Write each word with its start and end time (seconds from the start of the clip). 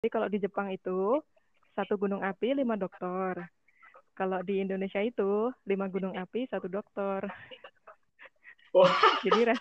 Jadi 0.00 0.16
kalau 0.16 0.32
di 0.32 0.40
Jepang 0.40 0.72
itu 0.72 1.20
satu 1.76 2.00
gunung 2.00 2.24
api 2.24 2.56
lima 2.56 2.72
dokter. 2.72 3.36
Kalau 4.16 4.40
di 4.40 4.64
Indonesia 4.64 4.96
itu 4.96 5.52
lima 5.68 5.92
gunung 5.92 6.16
api 6.16 6.48
satu 6.48 6.72
dokter. 6.72 7.28
Wah, 8.72 8.88
Jadi 9.20 9.52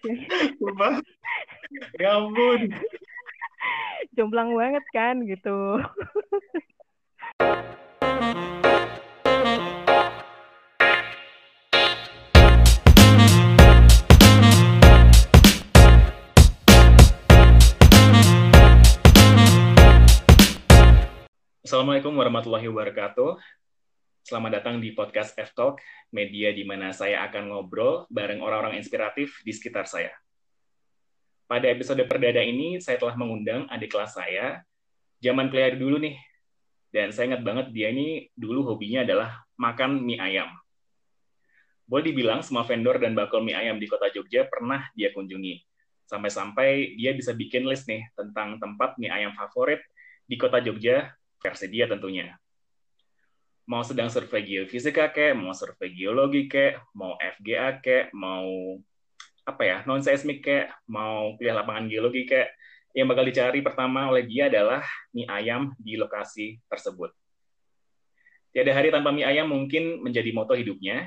sumpah. 0.55 0.95
Ya 1.99 2.23
ampun. 2.23 2.71
jomplang 4.15 4.55
banget 4.55 4.85
kan 4.95 5.27
gitu. 5.27 5.83
Assalamualaikum 21.69 22.17
warahmatullahi 22.17 22.65
wabarakatuh. 22.65 23.37
Selamat 24.25 24.57
datang 24.57 24.81
di 24.81 24.89
podcast 24.89 25.37
F-Talk, 25.37 25.77
media 26.09 26.49
di 26.49 26.65
mana 26.65 26.89
saya 26.89 27.21
akan 27.29 27.53
ngobrol 27.53 28.09
bareng 28.09 28.41
orang-orang 28.41 28.81
inspiratif 28.81 29.37
di 29.45 29.53
sekitar 29.53 29.85
saya. 29.85 30.09
Pada 31.45 31.69
episode 31.69 32.01
perdana 32.09 32.41
ini, 32.41 32.81
saya 32.81 32.97
telah 32.97 33.13
mengundang 33.13 33.69
adik 33.69 33.93
kelas 33.93 34.17
saya, 34.17 34.65
zaman 35.21 35.53
kuliah 35.53 35.69
dulu 35.77 36.01
nih. 36.01 36.17
Dan 36.89 37.13
saya 37.13 37.37
ingat 37.37 37.45
banget 37.45 37.69
dia 37.69 37.93
ini 37.93 38.33
dulu 38.33 38.73
hobinya 38.73 39.05
adalah 39.05 39.45
makan 39.53 40.01
mie 40.01 40.17
ayam. 40.17 40.49
Boleh 41.85 42.09
dibilang 42.09 42.41
semua 42.41 42.65
vendor 42.65 42.97
dan 42.97 43.13
bakul 43.13 43.45
mie 43.45 43.53
ayam 43.53 43.77
di 43.77 43.85
kota 43.85 44.09
Jogja 44.09 44.49
pernah 44.49 44.89
dia 44.97 45.13
kunjungi. 45.13 45.61
Sampai-sampai 46.09 46.97
dia 46.97 47.13
bisa 47.13 47.29
bikin 47.37 47.69
list 47.69 47.85
nih 47.85 48.09
tentang 48.17 48.57
tempat 48.57 48.97
mie 48.97 49.13
ayam 49.13 49.37
favorit 49.37 49.85
di 50.25 50.33
kota 50.33 50.57
Jogja 50.65 51.13
versi 51.39 51.65
dia 51.71 51.87
tentunya. 51.87 52.35
Mau 53.69 53.85
sedang 53.85 54.09
survei 54.09 54.41
geofisika 54.43 55.13
kek, 55.13 55.37
mau 55.37 55.53
survei 55.53 55.93
geologi 55.93 56.49
kek, 56.49 56.79
mau 56.97 57.15
FGA 57.17 57.79
kek, 57.79 58.11
mau 58.17 58.77
apa 59.45 59.61
ya 59.65 59.77
non 59.85 60.01
seismik 60.01 60.41
kek, 60.45 60.69
mau 60.89 61.33
kuliah 61.37 61.57
lapangan 61.57 61.85
geologi 61.89 62.25
kek, 62.25 62.49
yang 62.97 63.05
bakal 63.05 63.25
dicari 63.25 63.61
pertama 63.61 64.09
oleh 64.09 64.25
dia 64.25 64.49
adalah 64.49 64.81
mie 65.13 65.29
ayam 65.29 65.73
di 65.77 65.97
lokasi 65.97 66.57
tersebut. 66.65 67.13
Tiada 68.49 68.73
hari 68.73 68.89
tanpa 68.89 69.13
mie 69.13 69.25
ayam 69.25 69.53
mungkin 69.53 70.01
menjadi 70.01 70.33
moto 70.33 70.57
hidupnya, 70.57 71.05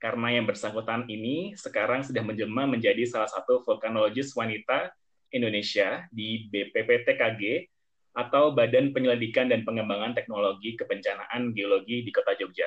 karena 0.00 0.40
yang 0.40 0.48
bersangkutan 0.48 1.04
ini 1.10 1.52
sekarang 1.58 2.00
sudah 2.06 2.24
menjelma 2.24 2.64
menjadi 2.64 3.04
salah 3.04 3.28
satu 3.28 3.60
vulkanologis 3.66 4.32
wanita 4.32 4.88
Indonesia 5.28 6.08
di 6.08 6.48
BPPTKG 6.48 7.68
atau 8.16 8.52
Badan 8.52 8.92
Penyelidikan 8.92 9.48
dan 9.48 9.62
Pengembangan 9.62 10.16
Teknologi 10.16 10.74
Kebencanaan 10.76 11.52
Geologi 11.52 12.04
di 12.04 12.10
Kota 12.10 12.34
Jogja. 12.34 12.66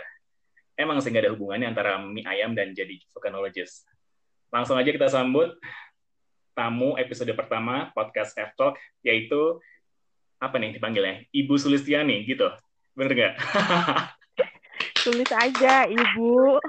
Emang 0.78 0.98
sehingga 1.04 1.22
ada 1.22 1.34
hubungannya 1.36 1.72
antara 1.72 2.00
mie 2.02 2.26
ayam 2.26 2.56
dan 2.58 2.74
jadi 2.74 2.98
vulkanologis. 3.12 3.86
Langsung 4.50 4.76
aja 4.80 4.90
kita 4.90 5.08
sambut 5.08 5.54
tamu 6.52 7.00
episode 7.00 7.32
pertama 7.38 7.94
podcast 7.96 8.36
F-Talk, 8.36 8.76
yaitu 9.06 9.60
apa 10.42 10.58
nih 10.58 10.76
dipanggilnya? 10.76 11.24
Ibu 11.32 11.54
Sulistiani, 11.56 12.26
gitu. 12.26 12.50
Bener 12.98 13.12
nggak? 13.14 13.34
Tulis 15.02 15.32
aja, 15.34 15.90
Ibu. 15.90 16.62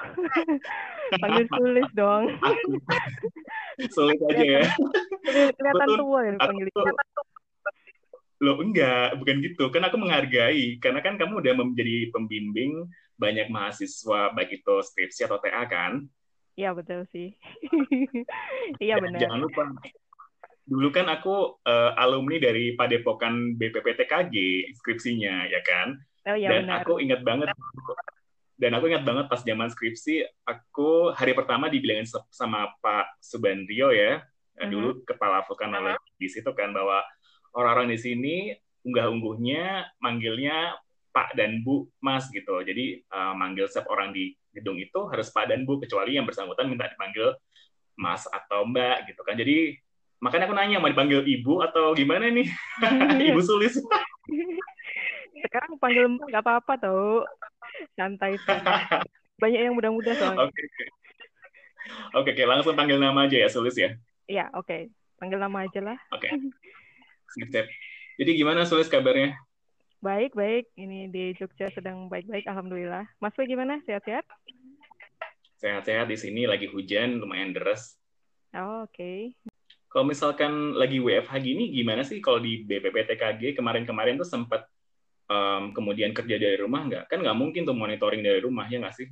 Panggil 1.21 1.45
tulis 1.53 1.89
dong. 1.93 2.25
Aku. 2.41 2.71
Sulit 3.93 4.17
aja 4.33 4.45
ya. 4.45 4.63
Kelihatan 5.29 5.89
tua 6.01 6.21
ya 6.25 6.33
Ibu. 6.41 6.81
Loh, 8.43 8.59
enggak, 8.59 9.15
bukan 9.23 9.39
gitu. 9.39 9.71
Kan 9.71 9.87
aku 9.87 9.97
menghargai, 10.03 10.83
karena 10.83 10.99
kan 10.99 11.15
kamu 11.15 11.39
udah 11.47 11.55
menjadi 11.63 12.11
pembimbing 12.11 12.91
banyak 13.15 13.47
mahasiswa, 13.47 14.35
baik 14.35 14.59
itu 14.59 14.75
skripsi 14.83 15.31
atau 15.31 15.39
TA 15.39 15.63
kan? 15.71 16.03
Iya 16.59 16.75
betul 16.75 17.07
sih. 17.15 17.39
Iya 18.83 18.99
benar. 18.99 19.31
Jangan 19.31 19.39
lupa, 19.47 19.63
dulu 20.67 20.89
kan 20.91 21.07
aku 21.07 21.63
eh, 21.63 21.93
alumni 21.95 22.43
dari 22.43 22.75
Padepokan 22.75 23.55
BPPTKG 23.55 24.35
skripsinya, 24.83 25.47
ya 25.47 25.63
kan? 25.63 25.95
Oh 26.27 26.35
iya 26.35 26.51
Dan 26.51 26.67
benar. 26.67 26.83
aku 26.83 26.99
ingat 26.99 27.23
banget, 27.23 27.47
dan 28.59 28.71
aku 28.75 28.91
ingat 28.91 29.07
banget 29.07 29.27
pas 29.31 29.43
zaman 29.43 29.71
skripsi, 29.71 30.27
aku 30.43 31.15
hari 31.15 31.35
pertama 31.39 31.71
dibilangin 31.71 32.11
sama 32.31 32.75
Pak 32.83 33.23
Subandrio 33.23 33.95
ya, 33.95 34.19
eh, 34.59 34.67
Mhm. 34.67 34.71
dulu 34.71 34.91
kepala 35.07 35.47
vulkanologi 35.47 36.11
di 36.19 36.27
situ 36.27 36.51
kan, 36.55 36.75
bahwa 36.75 37.07
orang-orang 37.57 37.95
di 37.95 37.99
sini 38.01 38.37
unggah-ungguhnya 38.83 39.95
manggilnya 40.03 40.77
Pak 41.13 41.37
dan 41.37 41.61
Bu 41.61 41.87
Mas 42.01 42.27
gitu. 42.33 42.61
Jadi 42.65 43.05
eh, 43.05 43.35
manggil 43.37 43.69
setiap 43.69 43.93
orang 43.93 44.11
di 44.11 44.33
gedung 44.53 44.81
itu 44.81 45.09
harus 45.09 45.33
Pak 45.33 45.49
dan 45.49 45.65
Bu, 45.65 45.81
kecuali 45.81 46.17
yang 46.17 46.29
bersangkutan 46.29 46.69
minta 46.69 46.89
dipanggil 46.89 47.37
Mas 47.97 48.25
atau 48.29 48.65
Mbak 48.69 49.13
gitu 49.13 49.21
kan. 49.25 49.37
Jadi 49.37 49.77
makanya 50.23 50.49
aku 50.49 50.55
nanya 50.57 50.79
mau 50.81 50.89
dipanggil 50.89 51.25
Ibu 51.25 51.65
atau 51.69 51.93
gimana 51.97 52.29
nih? 52.33 52.49
Ibu 53.33 53.41
Sulis. 53.45 53.77
Sekarang 55.43 55.77
panggil 55.77 56.09
Mbak 56.09 56.27
nggak 56.33 56.45
apa-apa 56.45 56.73
tau. 56.81 57.25
Santai. 57.97 58.37
Banyak 59.41 59.61
yang 59.61 59.75
muda-muda 59.75 60.15
soalnya. 60.15 60.47
Oke, 60.47 60.61
oke. 60.61 60.85
Oke, 62.15 62.31
oke, 62.37 62.45
langsung 62.47 62.79
panggil 62.79 63.01
nama 63.01 63.27
aja 63.27 63.37
ya, 63.43 63.49
Sulis 63.51 63.75
ya. 63.75 63.91
Iya, 64.31 64.55
oke. 64.55 64.93
Panggil 65.19 65.39
nama 65.43 65.67
aja 65.67 65.81
lah. 65.83 65.99
Oke. 66.15 66.31
Sip, 67.33 67.49
sip. 67.49 67.67
Jadi 68.21 68.31
gimana 68.37 68.69
Sulis 68.69 68.93
kabarnya? 68.93 69.33
Baik, 70.05 70.37
baik. 70.37 70.69
Ini 70.77 71.09
di 71.09 71.33
Jogja 71.39 71.73
sedang 71.73 72.13
baik-baik, 72.13 72.45
alhamdulillah. 72.45 73.09
Mas 73.23 73.33
Fe 73.33 73.49
gimana? 73.49 73.81
Sehat-sehat? 73.89 74.27
Sehat-sehat 75.63 76.11
di 76.11 76.19
sini 76.19 76.45
lagi 76.45 76.69
hujan, 76.69 77.23
lumayan 77.23 77.57
deras. 77.57 77.97
Oh, 78.53 78.85
oke. 78.85 79.33
Kalau 79.89 80.05
misalkan 80.05 80.77
lagi 80.77 81.01
WFH 81.01 81.33
gini, 81.41 81.73
gimana 81.73 82.05
sih 82.05 82.21
kalau 82.21 82.43
di 82.43 82.67
BPPTKG 82.69 83.57
kemarin-kemarin 83.57 84.21
tuh 84.21 84.29
sempat 84.29 84.69
em, 85.31 85.73
kemudian 85.73 86.13
kerja 86.13 86.37
dari 86.37 86.61
rumah 86.61 86.85
nggak? 86.85 87.05
Kan 87.09 87.25
nggak 87.25 87.39
mungkin 87.39 87.65
tuh 87.65 87.77
monitoring 87.77 88.21
dari 88.21 88.45
rumah, 88.45 88.69
ya 88.69 88.83
nggak 88.83 88.97
sih? 88.97 89.09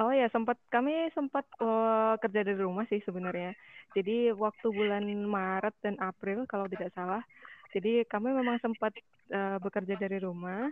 Oh 0.00 0.10
ya, 0.10 0.26
sempat 0.32 0.58
kami 0.72 1.12
sempat 1.12 1.44
eh, 1.60 2.14
kerja 2.18 2.40
dari 2.42 2.58
rumah 2.58 2.88
sih 2.88 3.04
sebenarnya. 3.04 3.52
Jadi 3.92 4.32
waktu 4.32 4.66
bulan 4.72 5.04
Maret 5.04 5.76
dan 5.84 6.00
April 6.00 6.48
kalau 6.48 6.64
tidak 6.66 6.90
salah. 6.96 7.20
Jadi 7.72 8.04
kami 8.06 8.30
memang 8.36 8.60
sempat 8.60 8.92
eh, 9.32 9.58
bekerja 9.58 9.96
dari 9.96 10.20
rumah. 10.20 10.68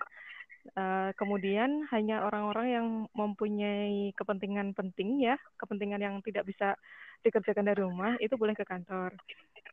Eh, 0.76 1.10
kemudian 1.16 1.88
hanya 1.88 2.28
orang-orang 2.28 2.66
yang 2.68 2.86
mempunyai 3.16 4.12
kepentingan 4.12 4.76
penting 4.76 5.24
ya, 5.24 5.40
kepentingan 5.56 6.00
yang 6.04 6.14
tidak 6.20 6.44
bisa 6.44 6.76
dikerjakan 7.24 7.64
dari 7.64 7.80
rumah 7.80 8.16
itu 8.20 8.36
boleh 8.36 8.52
ke 8.52 8.64
kantor. 8.68 9.16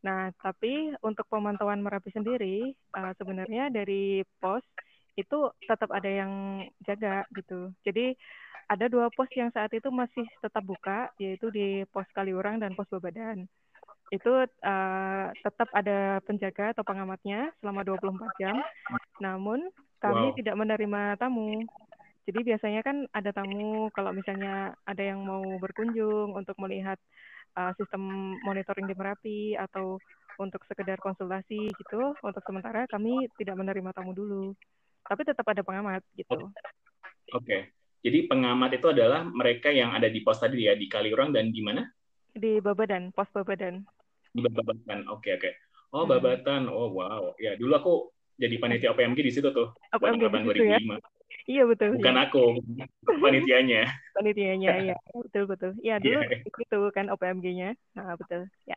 Nah, 0.04 0.30
tapi 0.40 0.94
untuk 1.04 1.28
pemantauan 1.28 1.84
Merapi 1.84 2.08
sendiri 2.12 2.72
eh, 2.72 3.12
sebenarnya 3.20 3.68
dari 3.68 4.24
pos 4.40 4.64
itu 5.18 5.50
tetap 5.66 5.90
ada 5.90 6.08
yang 6.08 6.62
jaga 6.86 7.26
gitu. 7.34 7.74
Jadi 7.82 8.14
ada 8.68 8.86
dua 8.86 9.08
pos 9.10 9.28
yang 9.34 9.50
saat 9.50 9.72
itu 9.72 9.88
masih 9.88 10.24
tetap 10.44 10.62
buka, 10.62 11.10
yaitu 11.18 11.48
di 11.50 11.82
pos 11.88 12.06
Kaliurang 12.14 12.60
dan 12.62 12.76
pos 12.76 12.88
Babadan. 12.92 13.48
Itu 14.08 14.32
eh, 14.48 15.26
tetap 15.32 15.68
ada 15.72 16.22
penjaga 16.24 16.72
atau 16.72 16.84
pengamatnya 16.84 17.52
selama 17.60 17.84
24 17.84 18.40
jam. 18.40 18.56
Namun 19.20 19.68
kami 19.98 20.32
Wow. 20.32 20.36
tidak 20.38 20.54
menerima 20.56 21.02
tamu. 21.18 21.66
Jadi 22.28 22.44
biasanya 22.44 22.84
kan 22.84 23.08
ada 23.16 23.32
tamu 23.32 23.88
kalau 23.96 24.12
misalnya 24.12 24.76
ada 24.84 25.00
yang 25.00 25.24
mau 25.24 25.56
berkunjung 25.60 26.36
untuk 26.36 26.56
melihat 26.60 26.96
eh, 27.56 27.72
sistem 27.76 28.36
monitoring 28.44 28.88
di 28.88 28.94
Merapi 28.96 29.40
atau 29.56 30.00
untuk 30.38 30.62
sekedar 30.70 30.96
konsultasi 31.02 31.68
gitu. 31.74 32.14
Untuk 32.22 32.40
sementara 32.46 32.86
kami 32.86 33.28
tidak 33.36 33.58
menerima 33.58 33.90
tamu 33.92 34.14
dulu. 34.14 34.54
Tapi 35.08 35.24
tetap 35.24 35.44
ada 35.48 35.60
pengamat 35.64 36.04
gitu. 36.14 36.48
Oke. 37.34 37.72
Jadi 37.98 38.30
pengamat 38.30 38.78
itu 38.78 38.86
adalah 38.94 39.26
mereka 39.26 39.74
yang 39.74 39.90
ada 39.90 40.06
di 40.06 40.22
pos 40.22 40.38
tadi 40.38 40.70
ya, 40.70 40.78
di 40.78 40.86
Kaliurang 40.86 41.34
dan 41.34 41.50
di 41.50 41.58
mana? 41.58 41.82
Di 42.30 42.62
Babadan, 42.62 43.10
pos 43.10 43.26
Babadan. 43.34 43.82
Di 44.42 44.50
Babatan. 44.50 44.98
Oke, 45.10 45.30
oke. 45.34 45.50
Oh, 45.94 46.04
Hmm. 46.04 46.10
Babatan. 46.16 46.62
Oh, 46.68 46.88
wow. 46.92 47.32
Ya, 47.40 47.56
dulu 47.56 47.72
aku 47.74 47.94
jadi 48.38 48.54
panitia 48.62 48.94
OPMG 48.94 49.18
di 49.24 49.32
situ 49.34 49.48
tuh. 49.50 49.74
Apa 49.90 50.14
yang 50.14 50.22
tahun 50.22 50.46
gitu 50.54 50.64
ya? 50.64 50.78
2005. 50.78 51.02
Iya 51.48 51.62
betul. 51.64 51.96
Bukan 51.96 52.16
ya. 52.16 52.24
aku, 52.28 52.44
panitianya. 53.20 53.82
Panitianya, 54.16 54.70
iya 54.84 54.96
betul 55.12 55.44
betul. 55.48 55.72
Iya 55.80 55.96
dulu 56.00 56.20
Iya. 56.24 56.44
itu 56.44 56.78
kan 56.92 57.06
OPMG-nya. 57.08 57.72
Nah 57.96 58.16
betul. 58.20 58.48
Ya. 58.68 58.76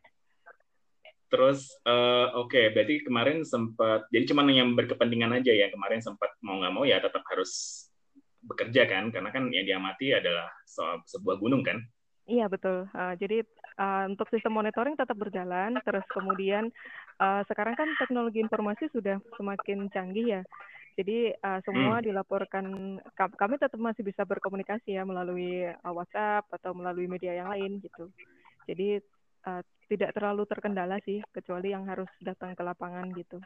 Terus, 1.32 1.72
eh, 1.88 2.28
oke, 2.36 2.76
berarti 2.76 3.08
kemarin 3.08 3.44
sempat, 3.48 4.04
jadi 4.12 4.36
cuma 4.36 4.44
yang 4.52 4.76
berkepentingan 4.76 5.40
aja 5.40 5.52
ya, 5.56 5.72
kemarin 5.72 6.04
sempat 6.04 6.28
mau 6.44 6.60
nggak 6.60 6.74
mau 6.76 6.84
ya 6.84 7.00
tetap 7.00 7.24
harus 7.32 7.88
bekerja 8.44 8.84
kan, 8.84 9.16
karena 9.16 9.32
kan 9.32 9.48
yang 9.48 9.64
diamati 9.64 10.12
adalah 10.12 10.52
soal 10.68 11.00
sebuah 11.08 11.40
gunung 11.40 11.64
kan. 11.64 11.80
Iya 12.28 12.52
betul. 12.52 12.88
Uh, 12.92 13.16
jadi 13.16 13.48
uh, 13.78 14.10
untuk 14.10 14.28
sistem 14.34 14.58
monitoring 14.58 14.98
tetap 14.98 15.16
berjalan, 15.16 15.78
terus 15.86 16.04
kemudian 16.12 16.72
uh, 17.22 17.42
sekarang 17.48 17.76
kan 17.78 17.88
teknologi 18.00 18.42
informasi 18.42 18.90
sudah 18.92 19.22
semakin 19.38 19.88
canggih 19.94 20.40
ya. 20.40 20.42
Jadi 21.00 21.32
uh, 21.32 21.60
semua 21.64 22.04
hmm. 22.04 22.06
dilaporkan 22.12 22.66
kami 23.16 23.56
tetap 23.56 23.80
masih 23.80 24.04
bisa 24.04 24.28
berkomunikasi 24.28 25.00
ya 25.00 25.08
melalui 25.08 25.64
uh, 25.64 25.94
WhatsApp 25.96 26.52
atau 26.52 26.76
melalui 26.76 27.08
media 27.08 27.32
yang 27.32 27.48
lain 27.48 27.80
gitu. 27.80 28.12
Jadi 28.68 29.00
uh, 29.48 29.62
tidak 29.88 30.12
terlalu 30.16 30.44
terkendala 30.48 31.00
sih 31.04 31.24
kecuali 31.32 31.72
yang 31.72 31.88
harus 31.88 32.12
datang 32.20 32.56
ke 32.56 32.64
lapangan 32.64 33.08
gitu. 33.16 33.40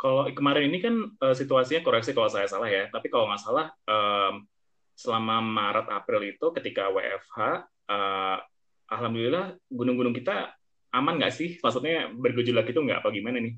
Kalau 0.00 0.28
kemarin 0.32 0.68
ini 0.68 0.78
kan 0.84 0.94
uh, 1.20 1.36
situasinya 1.36 1.84
koreksi 1.84 2.12
kalau 2.12 2.28
saya 2.28 2.48
salah 2.48 2.68
ya, 2.68 2.88
tapi 2.92 3.08
kalau 3.08 3.28
nggak 3.28 3.40
salah 3.44 3.72
um, 3.88 4.44
selama 4.92 5.40
Maret 5.40 5.88
April 5.88 6.22
itu 6.28 6.46
ketika 6.54 6.92
WFH 6.92 7.38
uh, 7.88 8.38
alhamdulillah 8.94 9.58
gunung-gunung 9.68 10.14
kita 10.14 10.54
aman 10.94 11.18
nggak 11.18 11.34
sih? 11.34 11.58
Maksudnya 11.58 12.14
bergejolak 12.14 12.70
itu 12.70 12.78
nggak 12.78 13.02
apa 13.02 13.10
gimana 13.10 13.42
nih? 13.42 13.54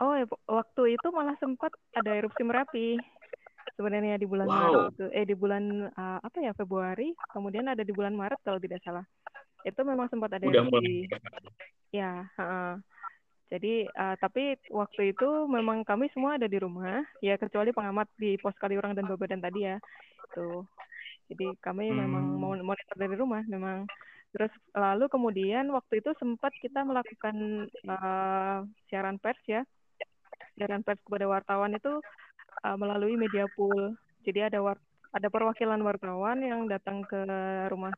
Oh, 0.00 0.14
ya, 0.16 0.24
waktu 0.48 0.96
itu 0.96 1.08
malah 1.14 1.36
sempat 1.38 1.70
ada 1.94 2.10
erupsi 2.16 2.42
Merapi. 2.42 2.96
Sebenarnya 3.78 4.18
di 4.18 4.26
bulan 4.26 4.46
wow. 4.50 4.54
Maret 4.58 4.74
itu, 4.94 5.06
eh 5.14 5.24
di 5.26 5.36
bulan 5.38 5.64
uh, 5.94 6.18
apa 6.18 6.38
ya 6.42 6.52
Februari, 6.54 7.14
kemudian 7.30 7.70
ada 7.70 7.86
di 7.86 7.94
bulan 7.94 8.14
Maret 8.14 8.40
kalau 8.42 8.58
tidak 8.58 8.82
salah. 8.82 9.06
Itu 9.62 9.86
memang 9.86 10.10
sempat 10.10 10.34
ada 10.34 10.44
Udah 10.44 10.66
erupsi. 10.66 11.06
Mulai. 11.06 11.94
Ya, 11.94 12.26
uh, 12.40 12.74
jadi 13.52 13.86
uh, 13.94 14.16
tapi 14.18 14.58
waktu 14.72 15.14
itu 15.14 15.28
memang 15.46 15.86
kami 15.86 16.10
semua 16.10 16.34
ada 16.40 16.50
di 16.50 16.58
rumah, 16.58 17.06
ya 17.22 17.38
kecuali 17.38 17.70
pengamat 17.70 18.10
di 18.18 18.34
pos 18.40 18.56
Kaliurang 18.58 18.98
dan 18.98 19.06
Babadan 19.06 19.40
tadi 19.40 19.66
ya. 19.66 19.76
Itu. 20.30 20.66
Jadi 21.30 21.46
kami 21.62 21.92
hmm. 21.92 21.98
memang 22.02 22.24
mau 22.36 22.52
monitor 22.58 22.96
dari 22.98 23.14
rumah 23.14 23.44
memang. 23.46 23.86
Terus 24.32 24.52
lalu 24.72 25.04
kemudian 25.12 25.68
waktu 25.70 26.00
itu 26.00 26.10
sempat 26.16 26.52
kita 26.60 26.82
melakukan 26.82 27.68
uh, 27.84 28.64
siaran 28.88 29.20
pers 29.20 29.40
ya 29.44 29.62
siaran 30.56 30.84
pers 30.84 31.00
kepada 31.04 31.28
wartawan 31.28 31.72
itu 31.76 32.00
uh, 32.64 32.76
melalui 32.76 33.16
media 33.16 33.48
pool. 33.56 33.96
Jadi 34.24 34.52
ada 34.52 34.58
war 34.60 34.78
ada 35.12 35.28
perwakilan 35.28 35.80
wartawan 35.84 36.40
yang 36.40 36.64
datang 36.64 37.04
ke 37.04 37.20
rumah 37.68 37.92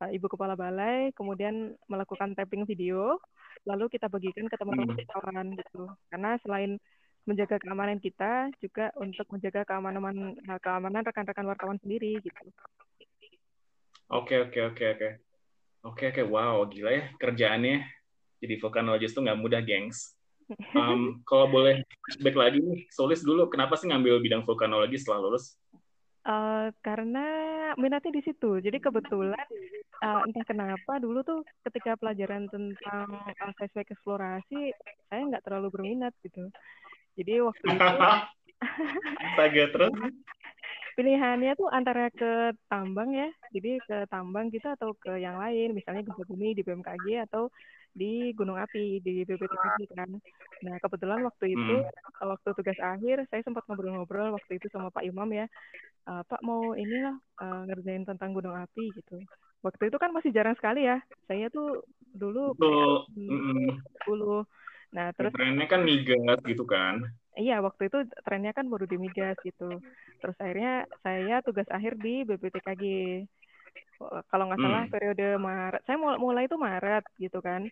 uh, 0.00 0.10
ibu 0.10 0.26
kepala 0.28 0.56
balai, 0.56 1.12
kemudian 1.12 1.76
melakukan 1.92 2.32
tapping 2.32 2.64
video, 2.64 3.20
lalu 3.68 3.92
kita 3.92 4.08
bagikan 4.08 4.48
ke 4.48 4.56
teman-teman 4.56 4.96
hmm. 4.96 5.04
wartawan 5.12 5.46
gitu. 5.52 5.84
Karena 6.08 6.40
selain 6.40 6.80
menjaga 7.24 7.56
keamanan 7.60 8.00
kita, 8.00 8.52
juga 8.60 8.92
untuk 9.00 9.24
menjaga 9.32 9.64
keamanan 9.64 10.36
keamanan 10.60 11.04
rekan-rekan 11.04 11.48
wartawan 11.48 11.80
sendiri 11.80 12.20
gitu. 12.20 12.44
Oke 14.12 14.40
oke 14.44 14.60
oke 14.72 14.84
oke. 14.84 15.33
Oke 15.84 16.08
oke 16.08 16.24
wow 16.24 16.64
gila 16.64 16.90
ya 16.90 17.04
kerjaannya 17.20 17.84
jadi 18.44 18.60
vulkanologis 18.60 19.16
tuh 19.16 19.24
nggak 19.24 19.40
mudah 19.40 19.60
gengs. 19.64 20.12
Um, 20.76 21.20
kalau 21.28 21.48
boleh 21.48 21.80
back 22.20 22.36
lagi 22.36 22.60
nih, 22.60 22.84
Solis 22.92 23.24
dulu, 23.24 23.48
kenapa 23.48 23.80
sih 23.80 23.88
ngambil 23.88 24.20
bidang 24.20 24.44
vulkanologi 24.44 25.00
setelah 25.00 25.24
lulus? 25.24 25.56
Uh, 26.28 26.68
karena 26.84 27.24
minatnya 27.80 28.12
di 28.12 28.20
situ. 28.24 28.60
Jadi 28.60 28.80
kebetulan 28.80 29.48
uh, 30.04 30.24
entah 30.28 30.44
kenapa 30.44 31.00
dulu 31.00 31.24
tuh 31.24 31.40
ketika 31.68 31.96
pelajaran 31.96 32.48
tentang 32.52 33.08
uh, 33.12 33.52
seismik 33.56 33.92
eksplorasi 33.92 34.72
saya 35.08 35.20
nggak 35.24 35.44
terlalu 35.44 35.72
berminat 35.72 36.12
gitu. 36.20 36.48
Jadi 37.16 37.40
waktu 37.44 37.64
itu 37.64 37.92
Saga 39.36 39.64
terus 39.68 39.92
pilihannya 40.94 41.52
tuh 41.58 41.68
antara 41.70 42.08
ke 42.14 42.54
tambang 42.70 43.10
ya, 43.14 43.28
jadi 43.50 43.82
ke 43.82 43.96
tambang 44.08 44.48
gitu 44.50 44.66
atau 44.70 44.94
ke 44.96 45.18
yang 45.18 45.36
lain, 45.38 45.74
misalnya 45.74 46.06
gempa 46.06 46.24
bumi 46.26 46.54
di 46.54 46.62
BMKG 46.62 47.26
atau 47.30 47.50
di 47.94 48.34
Gunung 48.34 48.58
Api 48.58 48.98
di 48.98 49.22
BPTKG 49.22 49.94
kan. 49.94 50.10
Nah 50.66 50.74
kebetulan 50.82 51.22
waktu 51.22 51.54
itu 51.54 51.74
hmm. 51.78 52.26
waktu 52.26 52.48
tugas 52.58 52.78
akhir 52.82 53.22
saya 53.30 53.42
sempat 53.46 53.62
ngobrol-ngobrol 53.70 54.34
waktu 54.34 54.58
itu 54.58 54.66
sama 54.74 54.90
Pak 54.90 55.06
Imam 55.06 55.30
ya, 55.30 55.46
uh, 56.10 56.26
Pak 56.26 56.42
mau 56.42 56.74
inilah 56.74 57.14
uh, 57.38 57.62
ngerjain 57.70 58.02
tentang 58.02 58.34
Gunung 58.34 58.58
Api 58.58 58.90
gitu. 58.98 59.22
Waktu 59.62 59.88
itu 59.88 59.96
kan 59.96 60.10
masih 60.12 60.34
jarang 60.34 60.58
sekali 60.58 60.84
ya, 60.84 61.00
saya 61.24 61.48
tuh 61.48 61.86
dulu 62.12 62.52
10 62.58 63.10
Nah, 64.94 65.10
terus 65.10 65.34
trennya 65.34 65.66
kan 65.66 65.82
migas 65.82 66.38
gitu 66.46 66.62
kan. 66.62 67.02
Iya, 67.34 67.58
waktu 67.58 67.90
itu 67.90 68.06
trennya 68.22 68.54
kan 68.54 68.70
baru 68.70 68.86
di 68.86 68.94
migas 68.94 69.34
gitu. 69.42 69.82
Terus 70.22 70.36
akhirnya 70.38 70.86
saya 71.02 71.42
tugas 71.42 71.66
akhir 71.66 71.98
di 71.98 72.22
BPTKG. 72.22 72.82
Kalau 74.30 74.50
nggak 74.50 74.62
salah 74.62 74.84
hmm. 74.86 74.92
periode 74.92 75.26
Maret, 75.38 75.82
saya 75.86 75.96
mulai 75.98 76.46
itu 76.46 76.58
Maret 76.58 77.04
gitu 77.18 77.38
kan, 77.38 77.66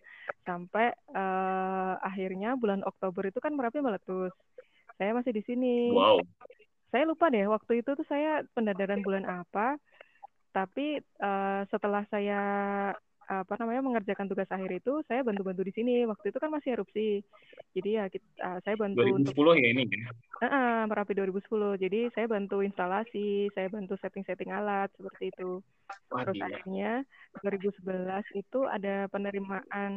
sampai 0.47 0.91
uh, 1.11 1.99
akhirnya 1.99 2.55
bulan 2.59 2.79
Oktober 2.83 3.27
itu 3.27 3.39
kan 3.43 3.55
Merapi 3.55 3.79
meletus. 3.79 4.31
Saya 4.99 5.15
masih 5.15 5.31
di 5.35 5.43
sini. 5.47 5.91
Wow. 5.95 6.19
Saya 6.91 7.07
lupa 7.07 7.31
deh 7.31 7.43
waktu 7.47 7.83
itu 7.83 7.91
tuh 7.95 8.07
saya 8.07 8.43
pendadaran 8.51 8.99
bulan 9.03 9.23
apa. 9.23 9.79
Tapi 10.53 10.99
uh, 11.23 11.61
setelah 11.71 12.03
saya 12.11 12.41
apa 13.27 13.53
namanya 13.59 13.81
mengerjakan 13.85 14.27
tugas 14.27 14.49
akhir 14.51 14.83
itu 14.83 14.99
saya 15.07 15.23
bantu-bantu 15.23 15.61
di 15.63 15.73
sini. 15.73 15.95
Waktu 16.03 16.31
itu 16.31 16.37
kan 16.39 16.49
masih 16.51 16.75
erupsi. 16.75 17.23
Jadi 17.73 17.89
ya 17.95 18.05
kita, 18.11 18.27
uh, 18.43 18.59
saya 18.61 18.75
bantu 18.77 19.01
2010 19.01 19.23
untuk, 19.23 19.55
ya 19.57 19.69
ini 19.71 19.83
uh, 19.87 20.45
uh, 20.45 20.79
merapi 20.85 21.13
2010 21.15 21.81
jadi 21.81 21.99
saya 22.13 22.25
bantu 22.29 22.61
instalasi 22.61 23.49
saya 23.55 23.67
bantu 23.71 23.95
setting-setting 23.97 24.51
alat 24.51 24.91
seperti 24.93 25.31
itu. 25.33 25.63
Wah, 26.11 26.25
terus 26.25 26.41
akhirnya 26.41 27.03
2011 27.41 28.39
itu 28.39 28.59
ada 28.69 29.07
penerimaan 29.09 29.91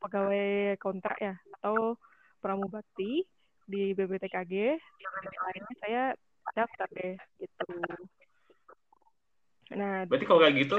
pegawai 0.00 0.76
kontrak 0.82 1.16
ya 1.22 1.34
atau 1.60 1.94
pramubakti 2.40 3.24
di 3.70 3.94
BBTKG 3.94 4.54
akhirnya 5.46 5.74
saya 5.78 6.02
daftar 6.56 6.88
deh 6.90 7.14
gitu. 7.38 7.66
Nah 9.76 10.02
berarti 10.10 10.26
kalau 10.26 10.40
kayak 10.42 10.56
gitu 10.66 10.78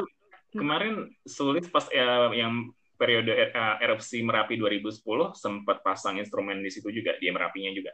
kemarin 0.52 1.10
sulit 1.24 1.68
pas 1.72 1.88
ya, 1.92 2.32
yang 2.36 2.72
periode 3.00 3.34
uh, 3.34 3.82
erupsi 3.82 4.22
Merapi 4.22 4.62
2010 4.62 5.02
sempat 5.34 5.82
pasang 5.82 6.22
instrumen 6.22 6.62
di 6.62 6.70
situ 6.70 6.94
juga 6.94 7.18
di 7.18 7.34
Merapinya 7.34 7.74
juga. 7.74 7.92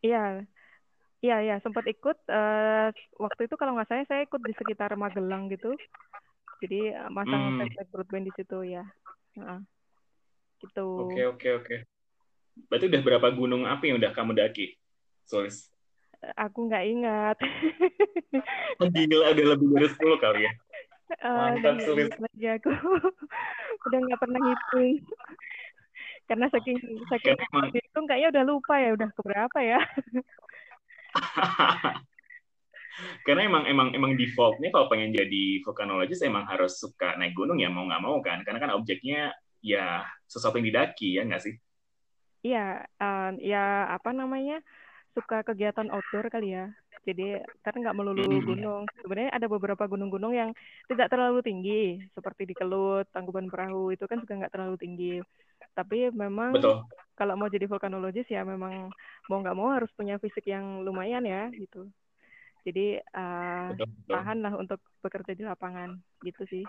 Iya. 0.00 0.46
Iya, 1.24 1.36
iya, 1.42 1.56
sempat 1.64 1.88
ikut 1.88 2.28
uh, 2.28 2.92
waktu 3.18 3.48
itu 3.48 3.54
kalau 3.56 3.72
nggak 3.74 3.88
saya 3.88 4.02
saya 4.04 4.20
ikut 4.28 4.40
di 4.40 4.52
sekitar 4.52 4.94
Magelang 4.94 5.48
gitu. 5.48 5.74
Jadi 6.60 6.92
uh, 6.92 7.08
masang 7.08 7.60
hmm. 7.60 7.88
broadband 7.92 8.28
di 8.28 8.32
situ 8.36 8.58
ya. 8.68 8.84
Uh, 9.36 9.60
gitu. 10.60 11.08
Oke, 11.08 11.16
okay, 11.16 11.24
oke, 11.24 11.36
okay, 11.36 11.52
oke. 11.52 11.66
Okay. 11.66 11.78
Berarti 12.68 12.86
udah 12.88 13.02
berapa 13.04 13.28
gunung 13.36 13.68
api 13.68 13.92
yang 13.92 13.98
udah 14.00 14.12
kamu 14.16 14.32
daki? 14.36 14.76
Solis. 15.28 15.68
Aku 16.36 16.68
nggak 16.68 16.84
ingat. 16.88 17.36
Oh, 18.76 18.92
gila, 18.92 19.32
udah 19.32 19.46
lebih 19.56 19.66
dari 19.72 19.88
10 19.88 20.20
kali 20.20 20.40
ya. 20.44 20.52
Uh, 21.22 21.54
Mantap 21.54 21.78
sulit. 21.86 22.10
Lagi 22.18 22.46
aku 22.58 22.70
udah 23.86 23.98
nggak 24.02 24.20
pernah 24.20 24.40
ngitung. 24.42 25.06
Karena 26.28 26.50
saking 26.50 26.78
saking 27.06 27.38
itu 27.70 27.98
kayaknya 28.10 28.28
udah 28.34 28.42
lupa 28.42 28.74
ya, 28.82 28.98
udah 28.98 29.08
keberapa 29.14 29.58
ya. 29.62 29.78
Karena 33.22 33.46
emang 33.46 33.64
emang 33.70 33.88
emang 33.94 34.18
defaultnya 34.18 34.74
kalau 34.74 34.90
pengen 34.90 35.14
jadi 35.14 35.62
vulkanologis 35.62 36.26
emang 36.26 36.48
harus 36.50 36.82
suka 36.82 37.14
naik 37.14 37.38
gunung 37.38 37.62
ya 37.62 37.70
mau 37.70 37.86
nggak 37.86 38.02
mau 38.02 38.18
kan, 38.24 38.42
karena 38.42 38.58
kan 38.58 38.74
objeknya 38.74 39.30
ya 39.62 40.02
sesuatu 40.26 40.58
yang 40.58 40.74
didaki 40.74 41.14
ya 41.14 41.22
nggak 41.22 41.44
sih? 41.44 41.54
Iya, 42.42 42.82
uh, 42.98 43.30
ya 43.38 43.94
apa 43.94 44.10
namanya 44.10 44.58
suka 45.14 45.46
kegiatan 45.46 45.88
outdoor 45.94 46.26
kali 46.32 46.58
ya. 46.58 46.72
Jadi 47.06 47.38
karena 47.62 47.78
nggak 47.86 47.96
melulu 47.96 48.26
gunung. 48.42 48.82
Sebenarnya 48.98 49.30
ada 49.30 49.46
beberapa 49.46 49.86
gunung-gunung 49.86 50.34
yang 50.34 50.50
tidak 50.90 51.06
terlalu 51.06 51.38
tinggi, 51.38 52.02
seperti 52.10 52.50
di 52.50 52.54
Kelut, 52.58 53.06
Tangkuban 53.14 53.46
Perahu 53.46 53.94
itu 53.94 54.02
kan 54.10 54.18
juga 54.18 54.34
nggak 54.42 54.52
terlalu 54.52 54.74
tinggi. 54.74 55.14
Tapi 55.70 56.10
memang 56.10 56.58
Betul. 56.58 56.82
kalau 57.14 57.38
mau 57.38 57.46
jadi 57.46 57.70
vulkanologis 57.70 58.26
ya 58.26 58.42
memang 58.42 58.90
mau 59.30 59.38
nggak 59.38 59.56
mau 59.56 59.70
harus 59.70 59.88
punya 59.94 60.18
fisik 60.18 60.50
yang 60.50 60.82
lumayan 60.82 61.22
ya 61.22 61.46
gitu. 61.54 61.86
Jadi 62.66 62.98
uh, 62.98 63.70
tahan 64.10 64.42
lah 64.42 64.58
untuk 64.58 64.82
bekerja 64.98 65.38
di 65.38 65.46
lapangan 65.46 65.94
gitu 66.26 66.42
sih. 66.50 66.66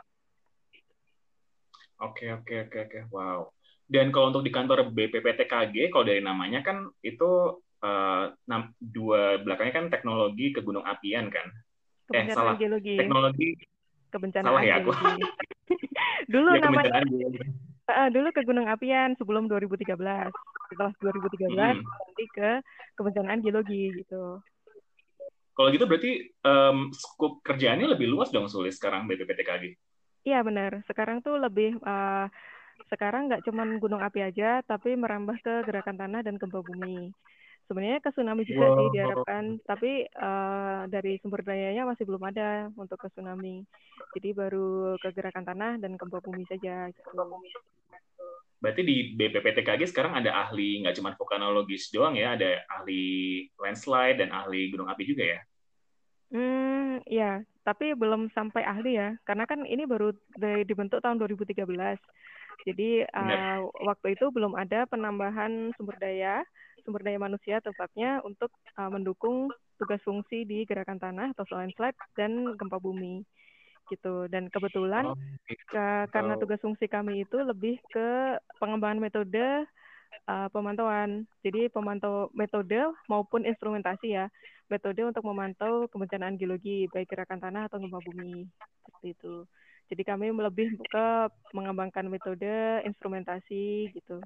Oke 1.98 2.29
oke 2.29 2.70
oke 2.70 2.77
oke 2.86 3.00
wow. 3.10 3.50
Dan 3.88 4.13
kalau 4.13 4.29
untuk 4.36 4.44
di 4.44 4.51
kantor 4.51 4.91
BPPTKG, 4.91 5.89
kalau 5.89 6.06
dari 6.06 6.20
namanya 6.20 6.60
kan 6.60 6.91
itu 7.01 7.56
uh, 7.84 8.34
dua 8.79 9.41
belakangnya 9.41 9.74
kan 9.74 9.86
teknologi 9.93 10.53
ke 10.55 10.62
gunung 10.63 10.86
apian 10.86 11.29
kan. 11.29 11.48
Eh 12.13 12.31
salah. 12.31 12.55
Geologi. 12.55 12.96
Teknologi 12.96 13.57
kebencanaan 14.12 14.48
salah 14.48 14.63
ya 14.63 14.75
aku. 14.81 14.91
dulu 16.34 16.50
ya, 16.55 16.62
namanya 16.63 16.91
uh, 17.91 18.10
dulu 18.12 18.27
ke 18.31 18.41
gunung 18.43 18.67
apian 18.67 19.15
sebelum 19.19 19.48
2013. 19.51 19.86
Setelah 20.67 20.91
2013 21.00 21.48
hmm. 21.48 21.79
nanti 21.84 22.25
ke 22.31 22.50
kebencanaan 23.00 23.39
geologi 23.39 23.93
gitu. 24.03 24.39
Kalau 25.57 25.69
gitu 25.74 25.89
berarti 25.89 26.22
um, 26.46 26.93
skop 26.93 27.41
kerjaannya 27.41 27.98
lebih 27.98 28.05
luas 28.05 28.29
dong 28.29 28.46
sulit 28.46 28.77
sekarang 28.77 29.10
BPPTKG. 29.10 29.74
Iya 30.27 30.43
benar. 30.46 30.86
Sekarang 30.86 31.24
tuh 31.24 31.39
lebih 31.41 31.81
uh, 31.81 32.29
sekarang 32.93 33.25
nggak 33.25 33.41
cuma 33.48 33.65
gunung 33.81 34.03
api 34.05 34.22
aja, 34.22 34.62
tapi 34.62 34.93
merambah 34.93 35.39
ke 35.41 35.65
gerakan 35.65 35.98
tanah 35.98 36.22
dan 36.22 36.38
gempa 36.38 36.62
bumi. 36.62 37.10
Sebenarnya 37.67 38.00
ke 38.00 38.15
tsunami 38.15 38.47
juga 38.47 38.63
wow. 38.71 38.75
sih 38.79 38.88
diharapkan, 38.95 39.43
tapi 39.67 39.91
uh, 40.15 40.88
dari 40.88 41.19
sumber 41.19 41.43
dayanya 41.43 41.83
masih 41.83 42.07
belum 42.07 42.24
ada 42.24 42.71
untuk 42.79 42.95
ke 42.95 43.12
tsunami. 43.12 43.67
Jadi 44.15 44.29
baru 44.31 44.95
ke 44.95 45.12
gerakan 45.12 45.43
tanah 45.43 45.75
dan 45.83 46.00
gempa 46.00 46.24
bumi 46.24 46.47
saja. 46.47 46.88
Gitu. 46.88 47.12
Berarti 48.57 48.81
di 48.81 49.13
BPPTKG 49.13 49.91
sekarang 49.91 50.15
ada 50.15 50.47
ahli 50.47 50.81
nggak 50.81 50.95
cuma 50.95 51.13
vulkanologis 51.13 51.91
doang 51.91 52.15
ya, 52.15 52.39
ada 52.39 52.63
ahli 52.71 53.45
landslide 53.59 54.24
dan 54.24 54.31
ahli 54.31 54.71
gunung 54.71 54.88
api 54.88 55.03
juga 55.03 55.27
ya? 55.27 55.39
Hmm, 56.31 57.03
ya, 57.03 57.43
tapi 57.67 57.93
belum 57.93 58.31
sampai 58.31 58.63
ahli 58.63 58.95
ya, 58.95 59.15
karena 59.27 59.43
kan 59.43 59.67
ini 59.67 59.83
baru 59.83 60.15
dibentuk 60.63 61.03
tahun 61.03 61.19
2013. 61.19 61.67
Jadi 62.65 63.05
uh, 63.05 63.59
waktu 63.86 64.17
itu 64.17 64.33
belum 64.33 64.57
ada 64.57 64.89
penambahan 64.89 65.71
sumber 65.77 65.95
daya 66.01 66.41
sumber 66.88 67.03
daya 67.03 67.20
manusia 67.20 67.60
tepatnya 67.60 68.24
untuk 68.24 68.48
uh, 68.79 68.88
mendukung 68.88 69.51
tugas 69.75 70.00
fungsi 70.08 70.48
di 70.48 70.63
gerakan 70.63 70.96
tanah 70.96 71.36
atau 71.36 71.44
landslide 71.51 72.00
dan 72.15 72.56
gempa 72.56 72.79
bumi 72.79 73.27
gitu. 73.91 74.32
Dan 74.32 74.48
kebetulan 74.48 75.12
oh, 75.12 75.20
gitu. 75.51 75.60
ke, 75.67 76.08
karena 76.15 76.39
tugas 76.39 76.63
fungsi 76.63 76.88
kami 76.88 77.27
itu 77.27 77.36
lebih 77.44 77.75
ke 77.91 78.39
pengembangan 78.63 79.03
metode 79.03 79.67
uh, 80.32 80.48
pemantauan. 80.56 81.27
Jadi 81.44 81.67
pemantau 81.67 82.32
metode 82.32 82.79
maupun 83.12 83.44
instrumentasi 83.44 84.15
ya 84.15 84.32
metode 84.72 85.03
untuk 85.03 85.27
memantau 85.27 85.91
kebencanaan 85.91 86.39
geologi 86.39 86.88
baik 86.88 87.12
gerakan 87.12 87.44
tanah 87.44 87.67
atau 87.67 87.84
gempa 87.84 88.00
bumi 88.00 88.48
seperti 88.88 89.12
itu. 89.12 89.36
Jadi 89.91 90.03
kami 90.08 90.32
lebih 90.32 90.79
ke 90.88 91.08
mengembangkan 91.51 92.08
metode 92.08 92.84
instrumentasi 92.88 93.91
gitu 93.91 94.24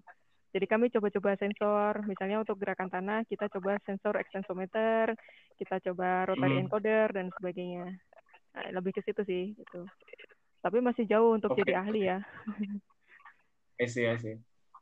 jadi 0.52 0.66
kami 0.68 0.92
coba-coba 0.92 1.40
sensor, 1.40 2.04
misalnya 2.04 2.44
untuk 2.44 2.60
gerakan 2.60 2.92
tanah 2.92 3.24
kita 3.24 3.48
coba 3.48 3.80
sensor 3.88 4.20
extensometer, 4.20 5.16
kita 5.56 5.80
coba 5.80 6.28
rotary 6.28 6.60
hmm. 6.60 6.64
encoder 6.68 7.08
dan 7.16 7.32
sebagainya. 7.40 7.88
Nah, 8.52 8.66
lebih 8.76 8.92
ke 8.92 9.02
situ 9.08 9.24
sih 9.24 9.56
gitu. 9.56 9.88
Tapi 10.60 10.78
masih 10.84 11.08
jauh 11.08 11.40
untuk 11.40 11.56
okay. 11.56 11.64
jadi 11.64 11.74
ahli 11.80 12.02
ya. 12.04 12.20
I 13.82 13.88
see, 13.88 14.04
I 14.04 14.20
see. 14.20 14.36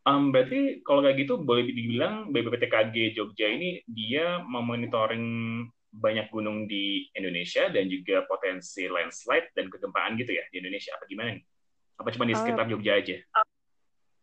Um, 0.10 0.34
berarti 0.34 0.82
kalau 0.82 1.06
kayak 1.06 1.22
gitu 1.22 1.38
boleh 1.38 1.70
dibilang 1.70 2.34
BPPTKG 2.34 3.14
Jogja 3.14 3.46
ini 3.46 3.86
dia 3.86 4.42
memonitoring 4.42 5.70
banyak 5.94 6.34
gunung 6.34 6.66
di 6.66 7.06
Indonesia 7.14 7.70
dan 7.70 7.86
juga 7.86 8.26
potensi 8.26 8.90
landslide 8.90 9.54
dan 9.54 9.70
kegempaan 9.70 10.18
gitu 10.18 10.34
ya 10.34 10.46
di 10.50 10.66
Indonesia 10.66 10.98
apa 10.98 11.06
gimana 11.06 11.38
nih? 11.38 11.46
Apa 12.02 12.10
cuma 12.10 12.26
di 12.26 12.34
oh. 12.34 12.40
sekitar 12.42 12.66
Jogja 12.66 12.98
aja? 12.98 13.18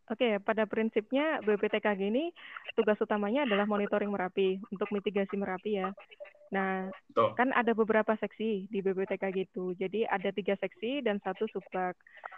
Oke, 0.07 0.39
pada 0.39 0.63
prinsipnya 0.63 1.43
BPTKG 1.43 1.99
ini 2.07 2.31
tugas 2.79 2.95
utamanya 3.03 3.43
adalah 3.43 3.67
monitoring 3.67 4.07
Merapi 4.07 4.55
untuk 4.71 4.87
mitigasi 4.95 5.35
Merapi 5.35 5.83
ya. 5.83 5.91
Nah, 6.51 6.87
Tuh. 7.11 7.35
kan 7.35 7.51
ada 7.51 7.75
beberapa 7.75 8.15
seksi 8.15 8.71
di 8.71 8.79
BPTKG 8.79 9.51
itu. 9.51 9.75
Jadi 9.75 10.07
ada 10.07 10.31
tiga 10.31 10.55
seksi 10.55 11.03
dan 11.03 11.19
satu 11.19 11.43
subbak. 11.51 11.95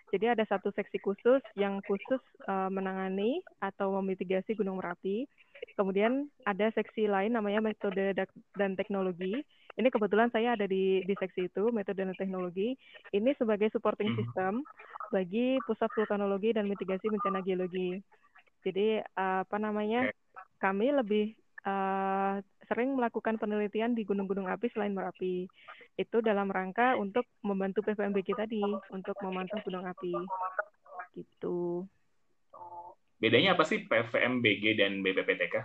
Jadi 0.10 0.26
ada 0.26 0.42
satu 0.50 0.74
seksi 0.74 0.98
khusus 0.98 1.42
yang 1.54 1.78
khusus 1.86 2.22
uh, 2.50 2.70
menangani 2.74 3.46
atau 3.62 3.94
memitigasi 4.02 4.58
Gunung 4.58 4.82
Merapi. 4.82 5.30
Kemudian 5.78 6.26
ada 6.50 6.74
seksi 6.74 7.06
lain 7.06 7.38
namanya 7.38 7.62
metode 7.62 8.18
dan 8.58 8.72
teknologi. 8.74 9.46
Ini 9.78 9.88
kebetulan 9.94 10.34
saya 10.34 10.58
ada 10.58 10.66
di 10.66 11.06
di 11.06 11.14
seksi 11.14 11.48
itu, 11.48 11.70
metode 11.70 12.02
dan 12.02 12.18
teknologi. 12.18 12.74
Ini 13.14 13.38
sebagai 13.38 13.70
supporting 13.70 14.12
hmm. 14.12 14.18
system 14.18 14.54
bagi 15.14 15.62
pusat 15.70 15.94
vulkanologi 15.94 16.58
dan 16.58 16.66
mitigasi 16.66 17.06
bencana 17.14 17.46
geologi. 17.46 18.02
Jadi 18.66 19.06
apa 19.14 19.56
namanya? 19.62 20.10
Kami 20.60 20.92
lebih 20.92 21.38
uh, 21.64 22.44
sering 22.70 22.94
melakukan 22.94 23.42
penelitian 23.42 23.98
di 23.98 24.06
gunung-gunung 24.06 24.46
api 24.46 24.70
selain 24.70 24.94
Merapi. 24.94 25.50
Itu 25.98 26.22
dalam 26.22 26.54
rangka 26.54 26.94
untuk 26.96 27.26
membantu 27.42 27.82
PVMBG 27.82 28.38
tadi 28.38 28.62
untuk 28.94 29.18
memantau 29.26 29.58
gunung 29.66 29.90
api. 29.90 30.14
Gitu. 31.18 31.84
Bedanya 33.20 33.58
apa 33.58 33.66
sih 33.68 33.84
PVMBG 33.84 34.80
dan 34.80 35.02
BPPTK? 35.02 35.56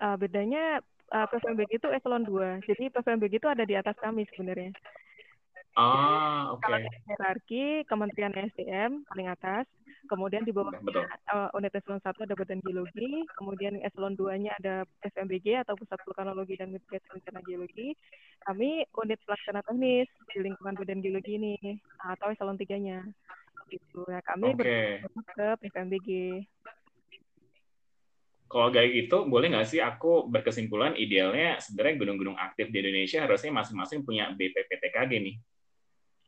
Uh, 0.00 0.16
bedanya 0.16 0.80
uh, 1.12 1.26
PVMBG 1.28 1.78
itu 1.78 1.88
eselon 1.92 2.24
2. 2.24 2.66
Jadi 2.66 2.88
PVMBG 2.88 3.34
itu 3.38 3.48
ada 3.52 3.62
di 3.68 3.76
atas 3.76 3.94
kami 4.00 4.24
sebenarnya. 4.32 4.72
Ah, 5.78 6.50
oke. 6.50 6.66
Okay. 6.66 6.82
hierarki 7.06 7.64
Kementerian 7.86 8.34
SDM 8.34 9.06
paling 9.06 9.30
atas, 9.30 9.70
kemudian 10.10 10.42
di 10.42 10.50
bawah 10.50 10.74
uh, 11.30 11.48
unit 11.54 11.70
eselon 11.70 12.02
1 12.02 12.10
ada 12.10 12.34
Badan 12.34 12.58
Geologi, 12.66 13.22
kemudian 13.38 13.78
eselon 13.86 14.18
2-nya 14.18 14.58
ada 14.58 14.82
PVMBG 15.06 15.62
atau 15.62 15.78
Pusat 15.78 16.02
Vulkanologi 16.02 16.58
dan 16.58 16.74
Mitigasi 16.74 17.06
Bencana 17.14 17.40
Geologi. 17.46 17.94
Kami 18.42 18.82
unit 18.90 19.20
pelaksana 19.22 19.62
teknis 19.62 20.10
di 20.34 20.38
lingkungan 20.42 20.74
Badan 20.74 20.98
Geologi 20.98 21.38
ini 21.38 21.56
atau 22.02 22.34
eselon 22.34 22.58
3-nya. 22.58 23.06
Gitu. 23.70 24.02
Ya, 24.10 24.18
kami 24.26 24.58
okay. 24.58 25.06
ke 25.38 25.46
PVMBG 25.62 26.08
kalau 28.50 28.66
kayak 28.74 28.90
gitu 29.06 29.30
boleh 29.30 29.46
nggak 29.46 29.62
sih 29.70 29.78
aku 29.78 30.26
berkesimpulan 30.26 30.98
idealnya 30.98 31.62
sebenarnya 31.62 32.02
gunung-gunung 32.02 32.34
aktif 32.34 32.66
di 32.74 32.82
Indonesia 32.82 33.22
harusnya 33.22 33.54
masing-masing 33.54 34.02
punya 34.02 34.34
BPPTKG 34.34 35.22
nih. 35.22 35.36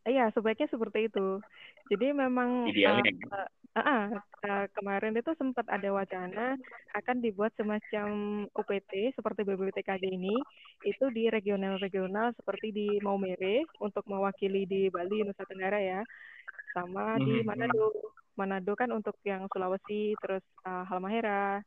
Iya, 0.03 0.35
sebaiknya 0.35 0.67
seperti 0.67 1.11
itu. 1.11 1.43
Jadi 1.91 2.07
memang 2.15 2.71
idealnya. 2.71 3.11
Uh, 3.33 3.49
uh, 3.75 3.81
uh, 3.81 4.07
uh, 4.47 4.65
kemarin 4.77 5.17
itu 5.17 5.33
sempat 5.41 5.65
ada 5.73 5.89
wacana 5.91 6.55
akan 6.95 7.17
dibuat 7.25 7.57
semacam 7.57 8.09
UPT 8.53 9.17
seperti 9.17 9.41
BPPTKG 9.49 10.05
ini 10.07 10.37
itu 10.85 11.05
di 11.11 11.33
regional-regional 11.33 12.37
seperti 12.37 12.71
di 12.71 12.89
Maumere 13.01 13.65
untuk 13.81 14.05
mewakili 14.07 14.69
di 14.69 14.93
Bali 14.93 15.25
Nusa 15.25 15.47
Tenggara 15.49 15.81
ya, 15.81 16.01
sama 16.77 17.17
di 17.19 17.41
hmm. 17.41 17.47
Manado. 17.47 17.87
Manado 18.33 18.73
kan 18.73 18.89
untuk 18.89 19.21
yang 19.29 19.45
Sulawesi, 19.53 20.17
terus 20.17 20.41
uh, 20.65 20.89
Halmahera, 20.89 21.61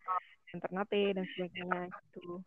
Ternate 0.59 1.13
dan 1.15 1.25
sebagainya 1.35 1.91
gitu. 2.09 2.41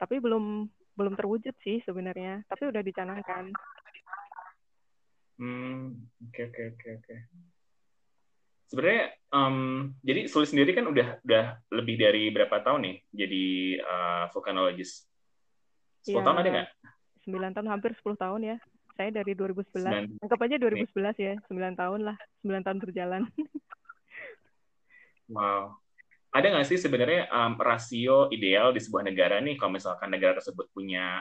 Tapi 0.00 0.18
belum 0.18 0.66
belum 0.92 1.14
terwujud 1.16 1.54
sih 1.64 1.80
sebenarnya, 1.84 2.44
tapi 2.48 2.68
udah 2.68 2.82
dicanangkan. 2.84 3.52
Hmm, 5.42 5.98
oke 6.22 6.30
okay, 6.30 6.42
oke 6.46 6.54
okay, 6.54 6.64
oke 6.70 6.78
okay, 6.78 6.90
oke. 7.02 7.16
Sebenarnya 8.70 9.04
um, 9.34 9.90
jadi 10.06 10.30
Sulit 10.30 10.54
sendiri 10.54 10.70
kan 10.70 10.86
udah 10.86 11.18
udah 11.26 11.44
lebih 11.74 11.98
dari 11.98 12.30
berapa 12.30 12.62
tahun 12.62 12.80
nih 12.86 12.96
jadi 13.10 13.44
uh, 13.82 14.24
vulkanologis? 14.30 15.02
10 16.06 16.14
ya, 16.14 16.22
tahun 16.22 16.38
ada 16.38 16.48
nggak? 16.54 16.68
9 17.26 17.54
tahun 17.58 17.68
hampir 17.68 17.90
10 17.98 18.22
tahun 18.22 18.40
ya. 18.54 18.56
Saya 18.94 19.10
dari 19.10 19.34
2011. 19.34 20.22
9. 20.22 20.22
Anggap 20.22 20.40
aja 20.46 20.56
2011 20.62 21.26
ya, 21.26 21.34
9 21.50 21.80
tahun 21.80 22.00
lah, 22.06 22.16
9 22.46 22.62
tahun 22.62 22.78
berjalan. 22.78 23.22
wow 25.34 25.74
ada 26.32 26.46
nggak 26.48 26.64
sih 26.68 26.80
sebenarnya 26.80 27.28
um, 27.28 27.60
rasio 27.60 28.32
ideal 28.32 28.72
di 28.72 28.80
sebuah 28.80 29.04
negara 29.04 29.36
nih 29.44 29.60
kalau 29.60 29.76
misalkan 29.76 30.08
negara 30.08 30.40
tersebut 30.40 30.64
punya 30.72 31.20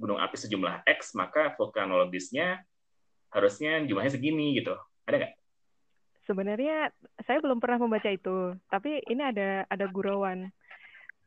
gunung 0.00 0.16
api 0.16 0.36
sejumlah 0.40 0.88
X 0.88 1.12
maka 1.12 1.52
vulkanologisnya 1.52 2.64
harusnya 3.32 3.82
jumlahnya 3.88 4.12
segini 4.14 4.60
gitu 4.60 4.76
ada 5.08 5.16
nggak? 5.18 5.34
Sebenarnya 6.22 6.94
saya 7.26 7.42
belum 7.42 7.58
pernah 7.58 7.82
membaca 7.82 8.06
itu 8.12 8.54
tapi 8.70 9.02
ini 9.10 9.22
ada 9.24 9.66
ada 9.66 9.86
gurauan 9.90 10.52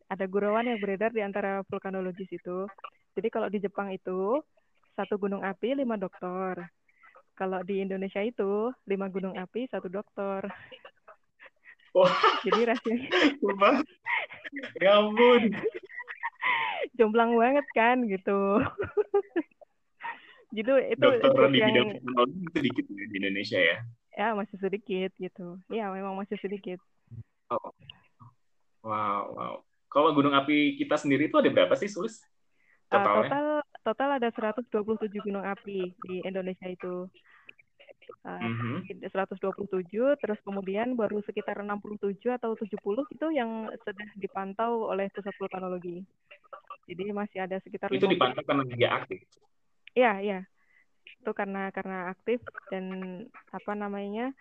ada 0.07 0.25
gurauan 0.29 0.69
yang 0.69 0.79
beredar 0.79 1.11
di 1.11 1.25
antara 1.25 1.65
vulkanologis 1.67 2.29
itu 2.31 2.69
jadi 3.17 3.27
kalau 3.33 3.49
di 3.49 3.59
Jepang 3.59 3.91
itu 3.91 4.39
satu 4.95 5.19
gunung 5.19 5.43
api 5.43 5.75
lima 5.75 5.99
dokter 5.99 6.71
kalau 7.35 7.59
di 7.67 7.83
Indonesia 7.83 8.23
itu 8.23 8.71
lima 8.87 9.11
gunung 9.11 9.35
api 9.35 9.67
satu 9.67 9.91
dokter 9.91 10.47
Wah. 11.95 12.11
Jadi 12.43 12.61
rasanya. 12.67 13.07
ya 14.83 14.99
ampun. 14.99 15.47
Jomplang 16.99 17.39
banget 17.39 17.65
kan 17.71 18.03
gitu. 18.11 18.59
Gitu 20.55 20.73
itu 20.79 21.03
Dokter 21.03 21.51
di 21.51 21.59
yang 21.59 21.99
sedikit 22.55 22.85
ya 22.87 23.05
di 23.11 23.15
Indonesia 23.19 23.59
ya. 23.59 23.77
Ya 24.15 24.27
masih 24.31 24.55
sedikit 24.57 25.11
gitu. 25.19 25.59
Ya 25.67 25.91
memang 25.91 26.15
masih 26.15 26.39
sedikit. 26.39 26.79
Oh. 27.51 27.75
Wow, 28.85 29.23
wow. 29.35 29.53
Kalau 29.89 30.13
gunung 30.13 30.35
api 30.37 30.79
kita 30.79 30.95
sendiri 30.95 31.27
itu 31.27 31.37
ada 31.39 31.49
berapa 31.51 31.73
sih, 31.75 31.89
Sulis? 31.91 32.21
Totalnya? 32.87 33.09
Uh, 33.09 33.23
total 33.25 33.47
total 33.81 34.09
ada 34.17 34.29
127 34.29 35.25
gunung 35.25 35.45
api 35.45 35.91
di 35.91 36.15
Indonesia 36.23 36.69
itu. 36.69 37.09
Uh, 38.21 38.37
mm-hmm. 38.37 39.05
127 39.09 39.89
terus 40.21 40.39
kemudian 40.45 40.93
baru 40.93 41.25
sekitar 41.25 41.57
67 41.61 42.21
atau 42.37 42.53
70 42.53 42.77
itu 43.09 43.27
yang 43.33 43.69
sudah 43.81 44.09
dipantau 44.17 44.89
oleh 44.93 45.09
pusat 45.09 45.33
vulkanologi. 45.41 46.05
Jadi 46.85 47.09
masih 47.09 47.49
ada 47.49 47.57
sekitar 47.65 47.89
Itu 47.89 48.05
dipantau 48.05 48.45
karena 48.45 48.63
dia 48.69 48.89
aktif. 48.93 49.25
Iya, 49.97 50.11
iya. 50.25 50.37
Itu 51.21 51.31
karena 51.39 51.71
karena 51.75 52.11
aktif 52.13 52.39
dan 52.71 52.85
apa 53.55 53.71
namanya? 53.73 54.35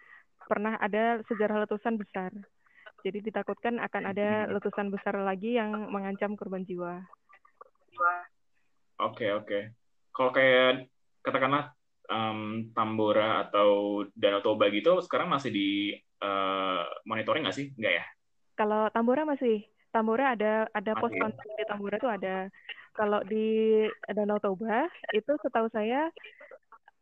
pernah 0.44 0.76
ada 0.76 1.24
sejarah 1.24 1.64
letusan 1.64 1.96
besar. 1.96 2.28
Jadi 3.00 3.24
ditakutkan 3.24 3.80
akan 3.80 4.02
ada 4.12 4.44
Hmm. 4.44 4.52
letusan 4.52 4.92
besar 4.92 5.16
lagi 5.24 5.56
yang 5.56 5.88
mengancam 5.88 6.36
korban 6.36 6.68
jiwa. 6.68 7.00
Oke 9.00 9.26
oke. 9.32 9.58
Kalau 10.14 10.30
kayak 10.36 10.86
katakanlah 11.24 11.72
em, 12.12 12.70
Tambora 12.76 13.48
atau 13.48 14.04
Danau 14.14 14.44
Toba 14.44 14.68
gitu 14.68 15.00
sekarang 15.00 15.32
masih 15.32 15.50
di 15.50 15.68
eh, 15.96 16.82
monitoring 17.08 17.42
nggak 17.48 17.56
sih? 17.56 17.66
Nggak 17.76 17.94
ya? 17.98 18.04
Kalau 18.54 18.86
Tambora 18.94 19.26
masih, 19.26 19.66
Tambora 19.94 20.34
ada 20.34 20.66
ada 20.74 20.92
pos 20.98 21.14
pantau 21.14 21.46
di 21.54 21.64
Tambora 21.70 21.94
itu 22.02 22.10
ada. 22.10 22.50
Kalau 22.98 23.22
di 23.22 23.46
Danau 24.10 24.42
Toba 24.42 24.90
itu 25.14 25.30
setahu 25.38 25.70
saya 25.70 26.10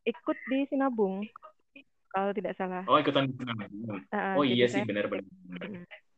ikut 0.05 0.37
di 0.53 0.69
Sinabung 0.69 1.25
kalau 2.13 2.37
tidak 2.37 2.53
salah. 2.61 2.85
Oh 2.85 3.01
ikutan 3.01 3.33
di 3.33 3.35
sana. 3.41 3.65
Uh, 4.13 4.37
Oh 4.37 4.45
iya 4.45 4.69
sih 4.69 4.85
benar-benar. 4.85 5.25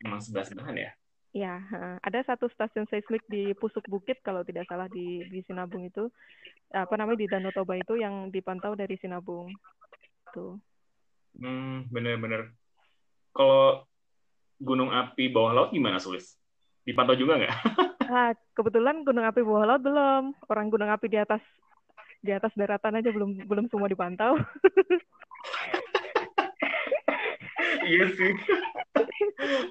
Emang 0.03 0.19
sebelah 0.19 0.43
sebelahan 0.43 0.75
ya. 0.75 0.91
Ya, 1.35 1.59
ada 1.99 2.23
satu 2.23 2.47
stasiun 2.47 2.87
seismik 2.87 3.27
di 3.27 3.59
Pusuk 3.59 3.83
Bukit 3.91 4.23
kalau 4.23 4.47
tidak 4.47 4.71
salah 4.71 4.87
di 4.87 5.27
di 5.31 5.43
Sinabung 5.43 5.83
itu 5.83 6.07
apa 6.71 6.95
namanya 6.95 7.19
di 7.19 7.27
Danau 7.27 7.51
Toba 7.51 7.75
itu 7.75 7.99
yang 7.99 8.31
dipantau 8.31 8.79
dari 8.79 8.95
Sinabung. 8.99 9.51
Tuh. 10.31 10.59
Hmm, 11.35 11.91
bener-bener. 11.91 12.55
Kalau 13.35 13.83
gunung 14.63 14.95
api 14.95 15.27
bawah 15.35 15.51
laut 15.51 15.71
gimana, 15.75 15.99
Sulis? 15.99 16.39
Dipantau 16.85 17.17
juga 17.17 17.41
nggak? 17.41 17.55
Ah, 18.05 18.37
kebetulan 18.53 19.01
gunung 19.01 19.25
api 19.25 19.41
bawah 19.41 19.65
laut 19.65 19.81
belum. 19.81 20.37
Orang 20.53 20.69
gunung 20.69 20.93
api 20.93 21.09
di 21.09 21.17
atas 21.17 21.41
di 22.21 22.37
atas 22.37 22.53
daratan 22.53 23.01
aja 23.01 23.09
belum 23.09 23.49
belum 23.49 23.65
semua 23.73 23.89
dipantau. 23.89 24.37
iya 27.89 28.05
sih. 28.13 28.37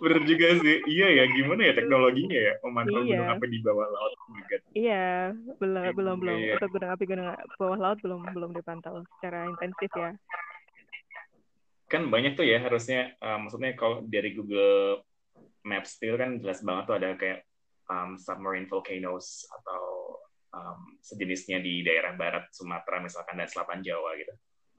Bener 0.02 0.26
juga 0.26 0.48
sih. 0.66 0.82
Iya 0.90 1.08
ya, 1.14 1.24
gimana 1.30 1.62
ya 1.62 1.78
teknologinya 1.78 2.40
ya 2.42 2.54
memantau 2.66 3.06
Iya. 3.06 3.22
gunung 3.22 3.30
api 3.38 3.46
di 3.54 3.60
bawah 3.62 3.86
laut. 3.86 4.14
Oh. 4.18 4.34
Iya, 4.74 5.06
belum 5.62 5.84
belum 5.94 6.16
belum. 6.26 6.38
Iya. 6.42 6.54
Untuk 6.58 6.70
gunung 6.74 6.90
api 6.90 7.04
gunung 7.06 7.28
bawah 7.62 7.78
laut 7.78 8.00
belum 8.02 8.22
belum 8.34 8.52
dipantau 8.58 9.06
secara 9.18 9.46
intensif 9.46 9.94
ya. 9.94 10.18
Kan 11.86 12.10
banyak 12.10 12.34
tuh 12.34 12.50
ya 12.50 12.58
harusnya, 12.66 13.14
eh, 13.14 13.38
maksudnya 13.38 13.78
kalau 13.78 14.02
dari 14.10 14.34
Google 14.34 15.06
Maps 15.64 15.96
itu 16.00 16.16
kan 16.20 16.40
jelas 16.44 16.60
banget 16.62 16.84
tuh 16.86 16.96
ada 17.00 17.10
kayak 17.16 17.40
um, 17.88 18.20
submarine 18.20 18.68
volcanoes 18.68 19.48
atau 19.48 19.84
um, 20.54 20.80
sejenisnya 21.00 21.60
di 21.60 21.82
daerah 21.82 22.14
barat 22.16 22.48
Sumatera 22.52 23.00
misalkan 23.02 23.40
dan 23.40 23.50
selatan 23.50 23.82
Jawa 23.84 24.16
gitu. 24.20 24.34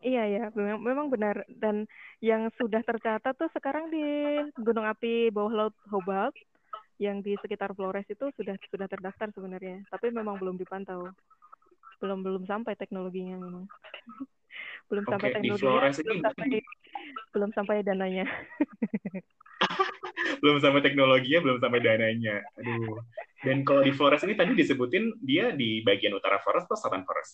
Iya 0.04 0.24
ya, 0.28 0.44
memang, 0.52 0.80
memang 0.84 1.06
benar. 1.08 1.48
Dan 1.48 1.88
yang 2.20 2.52
sudah 2.60 2.84
tercatat 2.84 3.32
tuh 3.40 3.48
sekarang 3.56 3.88
di 3.88 4.04
gunung 4.60 4.84
api 4.84 5.32
bawah 5.32 5.52
laut 5.64 5.76
Hobart 5.88 6.36
yang 7.00 7.24
di 7.24 7.34
sekitar 7.40 7.72
Flores 7.72 8.04
itu 8.06 8.28
sudah 8.36 8.54
sudah 8.68 8.86
terdaftar 8.86 9.32
sebenarnya, 9.32 9.80
tapi 9.88 10.12
memang 10.12 10.36
belum 10.36 10.60
dipantau. 10.60 11.08
Belum 12.04 12.20
belum 12.20 12.44
sampai 12.44 12.76
teknologinya 12.76 13.40
memang. 13.40 13.64
belum 14.92 15.04
sampai 15.08 15.32
Oke, 15.32 15.34
di 15.40 15.48
teknologinya, 15.56 15.64
Flores 15.64 15.96
belum 16.04 16.18
ini 16.20 16.24
sampai 16.28 16.46
belum 17.32 17.50
sampai 17.56 17.76
dananya. 17.80 18.26
belum 20.42 20.56
sampai 20.60 20.80
teknologinya, 20.84 21.40
belum 21.44 21.58
sampai 21.60 21.80
dananya. 21.80 22.42
Aduh. 22.60 23.00
Dan 23.44 23.60
kalau 23.62 23.84
di 23.84 23.92
Flores 23.92 24.24
ini 24.24 24.34
tadi 24.34 24.56
disebutin 24.56 25.20
dia 25.20 25.52
di 25.52 25.84
bagian 25.84 26.16
utara 26.16 26.40
Flores 26.40 26.64
atau 26.64 26.76
selatan 26.76 27.04
Flores? 27.04 27.30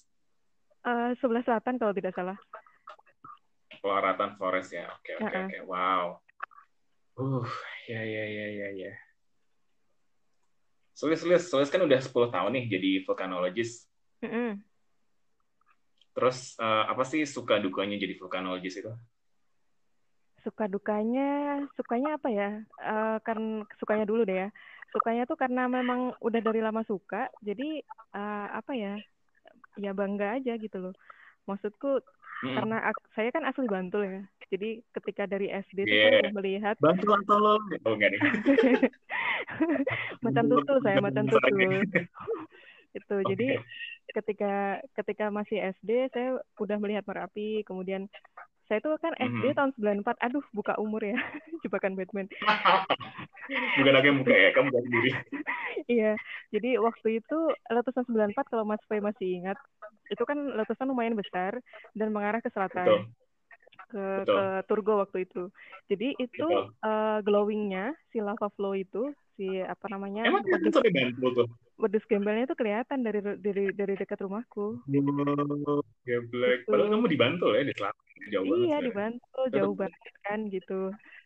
Eh, 0.81 1.11
sebelah 1.21 1.43
selatan 1.45 1.77
kalau 1.79 1.93
tidak 1.95 2.17
salah. 2.17 2.37
Pelaratan 3.81 4.35
Flores 4.37 4.69
ya. 4.75 4.91
Oke, 4.91 5.17
oke, 5.17 5.29
Uh-uh. 5.29 5.47
oke. 5.47 5.59
Wow. 5.69 6.05
Uh, 7.21 7.47
ya, 7.87 8.01
ya, 8.01 8.25
ya, 8.27 8.47
ya, 8.49 8.69
ya. 8.75 8.93
Sulis, 10.97 11.21
Sulis, 11.21 11.49
Sulis 11.49 11.73
kan 11.73 11.81
udah 11.81 11.97
10 11.97 12.13
tahun 12.13 12.51
nih 12.53 12.65
jadi 12.77 12.91
vulkanologis. 13.09 13.89
Mm-mm. 14.21 14.61
Terus 16.13 16.59
eh, 16.61 16.85
apa 16.93 17.07
sih 17.09 17.25
suka 17.25 17.57
dukanya 17.57 17.97
jadi 17.97 18.21
vulkanologis 18.21 18.85
itu? 18.85 18.93
Suka 20.41 20.65
dukanya, 20.67 21.61
sukanya 21.77 22.17
apa 22.17 22.29
ya? 22.33 22.51
Eh, 22.65 23.17
kan 23.25 23.39
sukanya 23.77 24.09
dulu 24.09 24.25
deh 24.25 24.47
ya. 24.47 24.49
Sukanya 24.91 25.23
tuh 25.29 25.39
karena 25.39 25.71
memang 25.71 26.17
udah 26.19 26.41
dari 26.43 26.59
lama 26.65 26.83
suka, 26.83 27.29
jadi 27.45 27.85
eh, 28.17 28.47
apa 28.51 28.73
ya? 28.73 28.95
Ya 29.79 29.93
bangga 29.95 30.41
aja 30.41 30.57
gitu 30.57 30.77
loh. 30.81 30.95
Maksudku 31.47 32.01
Mm-mm. 32.41 32.57
karena 32.57 32.77
ak- 32.89 33.09
saya 33.13 33.29
kan 33.33 33.45
asli 33.45 33.69
Bantul 33.69 34.03
ya. 34.09 34.21
Jadi 34.51 34.83
ketika 34.97 35.29
dari 35.31 35.53
SD 35.53 35.85
tuh 35.85 35.93
Yeah. 35.93 36.11
saya 36.11 36.21
udah 36.25 36.35
melihat 36.43 36.77
Bantuan 36.81 37.23
tolong. 37.29 37.63
Oh, 37.87 37.95
enggak 37.95 38.11
nih. 38.17 38.21
macan 40.25 40.47
tutul 40.49 40.77
saya 40.83 40.99
macan 41.05 41.29
tutul. 41.29 41.55
Itu. 42.99 43.15
Oke. 43.23 43.29
Jadi 43.31 43.49
ketika 44.11 44.83
ketika 44.99 45.31
masih 45.31 45.63
SD 45.79 46.11
saya 46.11 46.43
udah 46.59 46.77
melihat 46.83 47.07
Merapi, 47.07 47.63
kemudian 47.63 48.11
saya 48.71 48.79
tuh 48.79 48.95
kan 49.03 49.11
SD 49.19 49.51
Mhm. 49.51 49.57
tahun 49.59 49.71
94. 49.75 50.15
Aduh, 50.23 50.47
buka 50.55 50.79
umur 50.79 51.03
ya. 51.03 51.19
Jebakan 51.67 51.99
Batman. 51.99 52.31
Bukan 53.75 53.95
aku 53.99 54.07
yang 54.07 54.19
buka 54.23 54.31
ya, 54.31 54.51
kamu 54.55 54.71
buka 54.71 54.81
sendiri. 54.87 55.11
Iya, 55.91 56.15
jadi 56.55 56.79
waktu 56.79 57.19
itu 57.19 57.39
letusan 57.67 58.07
94 58.07 58.47
kalau 58.47 58.63
Mas 58.63 58.79
Fei 58.87 59.03
masih 59.03 59.43
ingat, 59.43 59.59
itu 60.07 60.23
kan 60.23 60.39
letusan 60.55 60.87
lumayan 60.87 61.19
besar 61.19 61.59
dan 61.99 62.15
mengarah 62.15 62.39
ke 62.39 62.47
Betul. 62.47 62.55
selatan, 62.55 62.91
ke 63.91 64.05
Betul. 64.23 64.37
ke 64.39 64.45
Turgo 64.71 64.95
waktu 65.03 65.27
itu. 65.27 65.51
Jadi 65.91 66.15
itu 66.15 66.47
Betul. 66.47 66.71
eh, 66.79 67.19
glowingnya 67.27 67.91
si 68.15 68.23
lava 68.23 68.47
flow 68.55 68.79
itu, 68.79 69.11
si 69.41 69.49
apa 69.65 69.89
namanya, 69.89 70.29
Emang 70.29 70.45
wedus 70.45 70.69
sampai 70.69 70.93
Bantul 70.93 71.31
tuh? 71.33 71.49
wedus 71.81 72.05
gembelnya 72.05 72.45
itu 72.45 72.53
kelihatan 72.61 73.01
dari 73.01 73.25
dari 73.41 73.73
dari 73.73 73.95
dekat 73.97 74.21
rumahku. 74.21 74.85
Oh, 74.85 75.81
geblek. 76.05 76.69
Gitu. 76.69 76.69
Padahal 76.69 76.93
kamu 76.93 77.09
di 77.09 77.17
Bantul 77.17 77.51
ya, 77.57 77.65
di 77.65 77.73
selatan. 77.73 78.05
Jauh 78.29 78.45
banget 78.45 78.61
Iya 78.61 78.61
di 78.61 78.69
sebenarnya. 78.69 78.97
Bantul, 79.01 79.45
jauh 79.49 79.75
banget 79.81 80.15
kan 80.21 80.41
gitu. 80.53 80.81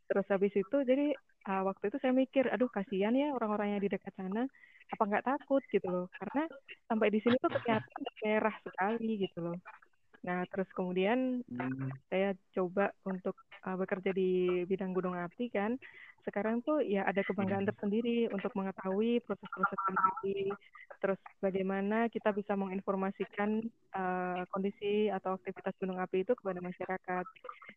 Terus 0.06 0.26
habis 0.30 0.54
itu 0.54 0.76
jadi 0.86 1.06
ah, 1.50 1.62
waktu 1.66 1.84
itu 1.90 1.98
saya 1.98 2.14
mikir, 2.14 2.46
aduh 2.54 2.70
kasihan 2.70 3.18
ya 3.18 3.34
orang-orang 3.34 3.74
yang 3.74 3.82
di 3.82 3.90
dekat 3.90 4.14
sana, 4.14 4.46
apa 4.94 5.02
nggak 5.02 5.26
takut 5.26 5.62
gitu 5.74 5.88
loh? 5.90 6.06
Karena 6.14 6.46
sampai 6.86 7.08
di 7.10 7.18
sini 7.18 7.34
tuh 7.42 7.50
kelihatan 7.50 8.00
merah 8.22 8.54
sekali 8.62 9.26
gitu 9.26 9.38
loh. 9.42 9.58
Nah 10.24 10.48
terus 10.48 10.68
kemudian 10.72 11.44
Hmm. 11.46 11.92
saya 12.08 12.32
coba 12.56 12.90
untuk 13.04 13.36
uh, 13.68 13.76
bekerja 13.76 14.10
di 14.16 14.64
bidang 14.64 14.96
gunung 14.96 15.14
api 15.14 15.52
kan. 15.52 15.76
Sekarang 16.24 16.64
tuh 16.64 16.80
ya 16.80 17.04
ada 17.04 17.20
kebanggaan 17.20 17.68
tersendiri 17.68 18.32
untuk 18.32 18.48
mengetahui 18.56 19.20
proses-proses 19.28 19.76
gunung 19.84 20.04
api, 20.16 20.36
terus 21.04 21.20
bagaimana 21.44 22.08
kita 22.08 22.32
bisa 22.32 22.56
menginformasikan 22.56 23.60
uh, 23.92 24.40
kondisi 24.48 25.12
atau 25.12 25.36
aktivitas 25.36 25.76
gunung 25.76 26.00
api 26.00 26.24
itu 26.24 26.32
kepada 26.32 26.64
masyarakat, 26.64 27.24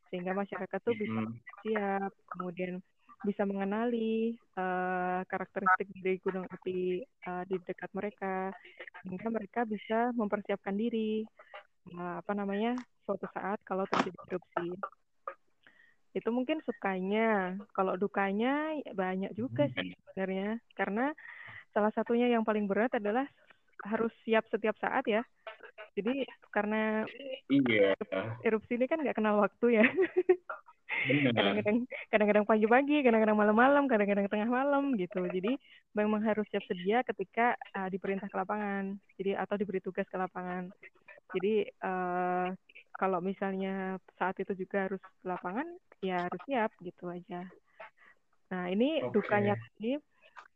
sehingga 0.08 0.32
masyarakat 0.32 0.80
tuh 0.80 0.96
bisa 0.96 1.20
Hmm. 1.28 1.36
siap, 1.60 2.12
kemudian 2.32 2.80
bisa 3.28 3.44
mengenali 3.44 4.40
uh, 4.56 5.28
karakteristik 5.28 5.92
dari 6.00 6.16
gunung 6.24 6.48
api 6.48 7.04
uh, 7.28 7.44
di 7.52 7.60
dekat 7.68 7.92
mereka, 7.92 8.56
sehingga 9.04 9.28
mereka 9.28 9.68
bisa 9.68 10.16
mempersiapkan 10.16 10.80
diri 10.80 11.28
uh, 11.96 12.20
apa 12.20 12.32
namanya 12.36 12.76
suatu 13.08 13.30
saat 13.32 13.62
kalau 13.64 13.88
terjadi 13.88 14.20
erupsi. 14.36 14.68
Itu 16.12 16.30
mungkin 16.34 16.60
sukanya. 16.66 17.56
Kalau 17.72 17.96
dukanya 17.96 18.76
ya 18.84 18.92
banyak 18.92 19.32
juga 19.38 19.70
sih 19.78 19.94
sebenarnya. 20.12 20.58
Karena 20.76 21.14
salah 21.72 21.94
satunya 21.94 22.28
yang 22.28 22.42
paling 22.44 22.66
berat 22.66 22.92
adalah 22.98 23.24
harus 23.86 24.12
siap 24.26 24.44
setiap 24.50 24.76
saat 24.82 25.06
ya. 25.06 25.22
Jadi 25.94 26.26
karena 26.54 27.06
Iya, 27.50 27.94
erupsi 28.46 28.78
ini 28.78 28.86
kan 28.86 29.02
nggak 29.02 29.18
kenal 29.18 29.40
waktu 29.42 29.82
ya. 29.82 29.86
Kadang-kadang 31.08 31.78
kadang-kadang 32.10 32.46
pagi-pagi, 32.48 33.06
kadang-kadang 33.06 33.38
malam-malam, 33.38 33.86
kadang-kadang 33.86 34.26
tengah 34.28 34.50
malam 34.50 34.98
gitu. 34.98 35.22
Jadi 35.30 35.56
memang 35.94 36.26
harus 36.26 36.48
siap 36.50 36.66
sedia 36.66 37.06
ketika 37.06 37.54
uh, 37.78 37.88
diperintah 37.92 38.28
ke 38.28 38.36
lapangan. 38.36 38.98
Jadi 39.16 39.38
atau 39.38 39.56
diberi 39.56 39.80
tugas 39.80 40.10
ke 40.10 40.18
lapangan. 40.18 40.74
Jadi 41.36 41.68
uh, 41.84 42.50
kalau 42.98 43.20
misalnya 43.22 44.00
saat 44.18 44.38
itu 44.40 44.54
juga 44.58 44.90
harus 44.90 45.04
lapangan, 45.22 45.68
ya 46.02 46.28
harus 46.28 46.42
siap 46.48 46.72
gitu 46.82 47.10
aja. 47.12 47.46
Nah 48.54 48.72
ini 48.72 49.04
Oke. 49.04 49.20
dukanya 49.20 49.54
lagi 49.60 50.00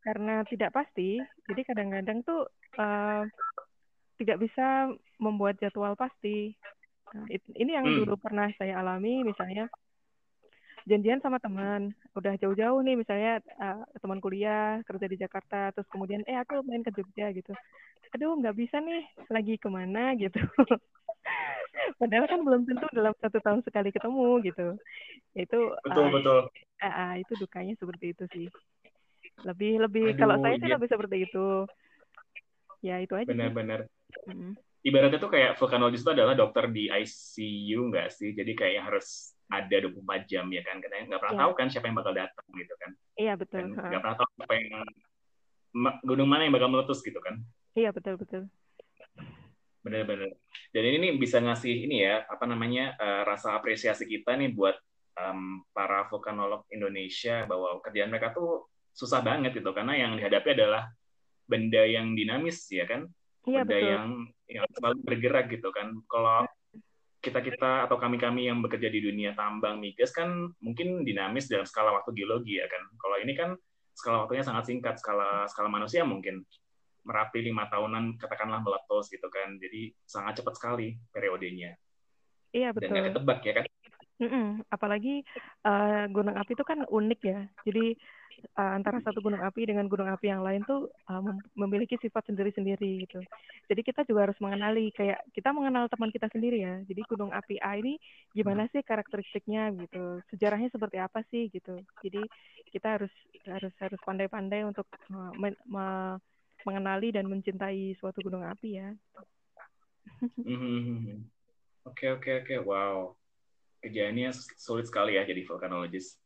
karena 0.01 0.41
tidak 0.47 0.71
pasti. 0.73 1.19
Jadi 1.45 1.61
kadang-kadang 1.67 2.23
tuh 2.23 2.47
uh, 2.79 3.23
tidak 4.17 4.37
bisa 4.41 4.89
membuat 5.17 5.57
jadwal 5.57 5.97
pasti. 5.97 6.53
Nah, 7.11 7.25
it- 7.27 7.57
ini 7.57 7.75
yang 7.75 7.85
Hmm. 7.89 7.97
dulu 8.05 8.15
pernah 8.15 8.47
saya 8.55 8.79
alami, 8.79 9.25
misalnya 9.25 9.67
janjian 10.89 11.21
sama 11.21 11.37
teman, 11.37 11.93
udah 12.17 12.33
jauh-jauh 12.41 12.81
nih, 12.81 12.95
misalnya 12.97 13.41
uh, 13.61 13.85
teman 14.01 14.17
kuliah 14.17 14.81
kerja 14.85 15.05
di 15.05 15.17
Jakarta, 15.17 15.69
terus 15.75 15.87
kemudian 15.89 16.25
eh 16.25 16.37
aku 16.37 16.61
main 16.65 16.81
ke 16.81 16.91
Jogja 16.93 17.29
gitu. 17.33 17.53
aduh 18.11 18.35
nggak 18.35 18.59
bisa 18.59 18.83
nih 18.83 19.07
lagi 19.31 19.55
ke 19.55 19.69
mana? 19.71 20.11
gitu. 20.21 20.41
Padahal 21.95 22.25
kan 22.27 22.39
belum 22.43 22.61
tentu 22.67 22.85
dalam 22.91 23.13
satu 23.21 23.39
tahun 23.39 23.61
sekali 23.63 23.89
ketemu 23.93 24.41
gitu. 24.43 24.67
Itu 25.37 25.59
betul 25.85 26.05
uh, 26.09 26.11
betul. 26.11 26.39
uh, 26.81 26.85
uh, 26.85 27.11
itu 27.15 27.33
dukanya 27.39 27.73
seperti 27.77 28.11
itu 28.11 28.23
sih. 28.33 28.47
Lebih 29.45 29.85
lebih 29.87 30.05
Aduh, 30.13 30.19
kalau 30.19 30.35
saya 30.41 30.55
sih 30.59 30.67
iya. 30.67 30.75
lebih 30.75 30.89
seperti 30.89 31.17
itu. 31.29 31.47
Ya 32.81 32.95
itu 32.99 33.13
aja 33.13 33.29
benar-benar. 33.29 33.85
Ibaratnya 34.81 35.21
tuh 35.21 35.29
kayak 35.29 35.61
vulkanologis 35.61 36.01
itu 36.01 36.11
adalah 36.11 36.33
dokter 36.33 36.65
di 36.73 36.89
ICU 36.89 37.93
nggak 37.93 38.09
sih? 38.09 38.33
Jadi 38.33 38.51
kayak 38.57 38.89
harus 38.89 39.37
ada 39.51 39.75
24 39.83 40.31
jam 40.31 40.47
ya 40.49 40.63
kan? 40.63 40.79
Karena 40.79 41.11
nggak 41.11 41.21
pernah 41.21 41.35
yeah. 41.35 41.43
tahu 41.45 41.51
kan 41.59 41.67
siapa 41.67 41.85
yang 41.91 41.97
bakal 41.99 42.13
datang 42.15 42.45
gitu 42.55 42.73
kan? 42.79 42.91
Iya 43.19 43.33
betul. 43.35 43.63
Nggak 43.75 44.01
pernah 44.01 44.17
tahu 44.17 44.29
siapa 44.39 44.53
yang 44.55 44.67
gunung 46.07 46.29
mana 46.31 46.47
yang 46.47 46.55
bakal 46.55 46.71
meletus 46.71 47.03
gitu 47.03 47.19
kan? 47.19 47.43
Iya 47.75 47.91
betul 47.91 48.15
betul. 48.15 48.47
Benar-benar 49.83 50.31
dan 50.71 50.83
ini 50.87 50.97
nih 51.03 51.11
bisa 51.19 51.43
ngasih 51.43 51.89
ini 51.89 52.07
ya 52.07 52.23
apa 52.23 52.47
namanya 52.47 52.95
uh, 52.95 53.27
rasa 53.27 53.59
apresiasi 53.59 54.07
kita 54.07 54.39
nih 54.39 54.55
buat 54.55 54.79
um, 55.19 55.67
para 55.75 56.07
vulkanolog 56.07 56.63
Indonesia 56.71 57.43
bahwa 57.43 57.83
kerjaan 57.83 58.07
mereka 58.07 58.31
tuh 58.31 58.71
susah 58.95 59.19
banget 59.19 59.51
gitu. 59.59 59.75
Karena 59.75 59.99
yang 59.99 60.15
dihadapi 60.15 60.55
adalah 60.55 60.87
benda 61.43 61.83
yang 61.83 62.15
dinamis 62.15 62.63
ya 62.71 62.87
kan? 62.87 63.03
Iya, 63.43 63.67
benda 63.67 63.75
betul. 63.75 63.91
yang 63.91 64.07
yang 64.47 64.65
selalu 64.79 64.97
bergerak 65.03 65.45
gitu 65.51 65.69
kan? 65.75 65.87
Kalau 66.07 66.47
kita 67.21 67.39
kita 67.45 67.85
atau 67.85 68.01
kami 68.01 68.17
kami 68.17 68.49
yang 68.49 68.65
bekerja 68.65 68.89
di 68.89 68.97
dunia 68.97 69.37
tambang 69.37 69.77
migas 69.77 70.09
kan 70.09 70.49
mungkin 70.57 71.05
dinamis 71.05 71.45
dalam 71.45 71.69
skala 71.69 71.93
waktu 71.93 72.17
geologi 72.17 72.57
ya 72.57 72.65
kan. 72.65 72.81
Kalau 72.97 73.17
ini 73.21 73.37
kan 73.37 73.53
skala 73.93 74.25
waktunya 74.25 74.41
sangat 74.41 74.65
singkat 74.67 74.97
skala 74.97 75.45
skala 75.45 75.69
manusia 75.69 76.01
mungkin 76.01 76.41
merapi 77.05 77.45
lima 77.45 77.69
tahunan 77.69 78.17
katakanlah 78.17 78.65
meletus 78.65 79.13
gitu 79.13 79.29
kan. 79.29 79.61
Jadi 79.61 79.93
sangat 80.01 80.41
cepat 80.41 80.57
sekali 80.57 80.97
periodenya. 81.13 81.77
Iya 82.51 82.75
betul. 82.75 82.91
dan 82.91 83.07
ketebak 83.07 83.39
ya 83.47 83.53
kan 83.55 83.65
Mm-mm. 84.21 84.61
apalagi 84.69 85.25
uh, 85.65 86.05
gunung 86.13 86.37
api 86.37 86.53
itu 86.53 86.61
kan 86.61 86.85
unik 86.85 87.21
ya. 87.25 87.41
Jadi 87.65 87.97
uh, 88.53 88.71
antara 88.77 89.01
satu 89.01 89.17
gunung 89.17 89.41
api 89.41 89.65
dengan 89.65 89.89
gunung 89.89 90.05
api 90.13 90.29
yang 90.29 90.45
lain 90.45 90.61
tuh 90.61 90.93
uh, 91.09 91.21
memiliki 91.57 91.97
sifat 91.97 92.29
sendiri-sendiri 92.29 93.01
gitu. 93.09 93.17
Jadi 93.65 93.81
kita 93.81 94.05
juga 94.05 94.29
harus 94.29 94.37
mengenali 94.37 94.93
kayak 94.93 95.25
kita 95.33 95.49
mengenal 95.49 95.89
teman 95.89 96.13
kita 96.13 96.29
sendiri 96.29 96.61
ya. 96.61 96.85
Jadi 96.85 97.01
gunung 97.09 97.33
api 97.33 97.57
A 97.65 97.81
ini 97.81 97.97
gimana 98.37 98.69
sih 98.69 98.85
karakteristiknya 98.85 99.73
gitu? 99.73 100.21
Sejarahnya 100.29 100.69
seperti 100.69 100.97
apa 101.01 101.25
sih 101.33 101.49
gitu? 101.49 101.81
Jadi 102.05 102.21
kita 102.69 103.01
harus 103.01 103.13
harus 103.49 103.73
harus 103.81 103.99
pandai-pandai 104.05 104.61
untuk 104.69 104.85
uh, 105.09 105.33
men- 105.33 105.57
me- 105.65 106.21
mengenali 106.61 107.09
dan 107.09 107.25
mencintai 107.25 107.97
suatu 107.97 108.21
gunung 108.21 108.45
api 108.45 108.69
ya. 108.77 108.93
Hmm. 110.45 111.25
Oke 111.89 112.05
oke 112.13 112.45
oke. 112.45 112.55
Wow 112.61 113.20
kerjaannya 113.81 114.29
sulit 114.55 114.85
sekali 114.85 115.17
ya 115.17 115.25
jadi 115.25 115.41
vulkanologis. 115.43 116.21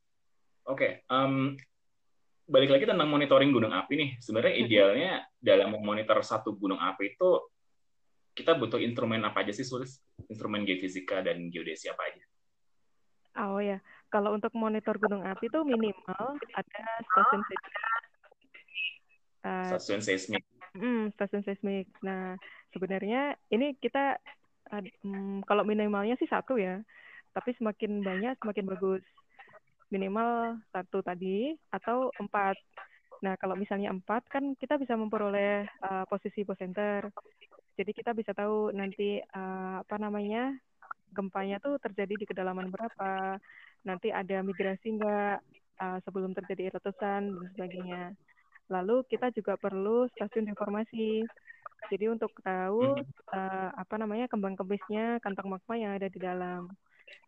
Oke, 0.65 0.75
okay, 0.75 0.91
um, 1.07 1.55
balik 2.45 2.69
lagi 2.69 2.85
tentang 2.85 3.09
monitoring 3.09 3.49
gunung 3.49 3.73
api 3.73 3.93
nih. 3.97 4.09
Sebenarnya 4.21 4.53
idealnya 4.59 5.11
dalam 5.39 5.73
memonitor 5.73 6.21
satu 6.21 6.53
gunung 6.53 6.77
api 6.77 7.17
itu 7.17 7.29
kita 8.35 8.53
butuh 8.59 8.77
instrumen 8.83 9.23
apa 9.23 9.47
aja 9.47 9.55
sih, 9.55 9.63
Sulis? 9.63 10.03
Instrumen 10.27 10.67
geofisika 10.67 11.23
dan 11.23 11.47
geodesi 11.47 11.87
apa 11.87 12.03
aja? 12.11 12.23
Oh 13.35 13.59
ya, 13.59 13.79
kalau 14.11 14.35
untuk 14.35 14.51
monitor 14.55 14.95
gunung 14.99 15.23
api 15.23 15.47
itu 15.47 15.59
minimal 15.63 16.39
ada 16.53 16.83
stasiun 17.11 17.43
Uh, 19.45 19.77
stasiun 19.77 20.01
seismik. 20.01 20.41
Hmm, 20.73 21.13
stasiun 21.13 21.45
seismik. 21.45 21.85
Nah, 22.01 22.33
sebenarnya 22.73 23.37
ini 23.53 23.77
kita 23.77 24.17
um, 24.73 25.45
kalau 25.45 25.61
minimalnya 25.61 26.17
sih 26.17 26.25
satu 26.25 26.57
ya, 26.57 26.81
tapi 27.35 27.51
semakin 27.59 27.99
banyak 27.99 28.39
semakin 28.39 28.65
bagus. 28.71 29.03
Minimal 29.91 30.63
satu 30.71 31.03
tadi 31.03 31.51
atau 31.69 32.09
empat. 32.15 32.55
Nah, 33.21 33.35
kalau 33.35 33.59
misalnya 33.59 33.91
empat 33.91 34.23
kan 34.31 34.55
kita 34.55 34.79
bisa 34.79 34.95
memperoleh 34.95 35.67
uh, 35.83 36.07
posisi 36.07 36.47
posenter. 36.47 37.11
Jadi 37.75 37.91
kita 37.91 38.15
bisa 38.15 38.31
tahu 38.31 38.71
nanti 38.71 39.19
uh, 39.19 39.83
apa 39.83 39.99
namanya 39.99 40.55
gempanya 41.11 41.59
tuh 41.59 41.75
terjadi 41.79 42.15
di 42.15 42.25
kedalaman 42.27 42.71
berapa, 42.71 43.39
nanti 43.87 44.11
ada 44.11 44.39
migrasi 44.43 44.95
enggak 44.95 45.43
uh, 45.79 45.99
sebelum 46.03 46.31
terjadi 46.35 46.71
letusan 46.75 47.35
dan 47.35 47.47
sebagainya. 47.55 48.03
Lalu 48.71 49.05
kita 49.11 49.29
juga 49.35 49.59
perlu 49.59 50.07
stasiun 50.15 50.49
informasi. 50.49 51.23
Jadi 51.85 52.05
untuk 52.09 52.33
tahu 52.41 52.97
uh, 53.29 53.69
apa 53.77 53.95
namanya 54.01 54.25
kembang 54.25 54.57
kebisnya 54.57 55.21
kantong 55.21 55.53
magma 55.53 55.75
yang 55.77 55.93
ada 55.93 56.09
di 56.09 56.17
dalam. 56.17 56.71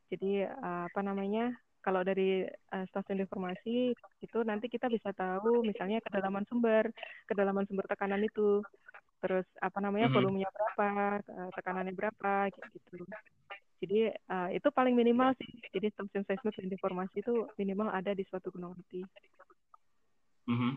Jadi 0.08 0.48
uh, 0.48 0.88
apa 0.88 1.02
namanya 1.04 1.52
kalau 1.84 2.04
dari 2.04 2.43
uh, 2.48 2.86
stasiun 2.91 3.24
informasi 3.24 3.96
itu 3.96 4.38
nanti 4.43 4.67
kita 4.67 4.91
bisa 4.91 5.15
tahu 5.15 5.63
misalnya 5.63 6.04
kedalaman 6.04 6.43
sumber, 6.52 6.91
kedalaman 7.28 7.63
sumber 7.63 7.88
tekanan 7.88 8.24
itu, 8.28 8.60
terus 9.24 9.48
apa 9.63 9.80
namanya 9.80 10.12
mm-hmm. 10.12 10.20
volumenya 10.20 10.50
berapa, 10.52 10.89
tekanannya 11.56 11.93
berapa, 11.96 12.52
gitu. 12.52 13.08
Jadi 13.78 14.10
uh, 14.10 14.50
itu 14.52 14.67
paling 14.74 15.00
minimal 15.00 15.32
sih. 15.38 15.48
Jadi 15.72 15.88
stasiun 15.96 16.26
seismik 16.28 16.60
dan 16.60 16.67
informasi 16.67 17.24
itu 17.24 17.48
minimal 17.56 17.93
ada 17.93 18.12
di 18.12 18.26
suatu 18.28 18.52
gunung 18.52 18.76
api. 18.76 19.02
Mm-hmm. 20.52 20.74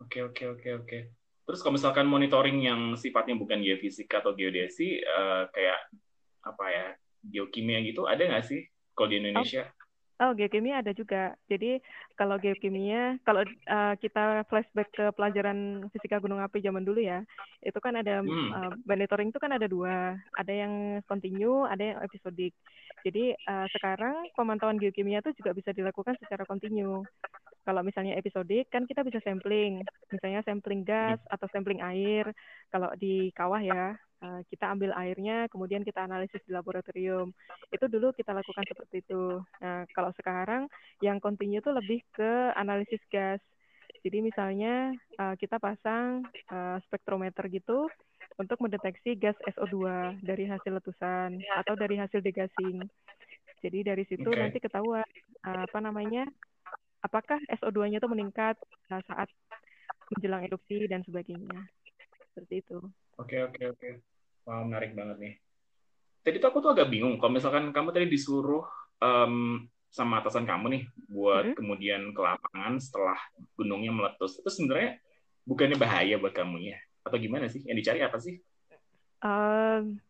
Oke 0.00 0.18
oke 0.24 0.44
oke 0.56 0.68
oke. 0.80 0.98
Terus 1.44 1.60
kalau 1.60 1.76
misalkan 1.76 2.06
monitoring 2.08 2.62
yang 2.62 2.94
sifatnya 2.96 3.36
bukan 3.36 3.60
geofisika 3.60 4.22
atau 4.24 4.32
geodesi, 4.32 5.02
uh, 5.02 5.50
kayak 5.50 5.92
apa 6.40 6.64
ya 6.72 6.86
geokimia 7.24 7.80
gitu, 7.84 8.08
ada 8.08 8.22
nggak 8.24 8.46
sih 8.46 8.66
kalau 8.96 9.08
di 9.12 9.16
Indonesia? 9.20 9.68
Oh, 10.20 10.28
oh 10.28 10.32
geokimia 10.36 10.80
ada 10.84 10.92
juga. 10.92 11.36
Jadi 11.48 11.80
kalau 12.16 12.36
geokimia, 12.36 13.16
kalau 13.24 13.44
uh, 13.44 13.94
kita 13.96 14.44
flashback 14.48 14.88
ke 14.92 15.06
pelajaran 15.16 15.88
fisika 15.92 16.20
gunung 16.20 16.40
api 16.40 16.60
zaman 16.60 16.84
dulu 16.84 17.00
ya, 17.00 17.24
itu 17.64 17.76
kan 17.80 17.96
ada 17.96 18.20
hmm. 18.20 18.50
uh, 18.52 18.72
monitoring 18.84 19.32
itu 19.32 19.40
kan 19.40 19.52
ada 19.52 19.66
dua, 19.68 20.16
ada 20.36 20.52
yang 20.52 21.04
kontinu, 21.08 21.64
ada 21.68 21.94
yang 21.94 21.98
episodik. 22.04 22.52
Jadi 23.04 23.32
uh, 23.48 23.66
sekarang 23.72 24.28
pemantauan 24.36 24.76
geokimia 24.76 25.24
itu 25.24 25.32
juga 25.40 25.56
bisa 25.56 25.72
dilakukan 25.72 26.16
secara 26.20 26.44
kontinu 26.44 27.04
kalau 27.64 27.84
misalnya 27.84 28.16
episodik 28.16 28.72
kan 28.72 28.88
kita 28.88 29.04
bisa 29.04 29.20
sampling, 29.20 29.84
misalnya 30.08 30.40
sampling 30.42 30.82
gas 30.82 31.20
atau 31.28 31.46
sampling 31.52 31.84
air. 31.84 32.32
Kalau 32.72 32.90
di 32.96 33.28
kawah 33.36 33.60
ya, 33.60 33.94
eh, 34.22 34.40
kita 34.48 34.72
ambil 34.72 34.90
airnya, 34.96 35.48
kemudian 35.52 35.84
kita 35.84 36.04
analisis 36.04 36.40
di 36.44 36.52
laboratorium. 36.52 37.32
Itu 37.72 37.88
dulu 37.88 38.12
kita 38.14 38.36
lakukan 38.36 38.64
seperti 38.68 39.04
itu. 39.04 39.40
Nah, 39.60 39.84
kalau 39.92 40.12
sekarang 40.16 40.68
yang 41.00 41.18
kontinu 41.18 41.58
itu 41.60 41.70
lebih 41.72 42.00
ke 42.14 42.54
analisis 42.56 43.00
gas. 43.12 43.40
Jadi 44.00 44.24
misalnya 44.24 44.94
eh, 44.96 45.34
kita 45.36 45.60
pasang 45.60 46.24
eh, 46.32 46.78
spektrometer 46.88 47.48
gitu 47.52 47.88
untuk 48.40 48.56
mendeteksi 48.64 49.16
gas 49.20 49.36
SO2 49.44 49.76
dari 50.24 50.48
hasil 50.48 50.80
letusan 50.80 51.40
atau 51.60 51.74
dari 51.76 52.00
hasil 52.00 52.24
degassing. 52.24 52.80
Jadi 53.60 53.84
dari 53.84 54.04
situ 54.08 54.24
okay. 54.24 54.40
nanti 54.40 54.56
ketahuan 54.56 55.04
apa 55.44 55.78
namanya 55.84 56.24
apakah 57.04 57.36
SO2-nya 57.60 58.00
itu 58.00 58.08
meningkat 58.08 58.56
saat 58.88 59.28
menjelang 60.16 60.42
erupsi 60.44 60.88
dan 60.90 61.04
sebagainya. 61.06 61.68
Seperti 62.30 62.62
itu. 62.62 62.78
Oke, 63.20 63.36
oke, 63.44 63.62
oke. 63.76 63.88
Wah, 64.48 64.64
menarik 64.64 64.96
banget 64.96 65.16
nih. 65.20 65.34
Tadi 66.24 66.36
tuh 66.40 66.48
aku 66.48 66.58
tuh 66.64 66.72
agak 66.72 66.88
bingung, 66.88 67.20
kalau 67.20 67.36
misalkan 67.36 67.68
kamu 67.72 67.92
tadi 67.92 68.08
disuruh 68.08 68.64
um, 69.00 69.64
sama 69.92 70.24
atasan 70.24 70.48
kamu 70.48 70.66
nih 70.72 70.82
buat 71.08 71.52
hmm? 71.52 71.56
kemudian 71.56 72.02
ke 72.16 72.20
lapangan 72.20 72.80
setelah 72.80 73.18
gunungnya 73.56 73.92
meletus, 73.92 74.40
itu 74.40 74.48
sebenarnya 74.48 75.00
bukannya 75.44 75.76
bahaya 75.76 76.16
buat 76.16 76.32
kamu 76.32 76.64
ya? 76.64 76.78
Atau 77.04 77.20
gimana 77.20 77.48
sih? 77.48 77.60
Yang 77.68 77.76
dicari 77.84 78.00
apa 78.04 78.16
sih? 78.20 78.40
Um, 79.20 80.00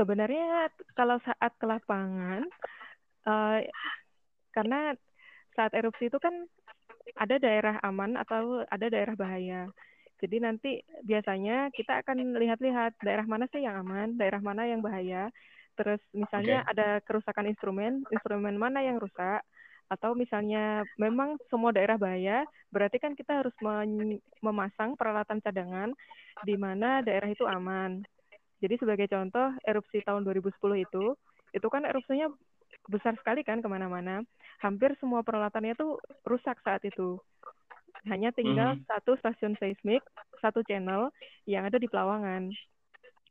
sebenarnya 0.00 0.72
kalau 0.96 1.20
saat 1.24 1.52
ke 1.60 1.66
lapangan, 1.68 2.48
uh, 3.28 3.60
karena 4.56 4.96
saat 5.52 5.72
erupsi 5.76 6.08
itu 6.08 6.16
kan 6.20 6.32
ada 7.16 7.36
daerah 7.40 7.80
aman 7.84 8.16
atau 8.16 8.64
ada 8.68 8.86
daerah 8.88 9.16
bahaya. 9.16 9.68
Jadi 10.16 10.36
nanti 10.40 10.70
biasanya 11.04 11.68
kita 11.76 12.00
akan 12.00 12.36
lihat-lihat 12.40 12.96
daerah 13.04 13.26
mana 13.28 13.44
sih 13.52 13.60
yang 13.60 13.84
aman, 13.84 14.16
daerah 14.16 14.40
mana 14.40 14.64
yang 14.64 14.80
bahaya. 14.80 15.28
Terus 15.76 16.00
misalnya 16.16 16.64
okay. 16.64 16.70
ada 16.72 16.88
kerusakan 17.04 17.52
instrumen, 17.52 18.00
instrumen 18.08 18.56
mana 18.56 18.80
yang 18.80 18.96
rusak, 18.96 19.44
atau 19.86 20.18
misalnya 20.18 20.82
memang 20.98 21.38
semua 21.46 21.70
daerah 21.70 21.94
bahaya, 21.94 22.42
berarti 22.74 22.98
kan 22.98 23.14
kita 23.14 23.44
harus 23.44 23.54
memasang 24.42 24.98
peralatan 24.98 25.38
cadangan 25.38 25.94
di 26.42 26.58
mana 26.58 27.04
daerah 27.06 27.30
itu 27.30 27.46
aman. 27.46 28.02
Jadi 28.58 28.80
sebagai 28.80 29.06
contoh, 29.06 29.52
erupsi 29.62 30.00
tahun 30.02 30.24
2010 30.24 30.80
itu, 30.80 31.14
itu 31.52 31.66
kan 31.68 31.84
erupsinya 31.86 32.32
besar 32.88 33.14
sekali 33.20 33.44
kan 33.46 33.60
ke 33.62 33.68
mana-mana. 33.68 34.24
Hampir 34.64 34.96
semua 34.98 35.20
peralatannya 35.20 35.76
tuh 35.76 36.00
rusak 36.24 36.58
saat 36.64 36.82
itu. 36.82 37.20
Hanya 38.06 38.30
tinggal 38.30 38.78
mm-hmm. 38.78 38.86
satu 38.86 39.18
stasiun 39.18 39.58
seismik, 39.58 40.02
satu 40.38 40.62
channel 40.62 41.10
yang 41.44 41.66
ada 41.66 41.76
di 41.76 41.90
Pelawangan. 41.90 42.54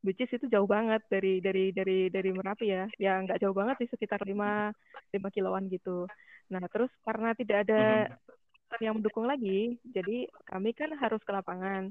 Which 0.06 0.22
is 0.22 0.30
itu 0.30 0.46
jauh 0.52 0.70
banget 0.70 1.02
dari 1.10 1.42
dari 1.42 1.74
dari 1.74 2.12
dari 2.12 2.30
Merapi 2.30 2.68
ya. 2.70 2.86
Ya 3.02 3.18
nggak 3.24 3.42
jauh 3.42 3.56
banget 3.56 3.82
sih 3.82 3.90
sekitar 3.90 4.22
5 4.22 4.30
5 4.36 5.36
kiloan 5.36 5.66
gitu. 5.72 6.06
Nah, 6.52 6.62
terus 6.70 6.92
karena 7.02 7.34
tidak 7.34 7.66
ada 7.66 8.12
mm-hmm. 8.12 8.84
yang 8.84 8.94
mendukung 9.00 9.26
lagi, 9.26 9.80
jadi 9.82 10.30
kami 10.46 10.76
kan 10.78 10.94
harus 11.00 11.24
ke 11.26 11.32
lapangan. 11.34 11.90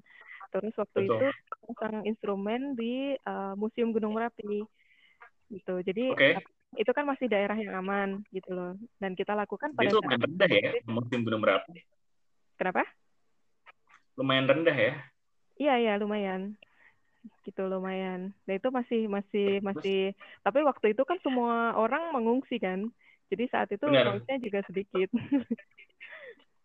Terus 0.55 0.71
waktu 0.79 0.99
Betul. 1.03 1.19
itu 1.19 1.29
pasang 1.75 2.07
instrumen 2.07 2.79
di 2.79 3.19
uh, 3.27 3.59
Museum 3.59 3.91
Gunung 3.91 4.15
Merapi. 4.15 4.63
Gitu. 5.51 5.75
Jadi 5.83 6.05
okay. 6.15 6.39
itu 6.79 6.91
kan 6.95 7.03
masih 7.03 7.27
daerah 7.27 7.59
yang 7.59 7.75
aman 7.83 8.23
gitu 8.31 8.55
loh. 8.55 8.79
Dan 9.03 9.19
kita 9.19 9.35
lakukan 9.35 9.75
pada 9.75 9.91
itu 9.91 9.99
saat 9.99 10.23
rendah 10.23 10.51
ya, 10.53 10.71
Museum 10.87 11.27
Gunung 11.27 11.43
Merapi. 11.43 11.83
Kenapa? 12.57 12.87
Lumayan 14.15 14.47
rendah 14.47 14.77
ya? 14.77 14.95
Iya, 15.55 15.75
iya, 15.79 15.93
lumayan 15.99 16.59
gitu 17.45 17.69
lumayan. 17.69 18.33
Nah 18.45 18.55
itu 18.57 18.69
masih 18.69 19.09
masih 19.09 19.61
masih 19.65 20.13
tapi 20.45 20.61
waktu 20.65 20.93
itu 20.93 21.05
kan 21.05 21.19
semua 21.25 21.73
orang 21.77 22.13
mengungsi 22.13 22.59
kan. 22.61 22.93
Jadi 23.33 23.49
saat 23.49 23.73
itu 23.73 23.85
pengungsinya 23.85 24.39
juga 24.41 24.61
sedikit. 24.69 25.09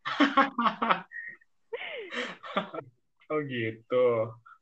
oh 3.32 3.39
gitu. 3.47 4.06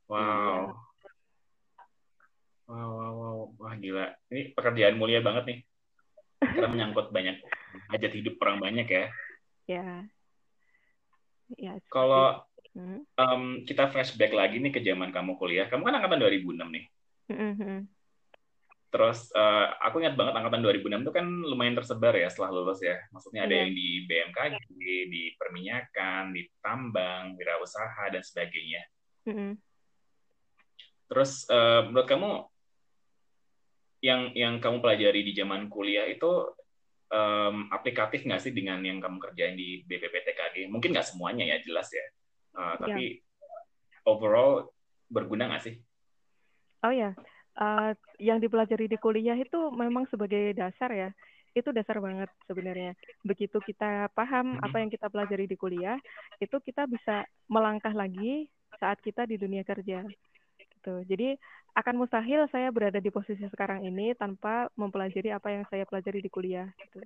Wow. 0.08 0.22
Iya. 0.22 0.72
Wow, 2.68 2.90
wow, 2.94 3.12
wow. 3.16 3.48
Wah 3.58 3.74
gila. 3.80 4.12
Ini 4.30 4.54
pekerjaan 4.54 5.00
mulia 5.00 5.24
banget 5.26 5.44
nih. 5.50 5.60
Karena 6.38 6.70
menyangkut 6.70 7.10
banyak 7.10 7.42
hajat 7.90 8.14
hidup 8.14 8.38
orang 8.46 8.62
banyak 8.62 8.86
ya. 8.86 9.10
Ya. 9.66 10.06
Ya. 11.56 11.80
Kalau 11.88 12.44
um, 12.76 13.44
kita 13.64 13.88
flashback 13.90 14.36
lagi 14.36 14.60
nih 14.60 14.74
ke 14.76 14.84
zaman 14.84 15.10
kamu 15.16 15.40
kuliah. 15.40 15.72
Kamu 15.72 15.88
kan 15.88 15.96
angkatan 15.98 16.20
2006 16.20 16.68
nih. 16.68 16.86
Mm-hmm. 17.32 17.78
Terus 18.88 19.30
uh, 19.36 19.68
aku 19.84 20.00
ingat 20.00 20.16
banget 20.16 20.34
angkatan 20.40 20.64
2006 20.64 21.04
itu 21.04 21.12
kan 21.12 21.28
lumayan 21.28 21.76
tersebar 21.76 22.16
ya 22.16 22.28
setelah 22.32 22.52
lulus 22.56 22.80
ya. 22.80 22.96
Maksudnya 23.12 23.48
ada 23.48 23.54
yeah. 23.56 23.62
yang 23.68 23.72
di 23.76 23.88
BMKG, 24.08 24.56
di 25.12 25.24
perminyakan, 25.36 26.32
di 26.32 26.48
tambang, 26.64 27.36
wirausaha 27.36 28.12
dan 28.12 28.24
sebagainya. 28.24 28.84
Mm-hmm. 29.28 29.52
Terus 31.08 31.48
uh, 31.48 31.88
menurut 31.88 32.08
kamu 32.08 32.32
yang 33.98 34.30
yang 34.38 34.62
kamu 34.62 34.78
pelajari 34.80 35.26
di 35.26 35.34
zaman 35.34 35.68
kuliah 35.74 36.06
itu 36.06 36.54
um, 37.12 37.68
aplikatif 37.72 38.24
nggak 38.24 38.42
sih 38.42 38.54
dengan 38.56 38.80
yang 38.84 39.04
kamu 39.04 39.18
kerjain 39.20 39.56
di 39.56 39.84
BPPTKG? 39.86 40.68
Mungkin 40.72 40.96
nggak 40.96 41.08
semuanya 41.08 41.44
ya 41.44 41.58
jelas 41.64 41.88
ya, 41.92 42.06
uh, 42.58 42.76
tapi 42.80 43.20
yeah. 43.20 44.08
overall 44.08 44.72
berguna 45.08 45.52
nggak 45.52 45.64
sih? 45.64 45.76
Oh 46.86 46.94
ya, 46.94 47.12
uh, 47.58 47.92
yang 48.22 48.38
dipelajari 48.38 48.88
di 48.88 48.98
kuliah 49.00 49.36
itu 49.36 49.72
memang 49.74 50.06
sebagai 50.12 50.54
dasar 50.54 50.92
ya 50.94 51.10
itu 51.58 51.74
dasar 51.74 51.98
banget 51.98 52.30
sebenarnya. 52.46 52.94
Begitu 53.26 53.58
kita 53.66 54.14
paham 54.14 54.62
apa 54.62 54.78
yang 54.78 54.94
kita 54.94 55.10
pelajari 55.10 55.50
di 55.50 55.58
kuliah, 55.58 55.98
itu 56.38 56.54
kita 56.62 56.86
bisa 56.86 57.26
melangkah 57.50 57.98
lagi 57.98 58.46
saat 58.78 59.02
kita 59.02 59.26
di 59.26 59.42
dunia 59.42 59.66
kerja. 59.66 60.06
Gitu. 60.88 61.04
Jadi 61.12 61.30
akan 61.76 61.96
mustahil 62.00 62.48
saya 62.48 62.72
berada 62.72 63.04
di 63.04 63.12
posisi 63.12 63.44
sekarang 63.52 63.84
ini 63.84 64.16
tanpa 64.16 64.72
mempelajari 64.80 65.36
apa 65.36 65.52
yang 65.52 65.64
saya 65.68 65.84
pelajari 65.84 66.24
di 66.24 66.32
kuliah. 66.32 66.72
Gitu. 66.80 67.04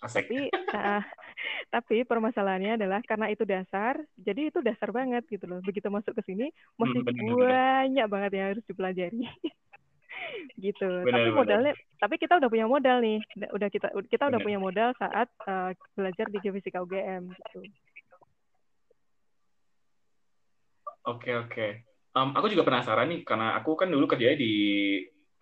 Asik. 0.00 0.24
Tapi 0.24 0.40
uh, 0.72 1.04
tapi 1.74 1.96
permasalahannya 2.08 2.80
adalah 2.80 3.04
karena 3.04 3.28
itu 3.28 3.44
dasar, 3.44 4.00
jadi 4.16 4.48
itu 4.48 4.64
dasar 4.64 4.88
banget 4.88 5.28
gitu 5.28 5.44
loh. 5.44 5.60
Begitu 5.60 5.92
masuk 5.92 6.16
ke 6.16 6.22
sini 6.24 6.48
masih 6.80 7.04
hmm, 7.04 7.08
bener, 7.12 7.32
banyak 7.36 8.06
banget 8.08 8.30
yang 8.32 8.46
harus 8.56 8.64
dipelajari. 8.64 9.20
gitu. 10.64 10.88
Benar, 11.04 11.12
tapi 11.12 11.30
modalnya, 11.36 11.72
tapi 12.00 12.14
kita 12.16 12.40
udah 12.40 12.48
punya 12.48 12.66
modal 12.66 13.04
nih. 13.04 13.20
Udah 13.52 13.68
kita 13.68 13.92
kita 14.08 14.32
udah 14.32 14.40
benar. 14.40 14.46
punya 14.48 14.58
modal 14.58 14.88
saat 14.96 15.28
uh, 15.44 15.76
belajar 15.92 16.26
di 16.32 16.40
Geofisika 16.40 16.80
UGM 16.80 17.28
gitu. 17.28 17.60
Oke 21.04 21.36
oke. 21.36 21.93
Um, 22.14 22.30
aku 22.38 22.46
juga 22.46 22.62
penasaran 22.62 23.10
nih 23.10 23.26
karena 23.26 23.58
aku 23.58 23.74
kan 23.74 23.90
dulu 23.90 24.06
kerja 24.06 24.38
di 24.38 24.54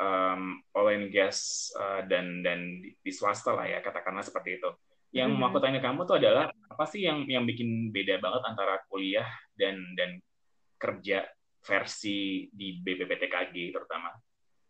um, 0.01 0.57
oil 0.73 0.97
and 0.97 1.13
gas 1.13 1.69
uh, 1.77 2.01
dan 2.09 2.41
dan 2.41 2.81
di, 2.81 2.97
di 2.97 3.13
swasta 3.13 3.53
lah 3.53 3.69
ya 3.69 3.85
katakanlah 3.85 4.25
seperti 4.25 4.57
itu. 4.57 4.71
Yang 5.13 5.29
mm 5.29 5.37
-hmm. 5.37 5.45
mau 5.45 5.53
aku 5.53 5.61
tanya 5.61 5.81
kamu 5.85 6.09
tuh 6.09 6.17
adalah 6.17 6.49
apa 6.49 6.85
sih 6.89 7.05
yang 7.05 7.29
yang 7.29 7.45
bikin 7.45 7.93
beda 7.93 8.17
banget 8.25 8.43
antara 8.49 8.81
kuliah 8.89 9.29
dan 9.53 9.77
dan 9.93 10.17
kerja 10.81 11.29
versi 11.61 12.49
di 12.51 12.81
BPPTKG 12.81 13.55
terutama? 13.71 14.11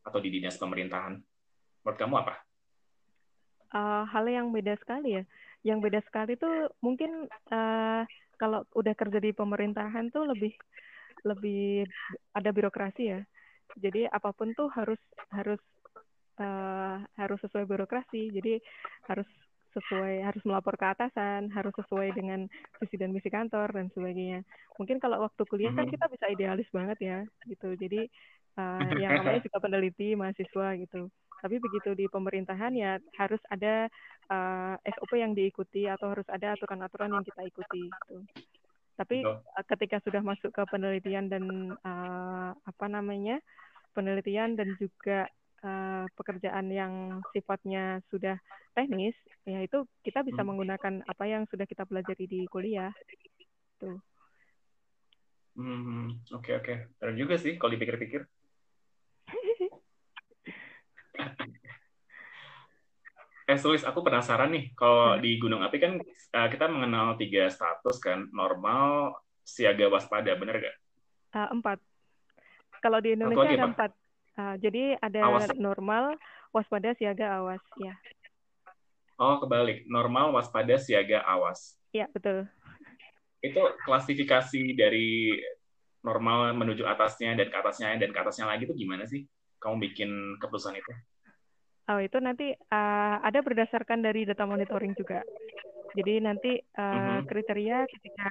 atau 0.02 0.18
di 0.18 0.28
dinas 0.30 0.58
pemerintahan? 0.58 1.14
Menurut 1.82 1.98
kamu 1.98 2.14
apa? 2.18 2.34
Uh, 3.72 4.04
hal 4.10 4.24
yang 4.28 4.52
beda 4.52 4.76
sekali 4.76 5.22
ya. 5.22 5.24
Yang 5.62 5.78
beda 5.88 6.00
sekali 6.04 6.32
tuh 6.36 6.70
mungkin 6.82 7.30
uh, 7.50 8.02
kalau 8.36 8.66
udah 8.74 8.94
kerja 8.98 9.22
di 9.22 9.30
pemerintahan 9.32 10.10
tuh 10.10 10.26
lebih 10.26 10.52
lebih 11.24 11.87
ada 12.35 12.50
birokrasi 12.50 13.02
ya. 13.08 13.20
Jadi 13.78 14.04
apa 14.08 14.30
pun 14.37 14.52
tuh 14.52 14.68
harus 14.74 15.00
harus 15.32 15.61
uh, 16.40 17.00
harus 17.16 17.38
sesuai 17.40 17.64
birokrasi. 17.64 18.28
Jadi 18.32 18.61
harus 19.08 19.28
sesuai 19.72 20.20
harus 20.28 20.42
melapor 20.44 20.76
ke 20.76 20.85
atasan, 20.85 21.48
harus 21.48 21.72
sesuai 21.80 22.12
dengan 22.12 22.44
visi 22.76 22.96
dan 23.00 23.11
misi 23.16 23.32
kantor 23.32 23.72
dan 23.72 23.88
sebagainya. 23.96 24.44
Mungkin 24.76 25.00
kalau 25.00 25.24
waktu 25.24 25.42
kuliah 25.48 25.72
kan 25.72 25.88
mm-hmm. 25.88 25.94
kita 25.96 26.06
bisa 26.12 26.26
idealis 26.28 26.68
banget 26.68 26.98
ya, 27.00 27.18
gitu. 27.48 27.72
Jadi 27.80 28.04
uh, 28.61 28.92
yang 29.00 29.24
namanya 29.24 29.40
juga 29.48 29.58
peneliti 29.64 30.12
mahasiswa 30.12 30.76
gitu. 30.76 31.08
Tapi 31.42 31.58
begitu 31.58 31.90
di 31.98 32.06
pemerintahan 32.06 32.70
ya 32.76 33.02
harus 33.18 33.42
ada 33.50 33.90
uh, 34.30 34.78
eh, 34.78 34.94
SOP 34.94 35.18
yang 35.18 35.35
diikuti 35.35 35.90
atau 35.90 36.14
harus 36.14 36.28
ada 36.30 36.54
aturan-aturan 36.54 37.11
yang 37.11 37.24
kita 37.26 37.42
ikuti 37.42 37.90
gitu. 37.90 38.16
Tapi 38.96 39.24
uh, 39.24 39.64
ketika 39.66 40.00
sudah 40.05 40.20
masuk 40.20 40.52
ke 40.52 40.62
penelitian 40.68 41.33
dan 41.33 41.44
uh, 41.81 42.50
apa 42.52 42.87
namanya 42.88 43.40
penelitian 43.96 44.57
dan 44.57 44.76
juga 44.76 45.28
uh, 45.64 46.05
pekerjaan 46.16 46.68
yang 46.68 47.20
sifatnya 47.33 48.05
sudah 48.12 48.37
teknis, 48.76 49.16
ya 49.44 49.64
itu 49.64 49.85
kita 50.05 50.24
bisa 50.24 50.44
hmm. 50.44 50.48
menggunakan 50.48 50.94
apa 51.09 51.24
yang 51.28 51.48
sudah 51.48 51.64
kita 51.64 51.88
pelajari 51.88 52.28
di 52.28 52.40
kuliah. 52.48 52.92
Tuh. 53.81 54.00
Hmm, 55.52 56.16
oke 56.33 56.48
okay, 56.48 56.55
oke. 56.57 56.74
Okay. 56.96 57.12
juga 57.16 57.37
sih 57.37 57.61
kalau 57.61 57.76
dipikir-pikir. 57.76 58.24
eh 63.52 63.60
Sulis, 63.60 63.84
aku 63.84 64.00
penasaran 64.00 64.48
nih, 64.48 64.72
kalau 64.72 65.20
di 65.20 65.36
Gunung 65.36 65.60
Api 65.60 65.76
kan 65.76 66.00
uh, 66.00 66.48
kita 66.48 66.66
mengenal 66.72 67.20
tiga 67.20 67.52
status 67.52 68.00
kan, 68.00 68.32
normal, 68.32 69.12
siaga, 69.44 69.92
waspada, 69.92 70.32
bener 70.32 70.56
gak? 70.64 70.76
Uh, 71.36 71.48
empat. 71.60 71.78
Kalau 72.80 72.98
di 73.04 73.12
Indonesia 73.12 73.52
ada 73.52 73.68
empat. 73.68 73.90
Uh, 74.32 74.56
jadi 74.56 74.96
ada 74.96 75.20
awas. 75.28 75.52
normal, 75.60 76.16
waspada, 76.56 76.96
siaga, 76.96 77.36
awas, 77.36 77.60
ya. 77.76 77.92
Oh, 79.20 79.36
kebalik. 79.44 79.84
Normal, 79.86 80.32
waspada, 80.32 80.80
siaga, 80.80 81.20
awas. 81.28 81.76
Iya, 81.92 82.08
betul. 82.08 82.48
Itu 83.44 83.60
klasifikasi 83.84 84.72
dari 84.72 85.36
normal 86.00 86.56
menuju 86.56 86.88
atasnya 86.88 87.36
dan 87.36 87.52
ke 87.52 87.56
atasnya 87.60 87.94
dan 88.00 88.10
ke 88.10 88.18
atasnya 88.18 88.48
lagi 88.48 88.66
itu 88.66 88.74
gimana 88.74 89.04
sih? 89.06 89.22
kamu 89.62 89.76
bikin 89.78 90.10
keputusan 90.42 90.74
itu? 90.74 90.92
Oh, 91.90 91.99
itu 91.99 92.18
nanti 92.23 92.55
uh, 92.55 93.16
ada 93.18 93.42
berdasarkan 93.42 94.07
dari 94.07 94.23
data 94.23 94.47
monitoring 94.47 94.95
juga. 94.95 95.18
Jadi 95.92 96.23
nanti 96.23 96.55
uh, 96.57 96.83
mm-hmm. 96.83 97.27
kriteria 97.27 97.79
ketika 97.90 98.29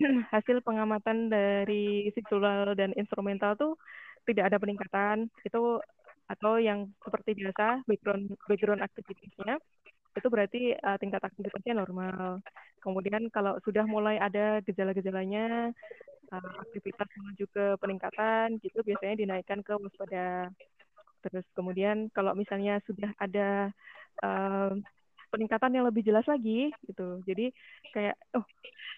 hasil 0.32 0.60
pengamatan 0.60 1.32
dari 1.32 2.12
visual 2.12 2.76
dan 2.76 2.92
instrumental 3.00 3.56
tuh 3.56 3.74
tidak 4.28 4.52
ada 4.52 4.60
peningkatan 4.60 5.32
itu 5.42 5.80
atau 6.30 6.62
yang 6.62 6.86
seperti 7.02 7.34
biasa 7.34 7.82
background 7.90 8.30
background 8.46 8.82
aktivitasnya 8.86 9.58
itu 10.14 10.28
berarti 10.30 10.74
uh, 10.74 10.98
tingkat 10.98 11.22
aktivitasnya 11.22 11.74
normal. 11.74 12.42
Kemudian 12.82 13.30
kalau 13.34 13.58
sudah 13.62 13.86
mulai 13.86 14.18
ada 14.18 14.62
gejala-gejalanya 14.62 15.70
uh, 16.34 16.54
aktivitas 16.66 17.08
menuju 17.18 17.44
ke 17.50 17.64
peningkatan 17.78 18.58
gitu 18.62 18.82
biasanya 18.82 19.16
dinaikkan 19.26 19.62
ke 19.62 19.74
waspada. 19.74 20.50
Terus 21.24 21.46
kemudian 21.52 22.08
kalau 22.12 22.32
misalnya 22.32 22.80
sudah 22.84 23.12
ada 23.20 23.70
uh, 24.24 24.72
peningkatan 25.30 25.72
yang 25.76 25.86
lebih 25.86 26.02
jelas 26.02 26.26
lagi 26.26 26.72
gitu. 26.84 27.22
Jadi 27.24 27.54
kayak 27.94 28.18
oh 28.36 28.44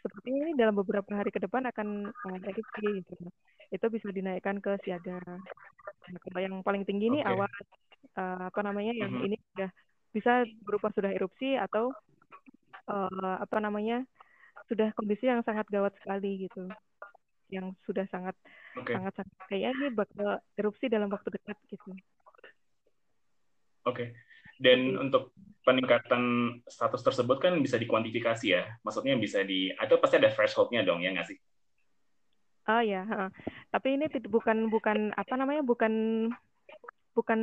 seperti 0.02 0.28
ini 0.35 0.50
dalam 0.58 0.74
beberapa 0.74 1.11
hari 1.14 1.30
ke 1.30 1.38
depan 1.38 1.68
akan 1.68 2.11
uh, 2.11 2.37
gitu. 2.78 3.14
Itu 3.72 3.87
bisa 3.88 4.08
dinaikkan 4.11 4.58
ke 4.58 4.78
siaga. 4.82 5.20
Nah, 5.22 6.40
yang 6.40 6.61
paling 6.66 6.82
tinggi 6.82 7.08
okay. 7.08 7.12
ini 7.14 7.20
awal 7.22 7.48
uh, 8.18 8.48
apa 8.50 8.61
namanya 8.64 8.92
yang 8.96 9.12
uh-huh. 9.12 9.26
ini 9.28 9.37
sudah 9.52 9.70
bisa 10.12 10.32
berupa 10.66 10.92
sudah 10.92 11.08
erupsi 11.14 11.56
atau 11.56 11.94
uh, 12.90 13.37
apa 13.40 13.56
namanya 13.62 14.04
sudah 14.68 14.92
kondisi 14.94 15.28
yang 15.28 15.40
sangat 15.46 15.64
gawat 15.72 15.94
sekali 16.00 16.48
gitu 16.48 16.68
yang 17.52 17.76
sudah 17.84 18.08
sangat 18.08 18.32
okay. 18.72 18.96
sangat 18.96 19.12
sangat 19.20 19.36
kayak 19.52 19.76
ini 19.76 19.92
bakal 19.92 20.40
erupsi 20.56 20.88
dalam 20.88 21.12
waktu 21.12 21.28
dekat 21.28 21.56
gitu. 21.68 21.92
Oke. 23.84 23.92
Okay. 23.92 24.08
Dan 24.56 24.96
okay. 24.96 25.02
untuk 25.04 25.22
peningkatan 25.62 26.22
status 26.66 27.04
tersebut 27.04 27.38
kan 27.38 27.60
bisa 27.60 27.76
dikuantifikasi 27.76 28.46
ya. 28.48 28.64
Maksudnya 28.80 29.20
bisa 29.20 29.44
di 29.44 29.68
atau 29.76 30.00
pasti 30.00 30.16
ada 30.16 30.32
thresholdnya 30.32 30.82
dong 30.82 31.04
ya 31.04 31.12
nggak 31.12 31.28
sih? 31.28 31.38
Oh 32.70 32.78
ya, 32.78 33.02
uh. 33.02 33.26
tapi 33.74 33.98
ini 33.98 34.06
bukan 34.30 34.70
bukan 34.70 35.10
apa 35.18 35.34
namanya 35.34 35.66
bukan 35.66 36.30
bukan 37.10 37.40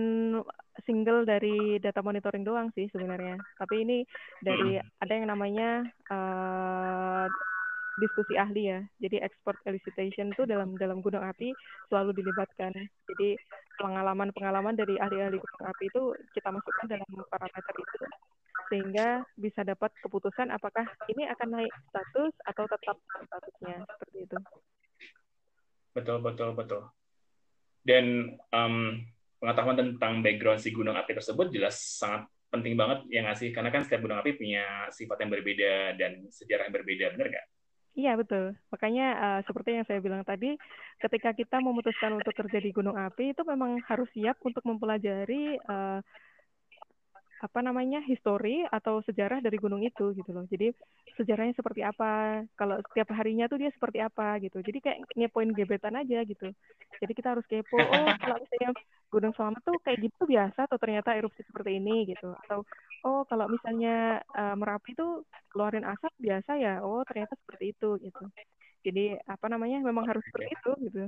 single 0.87 1.27
dari 1.27 1.75
data 1.83 1.99
monitoring 1.99 2.47
doang 2.47 2.71
sih 2.71 2.87
sebenarnya. 2.87 3.35
Tapi 3.59 3.83
ini 3.83 3.97
dari 4.39 4.79
hmm. 4.79 4.87
ada 5.03 5.13
yang 5.13 5.27
namanya 5.27 5.69
uh, 6.07 7.27
diskusi 7.99 8.33
ahli 8.39 8.71
ya. 8.71 8.79
Jadi 9.03 9.21
export 9.21 9.59
elicitation 9.67 10.31
itu 10.31 10.43
dalam 10.47 10.73
dalam 10.79 11.03
gunung 11.03 11.23
api 11.23 11.53
selalu 11.91 12.15
dilibatkan. 12.17 12.73
Jadi 13.11 13.35
pengalaman-pengalaman 13.79 14.75
dari 14.75 14.95
ahli-ahli 14.97 15.37
gunung 15.37 15.65
api 15.67 15.83
itu 15.87 16.03
kita 16.35 16.49
masukkan 16.49 16.87
dalam 16.87 17.09
parameter 17.29 17.75
itu 17.75 17.97
sehingga 18.69 19.25
bisa 19.33 19.65
dapat 19.65 19.89
keputusan 20.05 20.53
apakah 20.53 20.85
ini 21.09 21.25
akan 21.25 21.57
naik 21.57 21.73
status 21.89 22.33
atau 22.45 22.63
tetap 22.69 22.97
statusnya 23.01 23.75
seperti 23.81 24.17
itu. 24.29 24.37
Betul 25.97 26.21
betul 26.21 26.53
betul. 26.53 26.81
Dan 27.81 28.37
um, 28.53 29.01
pengetahuan 29.41 29.73
tentang 29.73 30.21
background 30.21 30.61
si 30.61 30.69
gunung 30.69 30.93
api 30.93 31.17
tersebut 31.17 31.49
jelas 31.49 31.81
sangat 31.81 32.29
penting 32.53 32.77
banget 32.77 33.09
ya 33.09 33.25
nggak 33.25 33.37
sih? 33.41 33.49
Karena 33.49 33.73
kan 33.73 33.81
setiap 33.81 34.05
gunung 34.05 34.21
api 34.21 34.37
punya 34.37 34.89
sifat 34.93 35.17
yang 35.25 35.31
berbeda 35.33 35.97
dan 35.97 36.29
sejarah 36.29 36.69
yang 36.69 36.75
berbeda, 36.77 37.05
benar 37.17 37.27
nggak? 37.33 37.47
Iya 37.99 38.15
betul. 38.15 38.55
Makanya 38.71 39.07
uh, 39.19 39.39
seperti 39.43 39.75
yang 39.75 39.83
saya 39.83 39.99
bilang 39.99 40.23
tadi, 40.23 40.55
ketika 41.03 41.35
kita 41.35 41.59
memutuskan 41.59 42.15
untuk 42.15 42.31
kerja 42.31 42.63
di 42.63 42.71
gunung 42.71 42.95
api 42.95 43.35
itu 43.35 43.43
memang 43.43 43.75
harus 43.91 44.07
siap 44.15 44.39
untuk 44.47 44.63
mempelajari 44.63 45.59
uh, 45.67 45.99
apa 47.39 47.59
namanya 47.63 48.03
histori 48.03 48.67
atau 48.67 48.99
sejarah 49.03 49.39
dari 49.43 49.59
gunung 49.59 49.83
itu 49.83 50.15
gitu 50.15 50.31
loh. 50.31 50.47
Jadi 50.47 50.71
sejarahnya 51.19 51.55
seperti 51.55 51.83
apa, 51.83 52.43
kalau 52.55 52.79
setiap 52.91 53.11
harinya 53.15 53.51
tuh 53.51 53.59
dia 53.59 53.71
seperti 53.75 53.99
apa 53.99 54.39
gitu. 54.43 54.63
Jadi 54.63 54.79
kayak 54.79 54.99
ngepoin 55.19 55.51
gebetan 55.51 55.99
aja 55.99 56.23
gitu. 56.23 56.51
Jadi 57.03 57.11
kita 57.15 57.35
harus 57.35 57.47
kepo, 57.47 57.79
oh 57.79 58.07
kalau 58.19 58.39
misalnya 58.43 58.75
Gunung 59.09 59.33
Selamat 59.33 59.61
tuh 59.65 59.77
kayak 59.81 60.05
gitu 60.05 60.23
biasa 60.29 60.69
atau 60.69 60.77
ternyata 60.77 61.17
erupsi 61.17 61.41
seperti 61.41 61.81
ini 61.81 62.09
gitu. 62.13 62.29
Atau 62.45 62.61
oh 63.05 63.25
kalau 63.25 63.49
misalnya 63.49 64.21
uh, 64.37 64.53
Merapi 64.53 64.93
tuh 64.93 65.25
keluarin 65.49 65.85
asap 65.85 66.13
biasa 66.21 66.51
ya, 66.61 66.73
oh 66.85 67.01
ternyata 67.05 67.33
seperti 67.41 67.73
itu 67.73 67.89
gitu. 68.05 68.23
Jadi 68.85 69.17
apa 69.25 69.45
namanya 69.49 69.81
memang 69.81 70.05
harus 70.05 70.21
seperti 70.29 70.53
itu 70.53 70.71
gitu. 70.87 71.01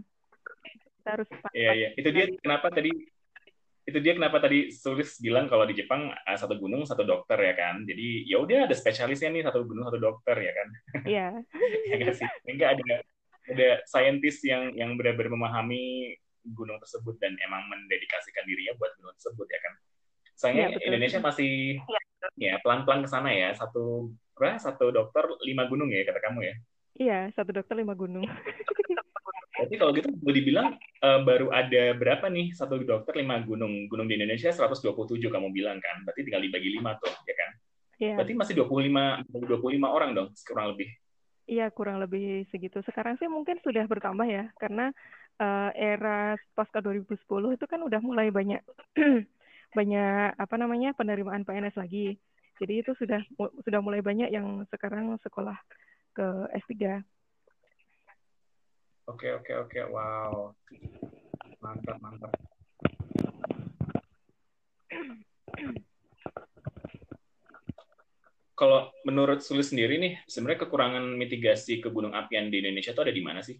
Kita 1.01 1.09
harus 1.13 1.27
Iya 1.53 1.71
iya. 1.77 1.89
Itu 1.93 2.09
dia 2.09 2.25
kenapa 2.41 2.73
tadi 2.73 2.91
itu 3.81 3.97
dia 3.97 4.13
kenapa 4.13 4.37
tadi 4.37 4.69
Sulis 4.69 5.17
bilang 5.17 5.49
kalau 5.49 5.65
di 5.65 5.73
Jepang 5.73 6.13
uh, 6.13 6.37
satu 6.37 6.53
gunung 6.61 6.85
satu 6.85 7.01
dokter 7.01 7.33
ya 7.41 7.53
kan 7.57 7.81
jadi 7.81 8.29
ya 8.29 8.37
udah 8.37 8.69
ada 8.69 8.75
spesialisnya 8.77 9.33
nih 9.33 9.43
satu 9.49 9.65
gunung 9.65 9.89
satu 9.89 9.97
dokter 9.97 10.37
ya 10.37 10.53
kan 10.53 10.67
iya 11.09 11.27
yeah. 11.89 12.01
ya 12.05 12.13
sih 12.13 12.29
enggak 12.45 12.77
ada 12.77 13.01
ada 13.49 13.69
saintis 13.89 14.37
yang 14.45 14.69
yang 14.77 14.93
benar-benar 14.93 15.33
memahami 15.33 16.13
gunung 16.45 16.77
tersebut 16.81 17.15
dan 17.21 17.37
emang 17.45 17.65
mendedikasikan 17.69 18.43
dirinya 18.45 18.73
buat 18.81 18.91
gunung 18.97 19.13
tersebut 19.17 19.47
ya 19.47 19.59
kan 19.61 19.73
sayangnya 20.33 20.67
ya, 20.73 20.85
Indonesia 20.89 21.19
masih 21.21 21.77
ya, 21.85 22.01
ya 22.37 22.53
pelan-pelan 22.65 23.05
ke 23.05 23.09
sana 23.09 23.29
ya 23.29 23.53
satu 23.53 24.09
berapa 24.33 24.57
satu 24.57 24.89
dokter 24.89 25.21
lima 25.45 25.69
gunung 25.69 25.93
ya 25.93 26.01
kata 26.01 26.17
kamu 26.17 26.39
ya 26.41 26.55
iya 26.97 27.19
satu 27.37 27.53
dokter 27.53 27.77
lima 27.77 27.93
gunung 27.93 28.25
Berarti 29.51 29.75
kalau 29.77 29.91
gitu 29.93 30.09
boleh 30.17 30.35
dibilang 30.41 30.67
uh, 31.05 31.21
baru 31.21 31.53
ada 31.53 31.93
berapa 31.93 32.25
nih 32.31 32.49
satu 32.55 32.81
dokter 32.81 33.19
lima 33.19 33.43
gunung. 33.45 33.85
Gunung 33.91 34.09
di 34.09 34.17
Indonesia 34.17 34.49
127 34.49 35.21
kamu 35.21 35.53
bilang 35.53 35.77
kan. 35.77 36.01
Berarti 36.01 36.25
tinggal 36.25 36.41
dibagi 36.41 36.73
lima 36.73 36.97
tuh, 36.97 37.13
ya 37.27 37.35
kan? 37.37 37.49
Iya. 38.01 38.15
Berarti 38.17 38.33
masih 38.33 38.53
25 38.57 39.29
25 39.29 39.85
orang 39.85 40.11
dong 40.17 40.27
kurang 40.49 40.73
lebih. 40.73 40.89
Iya, 41.45 41.69
kurang 41.69 42.01
lebih 42.01 42.49
segitu. 42.49 42.81
Sekarang 42.81 43.21
sih 43.21 43.29
mungkin 43.29 43.61
sudah 43.61 43.85
bertambah 43.85 44.25
ya 44.25 44.49
karena 44.57 44.89
uh, 45.41 45.69
era 45.73 46.37
pasca 46.53 46.77
2010 46.85 47.17
itu 47.57 47.65
kan 47.65 47.81
udah 47.81 47.97
mulai 48.05 48.29
banyak 48.29 48.61
banyak 49.77 50.37
apa 50.37 50.55
namanya 50.61 50.93
penerimaan 50.93 51.41
PNS 51.41 51.81
lagi. 51.81 52.21
Jadi 52.61 52.85
itu 52.85 52.93
sudah 52.93 53.25
sudah 53.65 53.81
mulai 53.81 54.05
banyak 54.05 54.29
yang 54.29 54.61
sekarang 54.69 55.17
sekolah 55.25 55.57
ke 56.13 56.27
S3. 56.69 57.01
Oke, 59.09 59.33
oke, 59.33 59.53
oke. 59.65 59.79
Wow. 59.89 60.53
Mantap, 61.57 61.97
mantap. 61.97 62.29
Kalau 68.61 68.93
menurut 69.09 69.41
Sulis 69.41 69.73
sendiri 69.73 69.97
nih, 69.97 70.21
sebenarnya 70.29 70.69
kekurangan 70.69 71.01
mitigasi 71.17 71.81
ke 71.81 71.89
gunung 71.89 72.13
apian 72.13 72.53
di 72.53 72.61
Indonesia 72.61 72.93
itu 72.93 73.01
ada 73.01 73.09
di 73.09 73.23
mana 73.25 73.41
sih? 73.41 73.57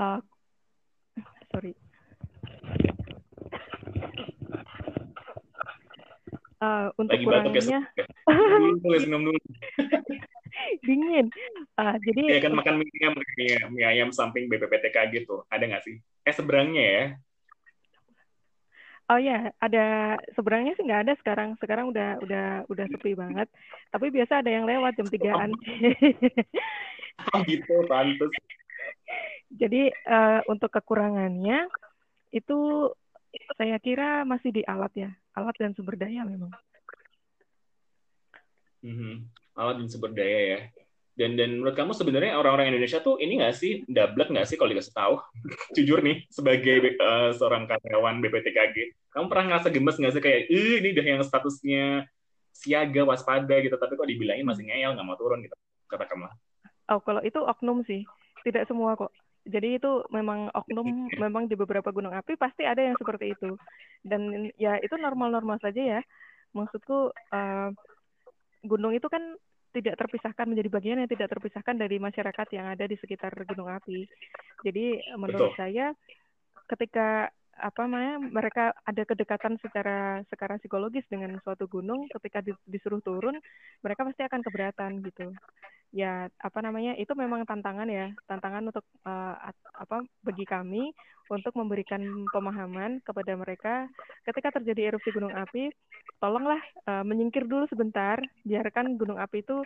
Uh, 0.00 0.16
sorry. 1.52 1.76
Uh, 6.62 6.88
untuk 7.02 7.18
Lagi 7.18 7.26
kurangnya... 7.26 7.62
ya, 7.66 7.80
minum 9.06 9.30
dulu. 9.30 9.40
dingin. 10.86 11.26
Uh, 11.74 11.96
jadi 12.06 12.38
ya 12.38 12.40
kan 12.44 12.52
makan 12.54 12.74
mie 12.78 12.92
ayam, 13.02 13.14
mie, 13.16 13.56
mie 13.72 13.86
ayam 13.86 14.08
samping 14.14 14.46
BPPTK 14.46 14.96
gitu. 15.12 15.42
Ada 15.50 15.64
nggak 15.66 15.84
sih? 15.84 15.96
Eh 16.22 16.34
seberangnya 16.34 16.84
ya? 16.84 17.04
Oh 19.10 19.18
ya, 19.18 19.50
ada 19.60 20.16
seberangnya 20.32 20.72
sih 20.78 20.86
nggak 20.86 21.02
ada 21.08 21.14
sekarang. 21.20 21.58
Sekarang 21.58 21.90
udah 21.90 22.22
udah 22.22 22.46
udah 22.70 22.86
sepi 22.88 23.12
banget. 23.18 23.50
Tapi 23.90 24.08
biasa 24.08 24.40
ada 24.40 24.50
yang 24.50 24.64
lewat 24.64 24.96
jam 24.96 25.08
tigaan. 25.10 25.50
oh 27.34 27.40
gitu, 27.50 27.74
pantas. 27.90 28.32
Jadi 29.52 29.92
uh, 30.08 30.40
untuk 30.48 30.72
kekurangannya 30.72 31.68
itu 32.32 32.88
saya 33.60 33.76
kira 33.82 34.24
masih 34.24 34.48
di 34.48 34.62
alat 34.64 34.92
ya, 34.96 35.10
alat 35.36 35.56
dan 35.60 35.76
sumber 35.76 35.98
daya 36.00 36.24
memang. 36.24 36.52
Mm 38.82 38.94
-hmm 38.98 39.14
alat 39.56 39.80
dan 39.80 39.88
sumber 39.88 40.12
daya 40.16 40.40
ya. 40.56 40.60
Dan 41.12 41.36
dan 41.36 41.60
menurut 41.60 41.76
kamu 41.76 41.92
sebenarnya 41.92 42.40
orang-orang 42.40 42.72
Indonesia 42.72 43.04
tuh 43.04 43.20
ini 43.20 43.36
nggak 43.36 43.52
sih 43.52 43.84
dablek 43.84 44.32
nggak 44.32 44.48
sih 44.48 44.56
kalau 44.56 44.72
dikasih 44.72 44.96
tahu? 44.96 45.14
Jujur 45.76 46.00
nih 46.00 46.24
sebagai 46.32 46.96
uh, 46.96 47.30
seorang 47.36 47.68
karyawan 47.68 48.24
BPTKG, 48.24 48.76
kamu 49.12 49.26
pernah 49.28 49.44
ngerasa 49.52 49.68
gemes 49.68 49.96
nggak 50.00 50.12
sih 50.16 50.22
kayak, 50.24 50.40
eh 50.48 50.74
ini 50.80 50.88
udah 50.96 51.04
yang 51.04 51.20
statusnya 51.20 52.08
siaga 52.52 53.04
waspada 53.04 53.60
gitu, 53.60 53.76
tapi 53.76 53.96
kok 53.96 54.08
dibilangin 54.08 54.48
masih 54.48 54.64
ngeyel 54.64 54.96
nggak 54.96 55.04
mau 55.04 55.16
turun 55.20 55.44
gitu 55.44 55.56
kata 55.88 56.08
kamu? 56.08 56.32
Oh 56.88 57.00
kalau 57.04 57.20
itu 57.20 57.40
oknum 57.44 57.84
sih, 57.84 58.08
tidak 58.40 58.64
semua 58.64 58.96
kok. 58.96 59.12
Jadi 59.44 59.76
itu 59.76 60.00
memang 60.08 60.48
oknum, 60.56 60.88
memang 61.28 61.44
di 61.44 61.60
beberapa 61.60 61.92
gunung 61.92 62.16
api 62.16 62.40
pasti 62.40 62.64
ada 62.64 62.80
yang 62.80 62.96
seperti 62.96 63.36
itu. 63.36 63.52
Dan 64.00 64.48
ya 64.56 64.80
itu 64.80 64.96
normal-normal 64.96 65.60
saja 65.60 66.00
ya. 66.00 66.00
Maksudku 66.56 67.12
uh, 67.12 67.68
gunung 68.62 68.94
itu 68.94 69.06
kan 69.10 69.22
tidak 69.72 69.96
terpisahkan 69.96 70.46
menjadi 70.46 70.68
bagian 70.68 71.00
yang 71.00 71.10
tidak 71.10 71.32
terpisahkan 71.32 71.74
dari 71.80 71.96
masyarakat 71.96 72.46
yang 72.52 72.68
ada 72.68 72.84
di 72.84 72.96
sekitar 73.00 73.32
gunung 73.48 73.72
api. 73.72 74.04
Jadi 74.62 75.00
menurut 75.16 75.52
Betul. 75.52 75.58
saya 75.58 75.86
ketika 76.68 77.32
apa 77.62 77.86
namanya 77.86 78.18
mereka 78.18 78.64
ada 78.82 79.02
kedekatan 79.06 79.54
secara 79.62 80.18
secara 80.26 80.58
psikologis 80.58 81.06
dengan 81.06 81.38
suatu 81.46 81.70
gunung. 81.70 82.10
Ketika 82.10 82.42
disuruh 82.66 82.98
turun 82.98 83.38
mereka 83.86 84.02
pasti 84.02 84.26
akan 84.26 84.40
keberatan 84.42 84.92
gitu. 85.06 85.30
Ya 85.94 86.26
apa 86.42 86.58
namanya 86.58 86.98
itu 86.98 87.14
memang 87.14 87.46
tantangan 87.46 87.86
ya. 87.86 88.10
Tantangan 88.26 88.74
untuk 88.74 88.82
uh, 89.06 89.38
apa 89.78 90.02
bagi 90.26 90.42
kami 90.42 90.90
untuk 91.30 91.54
memberikan 91.54 92.02
pemahaman 92.34 92.98
kepada 93.06 93.32
mereka. 93.38 93.86
Ketika 94.26 94.58
terjadi 94.58 94.92
erupsi 94.92 95.14
gunung 95.14 95.32
api 95.32 95.70
tolonglah 96.18 96.58
uh, 96.90 97.06
menyingkir 97.06 97.46
dulu 97.46 97.70
sebentar. 97.70 98.18
Biarkan 98.42 98.98
gunung 98.98 99.22
api 99.22 99.46
itu 99.46 99.62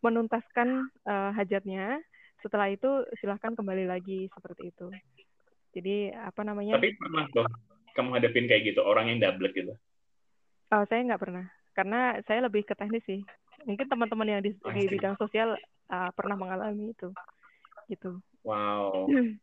menuntaskan 0.00 0.88
uh, 1.04 1.30
hajatnya. 1.36 2.00
Setelah 2.40 2.72
itu 2.72 3.04
silahkan 3.20 3.52
kembali 3.52 3.84
lagi 3.84 4.32
seperti 4.32 4.72
itu 4.72 4.88
jadi 5.76 6.16
apa 6.16 6.40
namanya? 6.40 6.80
Tapi 6.80 6.96
pernah 6.96 7.28
dong 7.28 7.52
kamu 7.96 8.08
hadapin 8.20 8.44
kayak 8.48 8.62
gitu 8.72 8.80
orang 8.84 9.12
yang 9.12 9.18
double 9.20 9.52
gitu? 9.52 9.72
Oh 10.72 10.84
saya 10.88 11.00
nggak 11.04 11.20
pernah. 11.20 11.44
Karena 11.72 12.20
saya 12.24 12.44
lebih 12.44 12.64
ke 12.64 12.72
teknis 12.72 13.04
sih. 13.04 13.20
Mungkin 13.68 13.88
teman-teman 13.88 14.28
yang 14.28 14.40
di, 14.44 14.56
di 14.56 14.82
bidang 14.88 15.16
sosial 15.20 15.56
uh, 15.92 16.10
pernah 16.12 16.36
mengalami 16.36 16.92
itu. 16.92 17.12
Gitu. 17.88 18.20
Wow. 18.44 19.08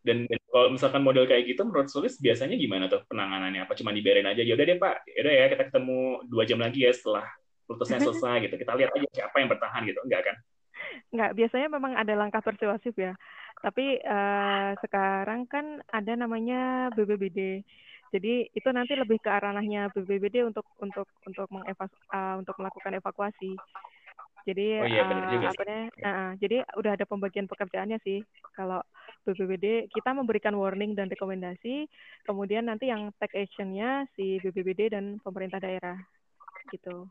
Dan, 0.00 0.24
dan 0.32 0.40
kalau 0.48 0.72
misalkan 0.72 1.04
model 1.04 1.28
kayak 1.28 1.44
gitu 1.44 1.60
menurut 1.60 1.92
Sulis 1.92 2.16
biasanya 2.16 2.56
gimana 2.56 2.88
tuh 2.88 3.04
penanganannya? 3.04 3.68
Apa 3.68 3.76
cuma 3.76 3.92
diberin 3.92 4.24
aja? 4.24 4.40
Ya 4.40 4.56
udah 4.56 4.64
deh 4.64 4.80
pak. 4.80 5.04
Ya 5.04 5.20
udah 5.28 5.34
ya 5.36 5.44
kita 5.52 5.64
ketemu 5.68 6.24
dua 6.24 6.48
jam 6.48 6.56
lagi 6.56 6.88
ya 6.88 6.92
setelah 6.96 7.28
putusnya 7.68 8.00
selesai 8.08 8.48
gitu. 8.48 8.56
Kita 8.56 8.80
lihat 8.80 8.96
aja 8.96 9.06
siapa 9.12 9.44
yang 9.44 9.52
bertahan 9.52 9.84
gitu. 9.84 10.00
Enggak 10.00 10.24
kan? 10.24 10.36
Nggak 11.12 11.30
biasanya 11.36 11.68
memang 11.68 11.92
ada 12.00 12.16
langkah 12.16 12.40
persuasif 12.40 12.96
ya. 12.96 13.12
Tapi 13.60 14.00
uh, 14.00 14.72
sekarang 14.80 15.44
kan 15.44 15.84
ada 15.92 16.12
namanya 16.16 16.88
BBBD. 16.96 17.60
Jadi 18.10 18.50
itu 18.50 18.68
nanti 18.74 18.98
lebih 18.98 19.22
ke 19.22 19.30
ranahnya 19.30 19.92
BBBD 19.94 20.42
untuk 20.42 20.66
untuk 20.82 21.06
untuk 21.28 21.46
mengevas 21.52 21.92
uh, 22.10 22.40
untuk 22.40 22.56
melakukan 22.58 22.98
evakuasi. 22.98 23.54
Jadi 24.48 24.80
oh, 24.80 24.88
iya, 24.88 25.04
uh, 25.04 25.52
apa 25.52 25.62
uh, 26.00 26.32
jadi 26.40 26.64
udah 26.74 26.96
ada 26.96 27.04
pembagian 27.04 27.46
pekerjaannya 27.46 28.00
sih. 28.02 28.24
Kalau 28.56 28.80
BBBD 29.28 29.92
kita 29.92 30.16
memberikan 30.16 30.56
warning 30.56 30.96
dan 30.96 31.12
rekomendasi, 31.12 31.86
kemudian 32.24 32.66
nanti 32.66 32.88
yang 32.88 33.12
take 33.20 33.36
actionnya 33.36 34.08
si 34.16 34.40
BBBD 34.40 34.96
dan 34.96 35.20
pemerintah 35.20 35.60
daerah 35.60 36.00
gitu. 36.72 37.06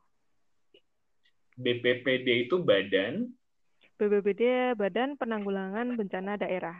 BPPD 1.59 2.49
itu 2.49 2.59
badan 2.63 3.29
BBBD 3.99 4.73
Badan 4.79 5.19
Penanggulangan 5.19 5.99
Bencana 5.99 6.39
Daerah. 6.39 6.79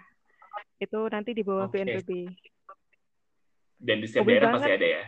Itu 0.80 1.12
nanti 1.12 1.36
di 1.36 1.44
bawah 1.44 1.68
okay. 1.68 1.84
BNPB. 1.84 2.32
Dan 3.76 4.00
di 4.00 4.08
setiap 4.08 4.24
Mobil 4.24 4.40
daerah 4.40 4.56
pasti 4.56 4.72
ada 4.72 4.88
ya? 4.88 5.04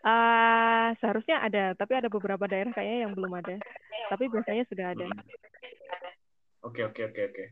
Uh, 0.00 0.88
seharusnya 1.00 1.36
ada, 1.40 1.64
tapi 1.76 1.92
ada 1.96 2.12
beberapa 2.12 2.44
daerah 2.44 2.72
kayaknya 2.76 3.08
yang 3.08 3.12
belum 3.16 3.32
ada. 3.40 3.56
Tapi 4.12 4.24
biasanya 4.28 4.64
sudah 4.68 4.86
ada. 4.92 5.08
Hmm. 5.08 5.20
Oke, 6.68 6.84
oke, 6.84 7.08
oke, 7.08 7.22
oke. 7.32 7.44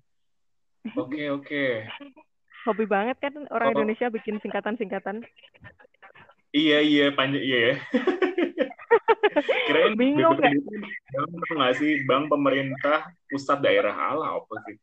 Oke, 0.96 1.28
oke. 1.28 1.64
Hobi 2.64 2.88
banget 2.88 3.20
kan 3.20 3.34
orang 3.52 3.68
oh. 3.68 3.74
Indonesia 3.76 4.08
bikin 4.08 4.40
singkatan-singkatan. 4.40 5.20
Iya, 6.54 6.80
iya, 6.80 7.06
panjang, 7.12 7.44
iya 7.44 7.58
ya. 7.60 7.74
Kirain 9.68 9.94
bingung 9.98 10.36
nggak? 10.38 10.52
nggak 11.54 11.74
sih 11.78 12.02
bank 12.06 12.30
pemerintah 12.30 13.10
pusat 13.28 13.58
daerah 13.60 13.94
ala 13.94 14.38
apa 14.38 14.54
sih? 14.68 14.76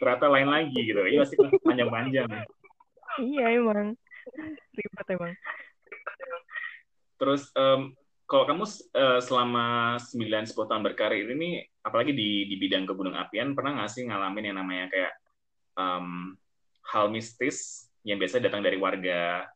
Ternyata 0.00 0.26
lain 0.26 0.48
lagi 0.50 0.78
gitu. 0.82 1.00
Iya 1.02 1.22
sih 1.28 1.36
panjang-panjang. 1.62 2.28
iya 3.20 3.52
emang 3.52 3.92
ribet 4.72 5.06
emang. 5.12 5.32
Terus 7.20 7.52
um, 7.54 7.92
kalau 8.24 8.44
kamu 8.48 8.64
uh, 8.96 9.20
selama 9.20 9.98
9-10 10.00 10.56
tahun 10.56 10.82
berkarir 10.82 11.28
ini, 11.28 11.60
apalagi 11.84 12.16
di, 12.16 12.48
di 12.48 12.56
bidang 12.56 12.88
kegunung 12.88 13.12
apian, 13.12 13.52
pernah 13.52 13.76
nggak 13.76 13.92
sih 13.92 14.08
ngalamin 14.08 14.48
yang 14.50 14.58
namanya 14.58 14.86
kayak 14.88 15.12
um, 15.76 16.32
hal 16.88 17.12
mistis 17.12 17.88
yang 18.02 18.18
biasa 18.18 18.42
datang 18.42 18.64
dari 18.64 18.80
warga 18.80 19.46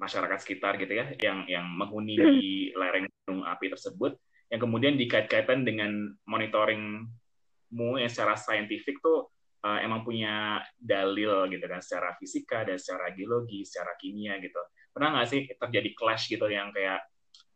masyarakat 0.00 0.38
sekitar 0.40 0.80
gitu 0.80 0.96
ya 0.96 1.12
yang 1.20 1.44
yang 1.44 1.66
menghuni 1.68 2.16
di 2.16 2.48
lereng 2.80 3.06
gunung 3.30 3.46
api 3.46 3.70
tersebut 3.70 4.18
yang 4.50 4.60
kemudian 4.60 4.98
dikait-kaitan 4.98 5.62
dengan 5.62 6.10
monitoringmu 6.26 8.02
yang 8.02 8.10
secara 8.10 8.34
saintifik 8.34 8.98
tuh 8.98 9.30
uh, 9.62 9.78
emang 9.78 10.02
punya 10.02 10.58
dalil 10.74 11.46
gitu 11.46 11.64
kan 11.70 11.78
secara 11.78 12.18
fisika 12.18 12.66
dan 12.66 12.76
secara 12.76 13.14
geologi, 13.14 13.62
secara 13.62 13.94
kimia 13.94 14.42
gitu. 14.42 14.58
Pernah 14.90 15.22
nggak 15.22 15.28
sih 15.30 15.40
terjadi 15.54 15.90
clash 15.94 16.26
gitu 16.26 16.50
yang 16.50 16.74
kayak 16.74 16.98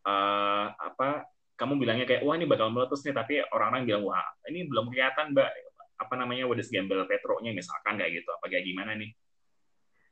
uh, 0.07 0.71
apa 0.71 1.27
kamu 1.59 1.83
bilangnya 1.83 2.07
kayak 2.07 2.23
wah 2.23 2.39
ini 2.39 2.47
bakal 2.47 2.71
meletus 2.71 3.03
nih 3.03 3.15
tapi 3.15 3.43
orang-orang 3.51 3.87
bilang 3.87 4.03
wah 4.07 4.27
ini 4.51 4.67
belum 4.67 4.91
kelihatan 4.91 5.35
mbak 5.35 5.51
apa 5.95 6.15
namanya 6.19 6.51
wadah 6.51 6.67
gembel 6.67 7.07
petronya 7.07 7.55
misalkan 7.55 7.95
kayak 7.95 8.23
gitu 8.23 8.27
apa 8.35 8.51
kayak 8.51 8.67
gimana 8.67 8.99
nih 8.99 9.15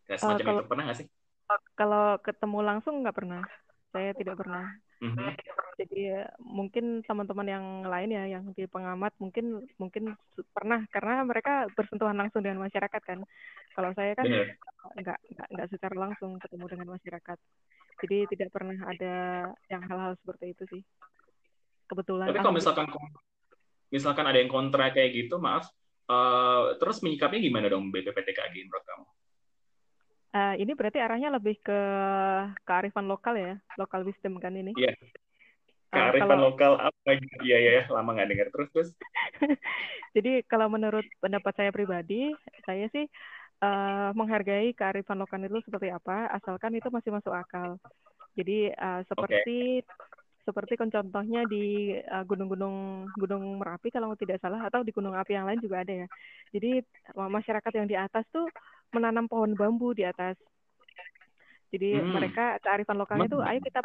kayak 0.07 0.23
semacam 0.23 0.39
uh, 0.39 0.47
kalau, 0.47 0.61
itu 0.63 0.71
pernah 0.71 0.85
nggak 0.87 0.99
sih 1.03 1.09
kalau 1.77 2.17
ketemu 2.23 2.59
langsung 2.65 2.95
nggak 3.05 3.17
pernah. 3.17 3.45
Saya 3.93 4.17
tidak 4.17 4.41
pernah. 4.41 4.67
Mm-hmm. 5.03 5.31
Jadi 5.83 5.99
ya, 6.15 6.31
mungkin 6.39 7.03
teman-teman 7.03 7.49
yang 7.51 7.65
lain 7.83 8.11
ya, 8.15 8.25
yang 8.39 8.45
di 8.55 8.71
pengamat 8.71 9.11
mungkin 9.19 9.67
mungkin 9.75 10.15
pernah 10.55 10.87
karena 10.95 11.27
mereka 11.27 11.67
bersentuhan 11.75 12.15
langsung 12.15 12.47
dengan 12.47 12.63
masyarakat 12.63 13.03
kan. 13.03 13.19
Kalau 13.75 13.91
saya 13.99 14.15
kan 14.15 14.31
nggak 14.31 15.19
nggak 15.35 15.49
nggak 15.59 15.69
secara 15.75 15.97
langsung 15.99 16.39
ketemu 16.39 16.67
dengan 16.71 16.89
masyarakat. 16.95 17.39
Jadi 18.07 18.19
tidak 18.31 18.49
pernah 18.55 18.79
ada 18.87 19.15
yang 19.67 19.83
hal-hal 19.91 20.15
seperti 20.23 20.55
itu 20.55 20.65
sih. 20.71 20.83
Kebetulan. 21.91 22.31
Tapi 22.31 22.39
kalau 22.39 22.55
misalkan 22.55 22.87
misalkan 23.91 24.25
ada 24.31 24.39
yang 24.39 24.51
kontra 24.55 24.95
kayak 24.95 25.11
gitu, 25.19 25.43
maaf, 25.43 25.67
uh, 26.07 26.79
terus 26.79 27.03
menyikapinya 27.03 27.43
gimana 27.43 27.67
dong 27.67 27.91
BPPTKG 27.91 28.55
menurut 28.71 28.87
kamu? 28.87 29.07
Uh, 30.33 30.57
ini 30.57 30.73
berarti 30.73 30.97
arahnya 30.97 31.29
lebih 31.29 31.61
ke 31.61 31.81
kearifan 32.65 33.05
lokal 33.05 33.37
ya, 33.37 33.53
lokal 33.77 34.01
wisdom 34.09 34.41
kan 34.41 34.57
ini? 34.57 34.73
Iya. 34.81 34.97
Kearifan 35.93 36.25
uh, 36.25 36.33
kalau... 36.33 36.45
lokal 36.49 36.73
apa? 36.81 37.09
Iya 37.45 37.59
ya, 37.61 37.81
lama 37.93 38.17
nggak 38.17 38.29
dengar 38.33 38.49
terus 38.49 38.69
terus. 38.73 38.91
Jadi 40.17 40.41
kalau 40.49 40.73
menurut 40.73 41.05
pendapat 41.21 41.53
saya 41.53 41.69
pribadi, 41.69 42.33
saya 42.65 42.89
sih 42.97 43.05
uh, 43.61 44.17
menghargai 44.17 44.73
kearifan 44.73 45.21
lokal 45.21 45.45
itu 45.45 45.61
seperti 45.69 45.93
apa, 45.93 46.33
asalkan 46.33 46.81
itu 46.81 46.89
masih 46.89 47.13
masuk 47.13 47.37
akal. 47.37 47.77
Jadi 48.33 48.73
uh, 48.73 49.05
seperti 49.05 49.85
okay 49.85 50.21
seperti 50.43 50.75
contohnya 50.75 51.47
di 51.47 51.95
gunung-gunung 52.27 53.07
uh, 53.07 53.15
Gunung 53.15 53.63
Merapi 53.63 53.95
kalau 53.95 54.19
tidak 54.19 54.43
salah 54.43 54.59
atau 54.67 54.83
di 54.83 54.91
gunung 54.91 55.15
api 55.15 55.39
yang 55.39 55.47
lain 55.47 55.63
juga 55.63 55.87
ada 55.87 56.03
ya. 56.03 56.07
Jadi 56.51 56.83
masyarakat 57.15 57.73
yang 57.79 57.87
di 57.87 57.95
atas 57.95 58.27
tuh 58.35 58.51
menanam 58.93 59.27
pohon 59.27 59.57
bambu 59.57 59.97
di 59.97 60.05
atas. 60.07 60.37
Jadi 61.73 61.97
hmm. 61.97 62.13
mereka 62.13 62.61
kearifan 62.61 63.01
lokalnya 63.01 63.33
itu 63.33 63.41
ayo 63.41 63.59
kita 63.65 63.81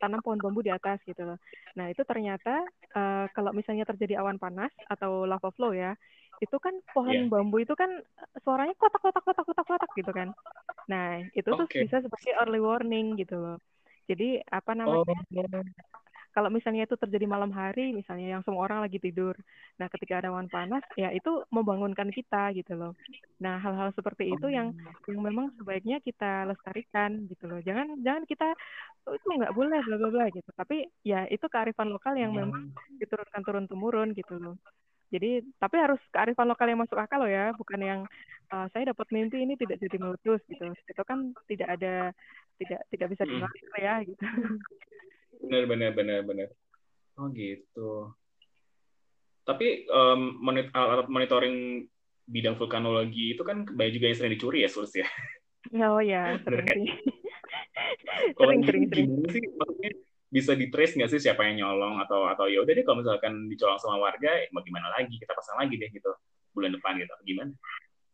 tanam 0.00 0.24
pohon 0.24 0.40
bambu 0.40 0.64
di 0.64 0.72
atas 0.72 0.96
gitu 1.04 1.28
loh. 1.28 1.38
Nah, 1.76 1.92
itu 1.92 2.00
ternyata 2.08 2.64
uh, 2.96 3.28
kalau 3.36 3.52
misalnya 3.52 3.84
terjadi 3.84 4.24
awan 4.24 4.40
panas 4.40 4.72
atau 4.88 5.28
lava 5.28 5.52
flow 5.52 5.76
ya, 5.76 5.92
itu 6.40 6.56
kan 6.56 6.72
pohon 6.96 7.12
yeah. 7.12 7.28
bambu 7.28 7.60
itu 7.60 7.76
kan 7.76 8.00
suaranya 8.40 8.72
kotak-kotak 8.80 9.20
kotak-kotak 9.28 9.66
kotak 9.68 9.90
gitu 9.92 10.08
kan. 10.08 10.32
Nah, 10.88 11.20
itu 11.36 11.52
okay. 11.52 11.60
tuh 11.60 11.66
bisa 11.84 11.96
seperti 12.00 12.32
early 12.32 12.64
warning 12.64 13.20
gitu 13.20 13.36
loh. 13.36 13.60
Jadi 14.08 14.40
apa 14.48 14.72
namanya? 14.72 15.04
Oh 15.04 15.62
kalau 16.32 16.48
misalnya 16.48 16.88
itu 16.88 16.96
terjadi 16.96 17.28
malam 17.28 17.52
hari 17.52 17.92
misalnya 17.92 18.36
yang 18.36 18.42
semua 18.42 18.64
orang 18.64 18.80
lagi 18.84 18.96
tidur 18.96 19.36
nah 19.76 19.86
ketika 19.92 20.20
ada 20.20 20.32
awan 20.32 20.48
panas 20.48 20.80
ya 20.96 21.12
itu 21.12 21.44
membangunkan 21.52 22.08
kita 22.08 22.52
gitu 22.56 22.72
loh. 22.76 22.92
Nah 23.40 23.60
hal-hal 23.60 23.92
seperti 23.92 24.32
itu 24.32 24.46
yang 24.48 24.72
yang 25.08 25.20
memang 25.20 25.52
sebaiknya 25.60 26.00
kita 26.00 26.48
lestarikan 26.48 27.28
gitu 27.28 27.44
loh. 27.48 27.60
Jangan 27.60 28.00
jangan 28.00 28.24
kita 28.24 28.48
oh, 29.08 29.14
itu 29.16 29.26
nggak 29.28 29.54
boleh 29.54 29.78
bla 29.84 29.96
bla 30.00 30.10
bla 30.10 30.26
gitu. 30.32 30.50
Tapi 30.56 30.88
ya 31.04 31.28
itu 31.28 31.44
kearifan 31.48 31.92
lokal 31.92 32.16
yang 32.16 32.32
memang 32.32 32.72
diturunkan 32.96 33.42
turun 33.44 33.66
temurun 33.68 34.08
gitu 34.16 34.36
loh. 34.40 34.56
Jadi 35.12 35.44
tapi 35.60 35.76
harus 35.76 36.00
kearifan 36.08 36.48
lokal 36.48 36.72
yang 36.72 36.80
masuk 36.80 36.96
akal 36.96 37.20
loh 37.20 37.28
ya 37.28 37.52
bukan 37.52 37.80
yang 37.80 38.00
uh, 38.48 38.66
saya 38.72 38.96
dapat 38.96 39.06
mimpi 39.12 39.44
ini 39.44 39.60
tidak 39.60 39.76
jadi 39.80 39.96
meletus 40.00 40.40
gitu. 40.48 40.72
Itu 40.72 41.02
kan 41.04 41.36
tidak 41.48 41.68
ada 41.76 42.16
tidak 42.60 42.80
tidak 42.94 43.08
bisa 43.16 43.24
dimaksud 43.26 43.68
ya 43.80 43.94
gitu 44.06 44.22
benar 45.42 45.62
benar 45.66 45.90
benar 45.92 46.18
benar 46.22 46.48
oh 47.18 47.28
gitu. 47.34 48.14
Tapi 49.42 49.90
um, 49.90 50.38
alat 50.70 51.10
monitoring 51.10 51.86
bidang 52.30 52.54
vulkanologi 52.54 53.34
itu 53.34 53.42
kan 53.42 53.66
banyak 53.66 53.98
juga 53.98 54.06
yang 54.08 54.16
sering 54.16 54.34
dicuri 54.38 54.62
ya 54.62 54.70
Sulus 54.70 54.94
ya? 54.94 55.06
Oh 55.82 55.98
ya 56.12 56.38
sering 58.38 58.62
sering 58.62 58.62
sering 58.62 58.86
sering. 58.90 59.10
sih 59.30 59.42
maksudnya 59.58 59.92
bisa 60.32 60.56
di 60.56 60.70
trace 60.72 60.94
nggak 60.96 61.10
sih 61.10 61.20
siapa 61.20 61.44
yang 61.50 61.66
nyolong? 61.66 61.98
Atau 62.00 62.24
atau 62.30 62.46
ya 62.46 62.62
udah 62.62 62.72
deh 62.72 62.84
kalau 62.86 63.02
misalkan 63.02 63.50
dicolong 63.50 63.78
sama 63.82 63.98
warga 63.98 64.30
mau 64.54 64.62
gimana 64.62 64.88
lagi? 64.94 65.18
Kita 65.18 65.34
pasang 65.34 65.58
lagi 65.58 65.74
deh 65.74 65.90
gitu. 65.90 66.10
Bulan 66.54 66.72
depan 66.72 67.00
gitu 67.00 67.12
gimana 67.26 67.52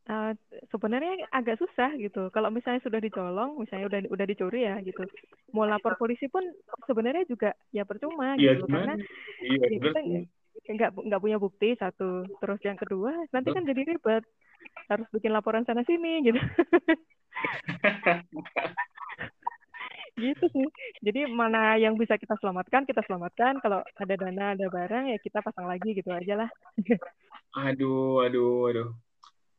Uh, 0.09 0.33
sebenarnya 0.73 1.29
agak 1.29 1.61
susah 1.61 1.93
gitu. 2.01 2.33
Kalau 2.33 2.49
misalnya 2.49 2.81
sudah 2.81 2.97
dicolong, 2.97 3.61
misalnya 3.61 3.93
udah 3.93 4.01
udah 4.09 4.25
dicuri 4.25 4.65
ya 4.65 4.81
gitu. 4.81 5.05
Mau 5.53 5.69
lapor 5.69 6.01
polisi 6.01 6.33
pun 6.33 6.41
sebenarnya 6.89 7.29
juga 7.29 7.53
ya 7.77 7.85
percuma 7.85 8.33
ya, 8.41 8.57
gitu 8.57 8.65
karena 8.73 8.97
iya, 9.45 9.69
ya 9.69 9.77
kita 9.77 10.01
nggak 10.65 10.91
nggak 10.97 11.21
punya 11.21 11.37
bukti 11.37 11.77
satu. 11.77 12.25
Terus 12.41 12.61
yang 12.65 12.81
kedua 12.81 13.13
nanti 13.37 13.53
kan 13.53 13.69
jadi 13.69 13.85
ribet. 13.85 14.25
Harus 14.89 15.05
bikin 15.13 15.29
laporan 15.29 15.69
sana 15.69 15.85
sini 15.85 16.25
gitu. 16.25 16.41
gitu 20.25 20.45
sih. 20.49 20.67
Jadi 21.05 21.29
mana 21.29 21.77
yang 21.77 22.01
bisa 22.01 22.17
kita 22.17 22.33
selamatkan, 22.41 22.89
kita 22.89 23.05
selamatkan. 23.05 23.61
Kalau 23.61 23.85
ada 23.85 24.15
dana, 24.17 24.57
ada 24.57 24.73
barang, 24.73 25.13
ya 25.13 25.21
kita 25.21 25.45
pasang 25.45 25.69
lagi 25.69 25.93
gitu 25.93 26.09
aja 26.17 26.49
lah. 26.49 26.51
aduh, 27.69 28.25
aduh, 28.25 28.73
aduh 28.73 28.89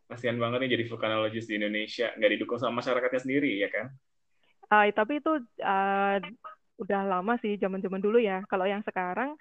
kasihan 0.10 0.42
banget 0.42 0.66
nih 0.66 0.72
jadi 0.76 0.84
vulkanologis 0.90 1.46
di 1.46 1.62
Indonesia. 1.62 2.10
Nggak 2.18 2.32
didukung 2.34 2.58
sama 2.58 2.82
masyarakatnya 2.82 3.22
sendiri 3.22 3.62
ya 3.62 3.70
kan? 3.70 3.94
Uh, 4.70 4.90
tapi 4.94 5.22
itu 5.22 5.32
uh, 5.62 6.18
udah 6.82 7.02
lama 7.06 7.38
sih 7.40 7.56
zaman 7.62 7.80
zaman 7.80 8.02
dulu 8.02 8.18
ya. 8.18 8.42
Kalau 8.50 8.66
yang 8.66 8.82
sekarang 8.82 9.38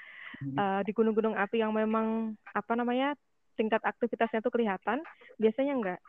uh, 0.61 0.81
di 0.85 0.93
gunung-gunung 0.93 1.35
api 1.35 1.65
yang 1.65 1.73
memang 1.73 2.37
apa 2.53 2.73
namanya 2.77 3.17
tingkat 3.57 3.83
aktivitasnya 3.83 4.39
tuh 4.39 4.55
kelihatan 4.55 5.03
biasanya 5.35 5.75
enggak 5.75 6.01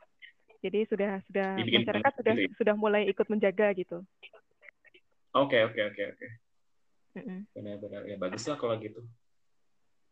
jadi 0.59 0.83
sudah 0.91 1.23
sudah 1.23 1.55
Dibikin 1.55 1.87
masyarakat 1.87 2.11
sudah 2.19 2.33
sendiri. 2.35 2.53
sudah 2.59 2.75
mulai 2.75 3.07
ikut 3.07 3.27
menjaga 3.31 3.71
gitu. 3.73 4.03
Oke 5.31 5.63
oke 5.63 5.79
oke 5.79 6.03
oke. 6.13 6.27
Benar-benar. 7.55 8.03
Ya 8.05 8.19
bagus 8.19 8.43
lah 8.45 8.59
kalau 8.59 8.75
gitu 8.77 9.01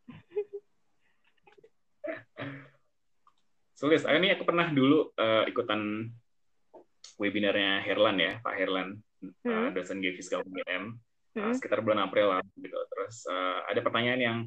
Sulis, 3.78 4.01
ini 4.09 4.34
aku 4.34 4.41
pernah 4.41 4.73
dulu 4.73 5.13
uh, 5.13 5.45
ikutan 5.45 6.09
webinarnya 7.21 7.86
Herlan 7.86 8.17
ya, 8.17 8.41
Pak 8.41 8.57
Herlan, 8.57 8.97
hmm. 9.21 9.45
uh, 9.45 9.69
dosen 9.69 10.01
Geofiskal 10.01 10.41
UGM, 10.41 10.97
uh, 10.97 11.38
hmm. 11.38 11.53
sekitar 11.53 11.86
bulan 11.86 12.09
April 12.09 12.34
lah 12.34 12.41
gitu. 12.57 12.73
Terus 12.73 13.30
uh, 13.30 13.61
ada 13.69 13.78
pertanyaan 13.86 14.17
yang 14.17 14.38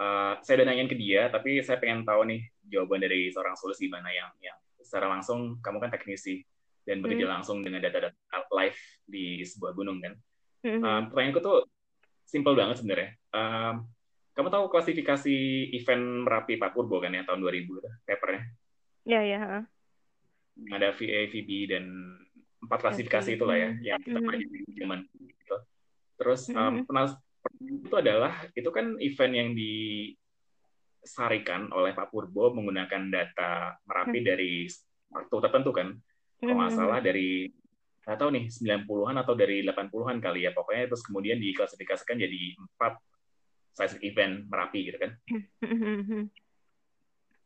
uh, 0.00 0.40
saya 0.40 0.64
udah 0.64 0.72
nanyain 0.72 0.88
ke 0.88 0.96
dia, 0.96 1.28
tapi 1.28 1.60
saya 1.60 1.76
pengen 1.76 2.08
tahu 2.08 2.24
nih 2.24 2.40
jawaban 2.72 3.04
dari 3.04 3.28
seorang 3.28 3.52
Sulis 3.52 3.76
gimana 3.76 4.08
yang 4.16 4.32
yang 4.40 4.56
secara 4.80 5.12
langsung 5.12 5.60
kamu 5.60 5.76
kan 5.84 5.92
teknisi 5.92 6.40
dan 6.88 7.04
bekerja 7.04 7.28
hmm. 7.28 7.34
langsung 7.36 7.60
dengan 7.60 7.84
data-data 7.84 8.16
live 8.48 8.80
di 9.04 9.44
sebuah 9.44 9.76
gunung 9.76 10.00
kan. 10.00 10.16
Hmm. 10.64 10.80
Uh, 10.80 11.00
pertanyaanku 11.12 11.40
tuh 11.44 11.68
simple 12.24 12.56
banget 12.56 12.80
sebenarnya. 12.80 13.12
Uh, 13.28 13.84
kamu 14.32 14.48
tahu 14.48 14.72
klasifikasi 14.72 15.36
event 15.76 16.24
Merapi 16.24 16.56
Pak 16.56 16.72
Purbo 16.72 16.96
kan 16.96 17.12
ya 17.12 17.28
tahun 17.28 17.44
2000 17.44 17.60
itu 17.60 17.90
papernya? 18.08 18.48
Iya, 19.04 19.20
iya. 19.24 19.64
Ada 20.70 20.92
VA, 20.92 21.26
VB, 21.30 21.72
dan 21.72 21.84
empat 22.60 22.84
klasifikasi 22.84 23.40
itulah 23.40 23.56
ya, 23.56 23.72
yang 23.80 23.96
kita 24.04 24.20
mm 24.20 24.28
-hmm. 24.28 24.76
zaman 24.76 25.08
gitu. 25.08 25.56
Terus 26.20 26.52
um, 26.52 26.84
itu 27.64 27.96
adalah, 27.96 28.44
itu 28.52 28.68
kan 28.68 29.00
event 29.00 29.32
yang 29.32 29.56
disarikan 29.56 31.72
oleh 31.72 31.96
Pak 31.96 32.12
Purbo 32.12 32.52
menggunakan 32.52 33.08
data 33.08 33.80
Merapi 33.88 34.20
mm 34.20 34.24
-hmm. 34.24 34.28
dari 34.28 34.68
waktu 35.10 35.36
tertentu 35.48 35.72
kan. 35.72 35.96
Kalau 36.40 36.56
nggak 36.56 36.72
salah 36.72 37.04
dari 37.04 37.52
nggak 38.00 38.16
tahu 38.16 38.30
nih 38.32 38.44
90-an 38.48 39.16
atau 39.20 39.34
dari 39.36 39.60
80-an 39.60 40.16
kali 40.24 40.48
ya 40.48 40.56
pokoknya 40.56 40.88
terus 40.88 41.04
kemudian 41.04 41.36
diklasifikasikan 41.36 42.16
jadi 42.16 42.56
empat 42.56 42.96
size 43.76 44.00
event 44.00 44.48
Merapi 44.48 44.88
gitu 44.88 44.98
kan. 44.98 45.12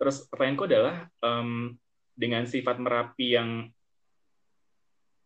Terus 0.04 0.28
pertanyaanku 0.28 0.68
adalah 0.68 1.08
um, 1.24 1.72
dengan 2.12 2.44
sifat 2.44 2.76
Merapi 2.76 3.40
yang 3.40 3.72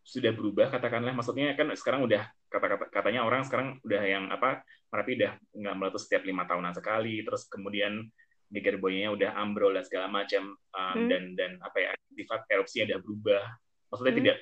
sudah 0.07 0.31
berubah 0.31 0.71
katakanlah 0.71 1.13
maksudnya 1.13 1.53
kan 1.59 1.69
sekarang 1.75 2.07
udah 2.07 2.31
kata-kata 2.49 2.89
katanya 2.95 3.27
orang 3.27 3.43
sekarang 3.43 3.77
udah 3.83 4.03
yang 4.07 4.31
apa 4.31 4.63
Merapi 4.89 5.19
udah 5.19 5.35
nggak 5.53 5.75
meletus 5.75 6.07
setiap 6.07 6.23
lima 6.25 6.47
tahunan 6.47 6.73
sekali 6.73 7.27
terus 7.27 7.51
kemudian 7.51 8.07
geger 8.49 8.79
boynya 8.79 9.13
udah 9.13 9.35
ambrol 9.35 9.75
dan 9.75 9.83
segala 9.85 10.07
macam 10.07 10.55
um, 10.55 10.95
hmm. 10.95 11.09
dan 11.11 11.23
dan 11.35 11.51
apa 11.59 11.77
ya 11.77 11.91
sifat 12.15 12.47
erupsinya 12.49 12.95
udah 12.95 12.99
berubah 13.03 13.45
maksudnya 13.91 14.15
hmm. 14.15 14.21
tidak 14.23 14.37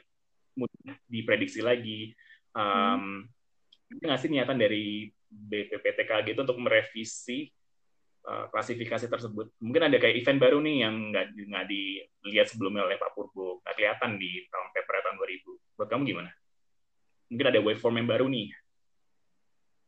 mudah 0.55 0.95
diprediksi 1.09 1.61
lagi 1.64 2.12
um, 2.53 3.24
hmm. 3.91 4.05
nggak 4.05 4.20
sih 4.20 4.28
niatan 4.28 4.61
dari 4.61 5.09
BPPTKG 5.26 6.37
itu 6.37 6.43
untuk 6.45 6.61
merevisi 6.62 7.51
uh, 8.27 8.47
klasifikasi 8.51 9.07
tersebut. 9.07 9.47
Mungkin 9.62 9.83
ada 9.87 9.97
kayak 9.97 10.18
event 10.18 10.39
baru 10.43 10.59
nih 10.61 10.77
yang 10.85 10.95
nggak 11.14 11.27
nggak 11.33 11.64
dilihat 11.70 12.47
sebelumnya 12.51 12.85
oleh 12.85 12.99
Pak 12.99 13.14
Purbo, 13.14 13.62
nggak 13.62 13.74
kelihatan 13.79 14.18
di 14.18 14.45
tahun 14.51 14.68
paper 14.74 14.95
tahun 15.07 15.16
2000. 15.22 15.79
Buat 15.79 15.89
kamu 15.89 16.03
gimana? 16.05 16.31
Mungkin 17.31 17.47
ada 17.47 17.61
waveform 17.62 17.97
yang 18.03 18.09
baru 18.11 18.27
nih. 18.31 18.49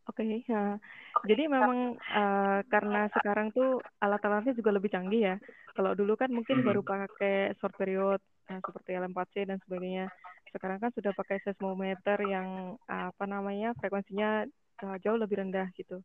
Oke, 0.09 0.24
okay, 0.24 0.41
ya. 0.49 0.80
Jadi 1.28 1.53
memang 1.53 2.01
uh, 2.01 2.64
karena 2.72 3.12
sekarang 3.12 3.53
tuh 3.53 3.84
alat-alatnya 4.01 4.57
juga 4.57 4.72
lebih 4.72 4.89
canggih 4.89 5.34
ya. 5.34 5.36
Kalau 5.76 5.93
dulu 5.93 6.16
kan 6.16 6.32
mungkin 6.32 6.59
mm 6.59 6.61
-hmm. 6.64 6.68
baru 6.72 6.80
pakai 6.80 7.53
short 7.61 7.76
period 7.76 8.20
uh, 8.49 8.61
seperti 8.64 8.97
LM4C 8.97 9.34
dan 9.53 9.61
sebagainya. 9.68 10.09
Sekarang 10.49 10.80
kan 10.80 10.91
sudah 10.97 11.12
pakai 11.12 11.45
seismometer 11.45 12.24
yang 12.24 12.80
uh, 12.89 13.12
apa 13.12 13.24
namanya 13.28 13.76
frekuensinya 13.76 14.49
uh, 14.80 14.97
jauh 15.05 15.20
lebih 15.20 15.45
rendah 15.45 15.68
gitu 15.76 16.01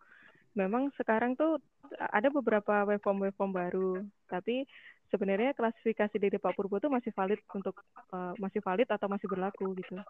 memang 0.54 0.90
sekarang 0.98 1.34
tuh 1.38 1.58
ada 1.98 2.30
beberapa 2.30 2.86
waveform 2.86 3.28
waveform 3.28 3.52
baru, 3.54 3.92
tapi 4.30 4.66
sebenarnya 5.14 5.54
klasifikasi 5.54 6.16
dari 6.18 6.38
Pak 6.42 6.58
Purbo 6.58 6.82
itu 6.82 6.90
masih 6.90 7.14
valid 7.14 7.42
untuk 7.54 7.78
uh, 8.10 8.34
masih 8.42 8.62
valid 8.66 8.90
atau 8.90 9.06
masih 9.06 9.30
berlaku 9.30 9.78
gitu. 9.78 10.02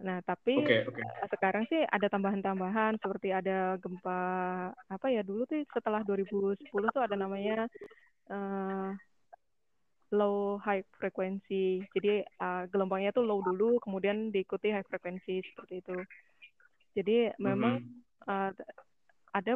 Nah, 0.00 0.20
tapi 0.24 0.60
okay, 0.60 0.84
okay. 0.88 1.04
sekarang 1.28 1.64
sih 1.68 1.80
ada 1.84 2.08
tambahan-tambahan 2.08 2.96
seperti 3.00 3.36
ada 3.36 3.76
gempa 3.76 4.20
apa 4.72 5.06
ya 5.12 5.20
dulu 5.20 5.44
tuh 5.44 5.60
setelah 5.72 6.00
2010 6.04 6.68
tuh 6.68 7.04
ada 7.04 7.16
namanya 7.16 7.68
uh, 8.32 8.92
low 10.12 10.56
high 10.60 10.84
frekuensi. 10.96 11.84
Jadi 11.96 12.24
uh, 12.40 12.64
gelombangnya 12.68 13.12
tuh 13.12 13.24
low 13.24 13.44
dulu, 13.44 13.80
kemudian 13.80 14.32
diikuti 14.32 14.72
high 14.72 14.84
frekuensi 14.84 15.44
seperti 15.52 15.84
itu. 15.84 15.96
Jadi 16.96 17.16
memang 17.38 17.80
mm 17.80 17.86
-hmm. 17.86 18.28
uh, 18.28 18.50
ada 19.30 19.52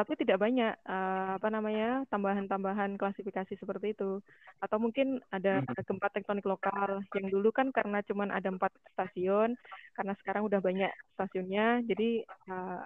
tapi 0.00 0.16
tidak 0.16 0.38
banyak 0.40 0.72
uh, 0.86 1.36
apa 1.36 1.48
namanya 1.50 2.06
tambahan-tambahan 2.08 2.96
klasifikasi 2.96 3.58
seperti 3.58 3.92
itu 3.92 4.22
atau 4.62 4.78
mungkin 4.80 5.18
ada 5.34 5.60
hmm. 5.60 5.76
gempa 5.82 6.08
tektonik 6.14 6.46
lokal 6.46 7.04
yang 7.12 7.28
dulu 7.28 7.50
kan 7.50 7.74
karena 7.74 8.00
cuma 8.06 8.30
ada 8.30 8.48
empat 8.48 8.70
stasiun 8.94 9.58
karena 9.98 10.14
sekarang 10.22 10.46
udah 10.46 10.62
banyak 10.62 10.88
stasiunnya 11.18 11.84
jadi 11.84 12.22
uh, 12.48 12.80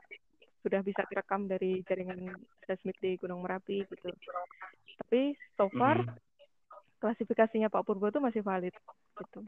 sudah 0.65 0.81
bisa 0.81 1.05
direkam 1.13 1.45
dari 1.45 1.85
jaringan 1.85 2.35
seismik 2.65 2.97
di 2.99 3.21
Gunung 3.21 3.45
Merapi 3.45 3.85
gitu 3.85 4.09
tapi 5.07 5.37
so 5.61 5.69
far 5.77 6.03
hmm. 6.03 6.19
klasifikasinya 7.05 7.69
Pak 7.69 7.85
Purbo 7.85 8.09
itu 8.09 8.19
masih 8.19 8.41
valid 8.41 8.73
gitu 9.21 9.45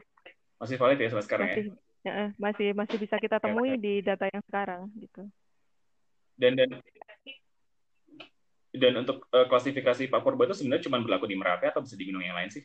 masih 0.61 0.77
valid 0.77 1.01
ya 1.01 1.09
sampai 1.09 1.25
sekarang 1.25 1.47
masih, 1.49 1.63
ya? 2.05 2.13
ya 2.13 2.27
masih 2.37 2.69
masih 2.77 2.97
bisa 3.01 3.17
kita 3.17 3.41
temui 3.41 3.75
ya, 3.75 3.81
di 3.81 3.93
data 4.05 4.29
yang 4.29 4.45
sekarang 4.45 4.87
gitu 5.01 5.25
dan 6.37 6.53
dan 6.55 6.69
dan 8.77 8.93
untuk 9.01 9.25
uh, 9.33 9.49
klasifikasi 9.49 10.05
Pak 10.07 10.21
Purba 10.21 10.45
itu 10.45 10.61
sebenarnya 10.61 10.85
cuma 10.85 11.01
berlaku 11.01 11.25
di 11.25 11.35
Merapi 11.35 11.65
atau 11.67 11.81
bisa 11.81 11.97
di 11.97 12.05
gunung 12.05 12.21
yang 12.21 12.37
lain 12.37 12.53
sih? 12.53 12.63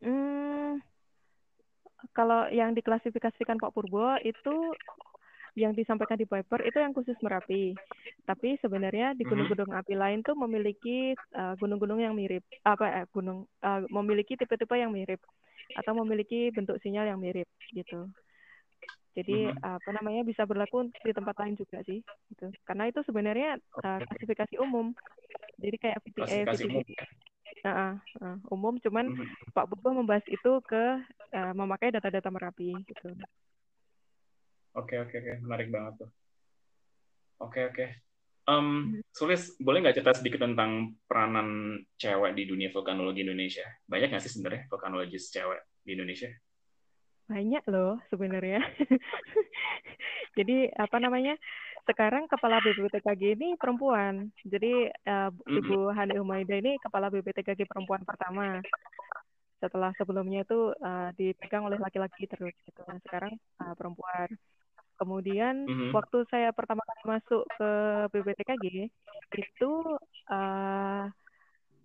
Hmm, 0.00 0.80
kalau 2.16 2.48
yang 2.48 2.74
diklasifikasikan 2.74 3.60
Pak 3.60 3.70
Purbo 3.70 4.16
itu 4.24 4.74
yang 5.52 5.76
disampaikan 5.76 6.16
di 6.16 6.24
paper 6.24 6.64
itu 6.64 6.80
yang 6.80 6.96
khusus 6.96 7.16
Merapi. 7.20 7.76
Tapi 8.24 8.56
sebenarnya 8.64 9.12
di 9.12 9.24
mhm. 9.24 9.30
gunung-gunung 9.30 9.70
api 9.76 9.94
lain 9.94 10.24
tuh 10.24 10.32
memiliki 10.34 11.12
eh, 11.12 11.54
gunung-gunung 11.60 12.00
yang 12.00 12.16
mirip 12.16 12.44
apa 12.64 13.04
eh, 13.04 13.06
gunung 13.12 13.44
uh, 13.60 13.84
memiliki 13.92 14.34
tipe-tipe 14.34 14.72
yang 14.72 14.90
mirip 14.90 15.20
atau 15.76 15.92
memiliki 15.96 16.52
bentuk 16.52 16.80
sinyal 16.80 17.08
yang 17.08 17.20
mirip 17.20 17.48
gitu. 17.72 18.08
Jadi 19.12 19.52
mm-hmm. 19.52 19.60
apa 19.60 19.90
namanya 19.92 20.22
bisa 20.24 20.48
berlaku 20.48 20.88
di 20.88 21.12
tempat 21.12 21.36
lain 21.36 21.54
juga 21.56 21.84
sih, 21.84 22.00
gitu. 22.32 22.48
Karena 22.64 22.88
itu 22.88 23.04
sebenarnya 23.04 23.60
okay. 23.76 23.84
uh, 23.84 24.00
klasifikasi 24.08 24.54
umum. 24.64 24.96
Jadi 25.60 25.76
kayak 25.76 25.98
VTA. 26.00 26.38
Umum. 26.64 26.84
Uh, 27.62 27.94
uh, 28.24 28.36
umum, 28.48 28.74
cuman 28.80 29.12
mm-hmm. 29.12 29.52
Pak 29.52 29.68
Bobo 29.68 30.02
membahas 30.02 30.24
itu 30.26 30.58
ke 30.64 30.84
uh, 31.36 31.52
memakai 31.52 31.92
data-data 31.92 32.32
Merapi, 32.32 32.72
gitu. 32.88 33.12
Oke 34.72 34.96
okay, 34.96 35.04
oke 35.04 35.12
okay, 35.12 35.18
oke, 35.20 35.28
okay. 35.28 35.36
menarik 35.44 35.68
banget 35.68 35.92
tuh. 36.00 36.10
Oke 37.44 37.60
okay, 37.60 37.62
oke. 37.68 37.76
Okay. 37.76 37.88
Um, 38.42 38.58
mm-hmm. 38.58 39.00
Sulis, 39.14 39.54
boleh 39.60 39.84
nggak 39.84 40.00
cerita 40.00 40.18
sedikit 40.18 40.42
tentang 40.42 40.98
peranan 41.06 41.78
cewek 42.00 42.34
di 42.34 42.48
dunia 42.48 42.72
vulkanologi 42.74 43.22
Indonesia? 43.22 43.68
Banyak 43.86 44.08
nggak 44.10 44.22
sih 44.24 44.32
sebenarnya 44.34 44.66
vulkanologis 44.66 45.30
cewek 45.30 45.60
di 45.84 45.94
Indonesia? 45.94 46.32
Banyak 47.30 47.64
loh 47.70 48.02
sebenarnya. 48.10 48.60
Jadi 50.38 50.70
apa 50.74 50.96
namanya? 50.98 51.36
Sekarang 51.82 52.30
kepala 52.30 52.62
BPTKG 52.62 53.34
ini 53.34 53.48
perempuan. 53.58 54.30
Jadi 54.46 54.86
uh, 54.86 55.30
Ibu 55.30 55.90
Hani 55.90 56.18
Umaida 56.22 56.54
ini 56.54 56.78
kepala 56.78 57.10
BPTKG 57.10 57.66
perempuan 57.66 58.06
pertama. 58.06 58.62
Setelah 59.58 59.90
sebelumnya 59.98 60.46
itu 60.46 60.70
uh, 60.78 61.10
dipegang 61.18 61.66
oleh 61.66 61.78
laki-laki 61.78 62.30
terus 62.30 62.54
gitu. 62.62 62.82
Nah, 62.86 62.98
sekarang 63.02 63.34
uh, 63.62 63.74
perempuan. 63.74 64.30
Kemudian 65.02 65.66
mm-hmm. 65.66 65.90
waktu 65.90 66.22
saya 66.30 66.54
pertama 66.54 66.86
kali 66.86 67.18
masuk 67.18 67.42
ke 67.58 67.70
BPTKG 68.14 68.86
itu 69.34 69.72
uh, 70.30 71.04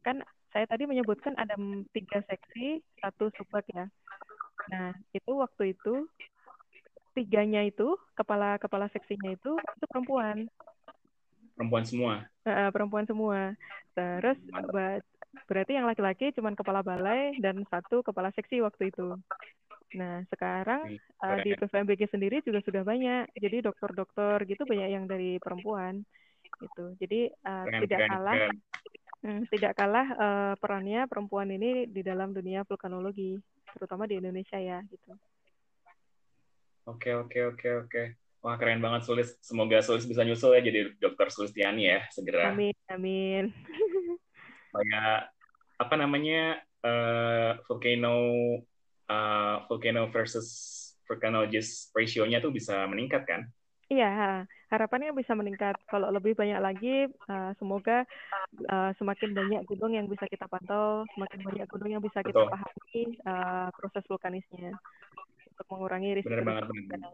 kan 0.06 0.18
saya 0.54 0.66
tadi 0.70 0.86
menyebutkan 0.86 1.34
ada 1.34 1.58
tiga 1.98 2.22
seksi, 2.30 2.82
satu 3.02 3.34
subbak 3.34 3.66
ya. 3.74 3.90
Nah, 4.72 4.92
itu 5.14 5.32
waktu 5.32 5.78
itu 5.78 6.06
tiganya 7.18 7.66
itu 7.66 7.98
kepala 8.14 8.62
kepala 8.62 8.86
seksinya 8.94 9.34
itu 9.34 9.58
itu 9.58 9.86
perempuan. 9.90 10.46
Perempuan 11.58 11.84
semua. 11.86 12.14
Uh, 12.46 12.70
perempuan 12.70 13.06
semua. 13.10 13.58
Terus 13.98 14.38
berarti 15.50 15.72
yang 15.74 15.90
laki-laki 15.90 16.30
cuma 16.38 16.54
kepala 16.54 16.86
balai 16.86 17.34
dan 17.42 17.66
satu 17.70 18.06
kepala 18.06 18.30
seksi 18.38 18.62
waktu 18.62 18.94
itu. 18.94 19.18
Nah, 19.98 20.22
sekarang 20.30 21.00
uh, 21.24 21.38
di 21.42 21.58
PVMBG 21.58 22.14
sendiri 22.14 22.46
juga 22.46 22.62
sudah 22.62 22.86
banyak. 22.86 23.34
Jadi 23.34 23.66
dokter-dokter 23.66 24.46
gitu 24.46 24.68
banyak 24.70 24.90
yang 24.94 25.06
dari 25.10 25.42
perempuan 25.42 26.06
gitu. 26.62 26.94
Jadi 27.02 27.34
uh, 27.46 27.66
tidak 27.82 28.06
kalah 28.06 28.54
Hmm, 29.26 29.44
tidak 29.50 29.74
kalah 29.74 30.08
uh, 30.14 30.54
perannya 30.62 31.10
perempuan 31.10 31.50
ini 31.50 31.90
di 31.90 32.06
dalam 32.06 32.32
dunia 32.32 32.62
vulkanologi 32.64 33.36
terutama 33.74 34.06
di 34.06 34.22
Indonesia 34.22 34.58
ya 34.62 34.82
gitu. 34.86 35.18
Oke 36.88 37.12
oke 37.12 37.40
oke 37.56 37.70
oke. 37.88 38.04
Wah 38.46 38.56
keren 38.56 38.80
banget 38.80 39.10
Sulis. 39.10 39.36
Semoga 39.42 39.82
Sulis 39.82 40.06
bisa 40.06 40.22
nyusul 40.22 40.56
ya 40.56 40.62
jadi 40.62 40.94
dokter 41.02 41.28
Sulistiani 41.34 41.90
ya 41.90 42.06
segera. 42.14 42.54
Amin 42.54 42.78
amin. 42.88 43.50
supaya 44.78 45.26
apa 45.82 45.96
namanya 45.98 46.62
uh, 46.86 47.58
volcano 47.66 48.16
uh, 49.10 49.56
volcano 49.66 50.06
versus 50.14 50.48
volcanologist 51.10 51.90
ratio-nya 51.98 52.38
tuh 52.38 52.54
bisa 52.54 52.86
meningkat 52.86 53.26
kan? 53.26 53.42
Iya, 53.88 54.44
harapannya 54.68 55.16
bisa 55.16 55.32
meningkat. 55.32 55.80
Kalau 55.88 56.12
lebih 56.12 56.36
banyak 56.36 56.60
lagi, 56.60 57.08
uh, 57.32 57.56
semoga 57.56 58.04
uh, 58.68 58.92
semakin 59.00 59.32
banyak 59.32 59.62
gunung 59.64 59.96
yang 59.96 60.12
bisa 60.12 60.28
kita 60.28 60.44
pantau, 60.52 61.08
semakin 61.16 61.40
banyak 61.40 61.68
gunung 61.72 61.92
yang 61.96 62.04
bisa 62.04 62.20
kita 62.20 62.36
Betul. 62.36 62.52
pahami 62.52 63.02
uh, 63.24 63.68
proses 63.72 64.04
vulkanisnya 64.12 64.76
untuk 65.56 65.68
mengurangi 65.72 66.20
risiko. 66.20 66.36
Benar 66.36 66.44
banget, 66.44 66.64
benar. 66.68 67.12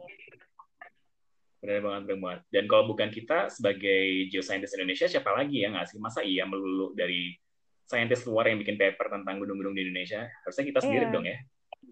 Benar 1.63 1.79
banget, 1.85 2.01
benar 2.09 2.19
banget. 2.25 2.41
Dan 2.49 2.63
kalau 2.65 2.83
bukan 2.89 3.09
kita 3.13 3.53
sebagai 3.53 4.27
geoscientist 4.33 4.73
Indonesia, 4.73 5.05
siapa 5.05 5.29
lagi 5.29 5.61
ya 5.61 5.69
nggak 5.69 5.93
sih? 5.93 6.01
Masa 6.01 6.25
iya 6.25 6.49
melulu 6.49 6.97
dari 6.97 7.37
saintis 7.85 8.25
luar 8.25 8.49
yang 8.49 8.57
bikin 8.57 8.81
paper 8.81 9.13
tentang 9.13 9.37
gunung-gunung 9.37 9.77
di 9.77 9.85
Indonesia? 9.85 10.25
Harusnya 10.41 10.65
kita 10.73 10.79
sendiri 10.81 11.05
yeah. 11.05 11.13
dong 11.13 11.25
ya. 11.29 11.37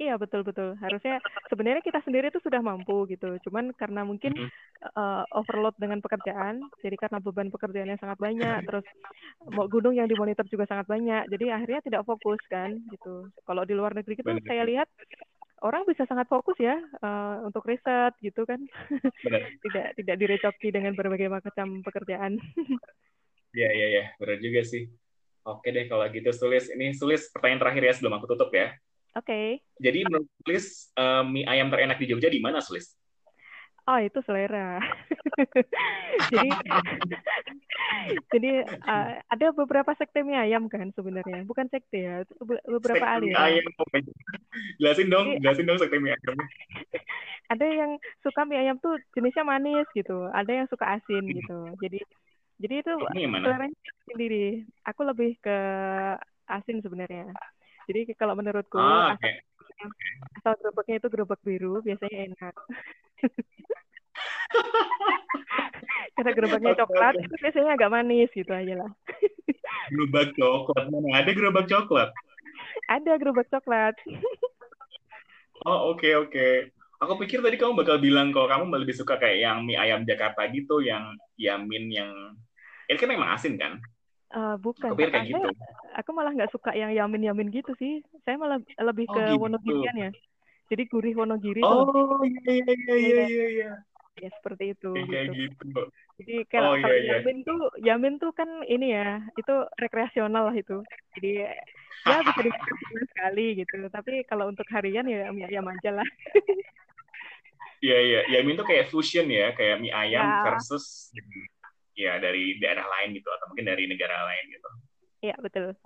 Iya 0.01 0.17
betul 0.17 0.41
betul. 0.41 0.73
Harusnya 0.81 1.21
sebenarnya 1.45 1.85
kita 1.85 2.01
sendiri 2.01 2.33
itu 2.33 2.41
sudah 2.41 2.57
mampu 2.57 3.05
gitu. 3.05 3.37
Cuman 3.45 3.69
karena 3.77 4.01
mungkin 4.01 4.33
mm 4.33 4.49
-hmm. 4.49 4.97
uh, 4.97 5.23
overload 5.37 5.77
dengan 5.77 6.01
pekerjaan, 6.01 6.65
jadi 6.81 6.97
karena 6.97 7.21
beban 7.21 7.53
pekerjaan 7.53 7.93
yang 7.93 8.01
sangat 8.01 8.17
banyak, 8.17 8.65
terus 8.65 8.85
mau 9.53 9.69
gunung 9.69 9.93
yang 9.93 10.09
dimonitor 10.09 10.41
juga 10.49 10.65
sangat 10.65 10.89
banyak, 10.89 11.29
jadi 11.29 11.53
akhirnya 11.53 11.85
tidak 11.85 12.01
fokus 12.09 12.41
kan 12.49 12.81
gitu. 12.89 13.29
Kalau 13.45 13.61
di 13.61 13.77
luar 13.77 13.93
negeri 13.93 14.17
itu 14.17 14.31
saya 14.49 14.65
lihat 14.65 14.89
orang 15.61 15.85
bisa 15.85 16.09
sangat 16.09 16.25
fokus 16.25 16.57
ya 16.57 16.81
uh, 17.05 17.45
untuk 17.45 17.61
riset 17.69 18.17
gitu 18.25 18.41
kan, 18.49 18.57
tidak 19.69 19.93
tidak 20.01 20.15
direcoki 20.17 20.73
dengan 20.73 20.97
berbagai 20.97 21.29
macam 21.29 21.85
pekerjaan. 21.85 22.41
Iya 23.51 23.67
iya 23.67 23.87
iya, 23.91 24.03
benar 24.15 24.39
juga 24.39 24.63
sih. 24.63 24.87
Oke 25.43 25.75
deh 25.75 25.83
kalau 25.91 26.07
gitu 26.07 26.31
Sulis, 26.31 26.71
ini 26.71 26.95
Sulis 26.95 27.27
pertanyaan 27.35 27.59
terakhir 27.59 27.83
ya 27.83 27.93
sebelum 27.99 28.15
aku 28.15 28.31
tutup 28.31 28.47
ya. 28.55 28.71
Oke. 29.11 29.27
Okay. 29.27 29.47
Jadi 29.83 29.99
menurut 30.07 30.27
Sulis, 30.45 30.65
uh, 30.95 31.23
mie 31.27 31.43
ayam 31.43 31.67
terenak 31.67 31.99
di 31.99 32.07
Jogja 32.07 32.31
di 32.31 32.39
mana, 32.39 32.63
Sulis? 32.63 32.95
Oh, 33.89 33.97
itu 33.97 34.21
selera. 34.23 34.77
jadi 36.31 36.49
jadi 38.33 38.51
uh, 38.87 39.19
ada 39.25 39.47
beberapa 39.57 39.91
sekte 39.97 40.21
mie 40.21 40.37
ayam 40.37 40.69
kan 40.69 40.93
sebenarnya. 40.93 41.43
Bukan 41.43 41.65
sekte 41.67 41.99
ya, 41.99 42.15
beberapa 42.69 43.03
sekte 43.03 43.15
aliran. 43.19 43.35
Mie 43.35 43.41
ayam. 43.41 43.65
Jelasin 44.77 45.07
dong, 45.09 45.27
jadi, 45.33 45.39
jelasin 45.41 45.65
dong 45.65 45.77
sekte 45.81 45.97
mie 45.97 46.13
ayam. 46.13 46.37
ada 47.53 47.65
yang 47.67 47.91
suka 48.21 48.45
mie 48.45 48.63
ayam 48.63 48.77
tuh 48.79 48.95
jenisnya 49.17 49.43
manis 49.43 49.89
gitu, 49.91 50.29
ada 50.29 50.51
yang 50.53 50.67
suka 50.69 50.85
asin 51.01 51.25
hmm. 51.25 51.35
gitu. 51.41 51.59
Jadi 51.81 51.99
jadi 52.61 52.85
itu 52.85 52.93
selera 53.01 53.65
sendiri. 54.07 54.45
Aku 54.85 55.01
lebih 55.03 55.41
ke 55.41 55.57
asin 56.45 56.85
sebenarnya. 56.85 57.33
Jadi 57.89 58.13
kalau 58.17 58.33
menurutku 58.37 58.77
ah, 58.77 59.17
okay. 59.17 59.41
asal, 59.61 59.89
asal 60.37 60.53
gerobaknya 60.61 60.95
itu 61.01 61.07
gerobak 61.09 61.41
biru 61.41 61.81
biasanya 61.81 62.17
enak. 62.31 62.55
Karena 66.15 66.31
gerobaknya 66.35 66.73
coklat 66.77 67.15
itu 67.17 67.35
biasanya 67.39 67.71
agak 67.79 67.91
manis 67.91 68.29
gitu 68.35 68.51
aja 68.51 68.75
lah. 68.85 68.91
gerobak 69.91 70.29
coklat 70.37 70.85
mana 70.91 71.07
ada 71.23 71.31
gerobak 71.33 71.65
coklat? 71.67 72.09
Ada 72.91 73.11
gerobak 73.17 73.47
coklat. 73.49 73.95
oh 75.65 75.95
oke 75.95 76.01
okay, 76.01 76.13
oke. 76.19 76.31
Okay. 76.31 76.53
Aku 77.01 77.17
pikir 77.17 77.41
tadi 77.41 77.57
kamu 77.57 77.81
bakal 77.81 77.97
bilang 77.97 78.29
kalau 78.29 78.45
kamu 78.45 78.85
lebih 78.85 78.93
suka 78.93 79.17
kayak 79.17 79.41
yang 79.41 79.65
mie 79.65 79.73
ayam 79.73 80.05
Jakarta 80.05 80.45
gitu, 80.53 80.85
yang 80.85 81.17
yamin 81.33 81.89
yang 81.89 82.13
ini 82.85 82.97
kan 83.01 83.09
memang 83.09 83.33
asin 83.33 83.57
kan? 83.57 83.81
Uh, 84.31 84.55
bukan. 84.63 84.95
Kayak 84.95 85.27
gitu. 85.27 85.49
Aku 85.99 86.09
malah 86.15 86.31
nggak 86.31 86.51
suka 86.55 86.71
yang 86.71 86.95
yamin-yamin 86.95 87.51
gitu 87.51 87.75
sih. 87.75 87.99
Saya 88.23 88.39
malah 88.39 88.63
lebih 88.79 89.05
oh, 89.11 89.13
ke 89.15 89.21
gitu. 89.27 89.41
Wonogirian 89.43 89.97
ya. 89.97 90.11
Jadi 90.71 90.83
gurih 90.87 91.13
Wonogiri 91.19 91.61
oh. 91.67 91.91
Oh 91.91 92.23
iya 92.23 92.39
iya 92.47 92.73
iya 92.75 92.95
iya 92.95 93.23
iya. 93.27 93.47
iya. 93.51 93.71
Ya 94.19 94.29
seperti 94.39 94.71
itu. 94.71 94.91
Kayak 94.95 95.35
gitu. 95.35 95.63
gitu. 95.67 95.83
Jadi 96.21 96.35
kalau, 96.47 96.75
oh, 96.75 96.79
iya, 96.79 96.93
iya. 96.95 97.11
yamin 97.19 97.37
tuh 97.43 97.59
yamin 97.81 98.15
tuh 98.21 98.31
kan 98.31 98.47
ini 98.69 98.93
ya, 98.93 99.19
itu 99.35 99.55
rekreasional 99.75 100.51
lah 100.51 100.55
itu. 100.55 100.79
Jadi 101.17 101.43
ya 102.07 102.17
bisa 102.23 102.41
dimakan 102.47 103.03
sekali 103.11 103.45
gitu. 103.59 103.75
Tapi 103.91 104.23
kalau 104.29 104.47
untuk 104.47 104.67
harian 104.71 105.07
ya 105.07 105.27
mie 105.35 105.47
ayam 105.49 105.67
aja 105.67 105.91
lah. 105.91 106.07
Iya 107.81 107.97
iya, 107.97 108.19
yamin 108.37 108.61
tuh 108.61 108.67
kayak 108.69 108.93
fusion 108.93 109.25
ya, 109.25 109.57
kayak 109.57 109.81
mie 109.81 109.89
ayam 109.89 110.21
ya. 110.21 110.45
versus 110.45 111.09
ya 112.01 112.17
dari 112.17 112.57
daerah 112.57 112.85
lain 112.85 113.13
gitu 113.13 113.29
atau 113.29 113.45
mungkin 113.53 113.69
dari 113.69 113.85
negara 113.85 114.25
lain 114.25 114.45
gitu. 114.49 114.69
Iya 115.21 115.35
betul. 115.37 115.77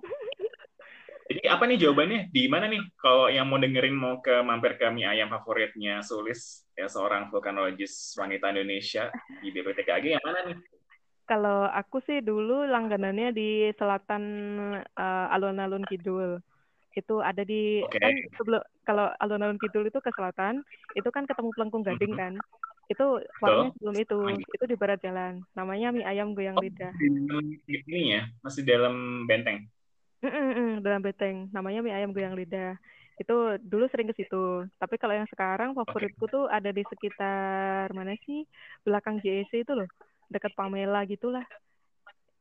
Jadi 1.25 1.41
apa 1.49 1.63
nih 1.65 1.77
jawabannya? 1.81 2.19
Di 2.29 2.45
mana 2.45 2.69
nih 2.69 2.81
kalau 3.01 3.27
yang 3.33 3.49
mau 3.49 3.57
dengerin 3.57 3.97
mau 3.97 4.21
ke 4.21 4.45
mampir 4.45 4.77
ke 4.77 4.85
mie 4.93 5.09
ayam 5.09 5.33
favoritnya 5.33 6.05
Sulis 6.05 6.69
ya 6.77 6.85
seorang 6.85 7.33
vulkanologis 7.33 8.13
wanita 8.13 8.53
Indonesia 8.53 9.09
di 9.41 9.49
BPTKG 9.49 10.05
yang 10.15 10.23
mana 10.23 10.53
nih? 10.53 10.57
Kalau 11.25 11.65
aku 11.65 11.97
sih 12.05 12.21
dulu 12.21 12.69
langganannya 12.69 13.33
di 13.33 13.73
selatan 13.73 14.23
uh, 14.93 15.33
alun-alun 15.33 15.81
kidul. 15.89 16.37
Itu 16.93 17.25
ada 17.25 17.41
di 17.41 17.81
okay. 17.81 17.97
kan 17.97 18.13
sebelum 18.37 18.61
kalau 18.85 19.09
alun-alun 19.17 19.57
kidul 19.57 19.89
itu 19.89 19.97
ke 19.97 20.13
selatan, 20.13 20.61
itu 20.93 21.09
kan 21.09 21.25
ketemu 21.25 21.49
Pelengkung 21.57 21.81
Gading 21.81 22.13
mm 22.13 22.21
-hmm. 22.21 22.21
kan 22.21 22.33
itu 22.85 23.05
warungnya 23.41 23.71
sebelum 23.77 23.95
itu. 23.97 24.17
itu 24.37 24.65
di 24.69 24.77
barat 24.77 24.99
jalan. 25.01 25.41
Namanya 25.57 25.89
mie 25.89 26.05
ayam 26.05 26.37
goyang 26.37 26.57
oh, 26.57 26.63
lidah 26.63 26.93
ini 27.01 28.19
ya? 28.19 28.21
Masih 28.45 28.61
dalam 28.61 29.25
benteng? 29.25 29.65
Mm 30.21 30.31
-mm, 30.31 30.71
dalam 30.81 31.01
benteng. 31.01 31.49
Namanya 31.49 31.79
mie 31.81 31.95
ayam 31.95 32.13
goyang 32.13 32.37
lidah. 32.37 32.77
Itu 33.17 33.57
dulu 33.63 33.87
sering 33.89 34.11
ke 34.11 34.15
situ. 34.17 34.67
Tapi 34.77 34.95
kalau 34.99 35.15
yang 35.15 35.29
sekarang 35.31 35.73
favoritku 35.73 36.27
okay. 36.27 36.33
tuh 36.35 36.45
ada 36.51 36.69
di 36.69 36.83
sekitar 36.85 37.89
mana 37.95 38.13
sih? 38.27 38.45
Belakang 38.85 39.23
JEC 39.23 39.65
itu 39.65 39.73
loh. 39.73 39.89
Dekat 40.29 40.53
Pamela 40.53 41.05
gitulah. 41.07 41.45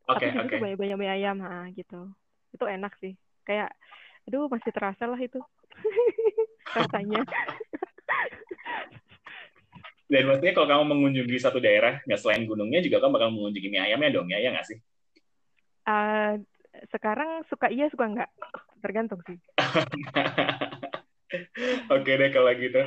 Okay, 0.05 0.37
tapi 0.37 0.53
okay. 0.53 0.61
banyak 0.61 0.77
banyak 0.77 0.97
mie 1.01 1.13
ayam 1.13 1.41
ha, 1.41 1.65
gitu. 1.73 2.13
Itu 2.53 2.69
enak 2.69 2.93
sih. 3.01 3.17
Kayak 3.49 3.73
aduh 4.29 4.49
masih 4.53 4.73
terasa 4.73 5.09
lah 5.09 5.21
itu. 5.21 5.41
Rasanya 6.77 7.23
Dan 10.05 10.29
maksudnya 10.29 10.53
kalau 10.53 10.69
kamu 10.69 10.85
mengunjungi 10.93 11.39
satu 11.41 11.59
daerah, 11.59 11.99
nggak 12.05 12.21
selain 12.21 12.45
gunungnya, 12.45 12.85
juga 12.85 13.01
kamu 13.01 13.13
bakal 13.17 13.31
mengunjungi 13.33 13.69
mie 13.73 13.81
ayamnya 13.81 14.11
dong, 14.13 14.29
ya, 14.29 14.39
ya 14.39 14.53
nggak 14.53 14.69
sih? 14.69 14.79
Uh, 15.85 16.41
sekarang 16.93 17.41
suka 17.49 17.73
iya, 17.73 17.89
suka 17.89 18.05
nggak. 18.13 18.31
Tergantung 18.85 19.25
sih. 19.25 19.41
Oke 21.95 22.13
deh 22.21 22.31
kalau 22.31 22.53
gitu. 22.53 22.85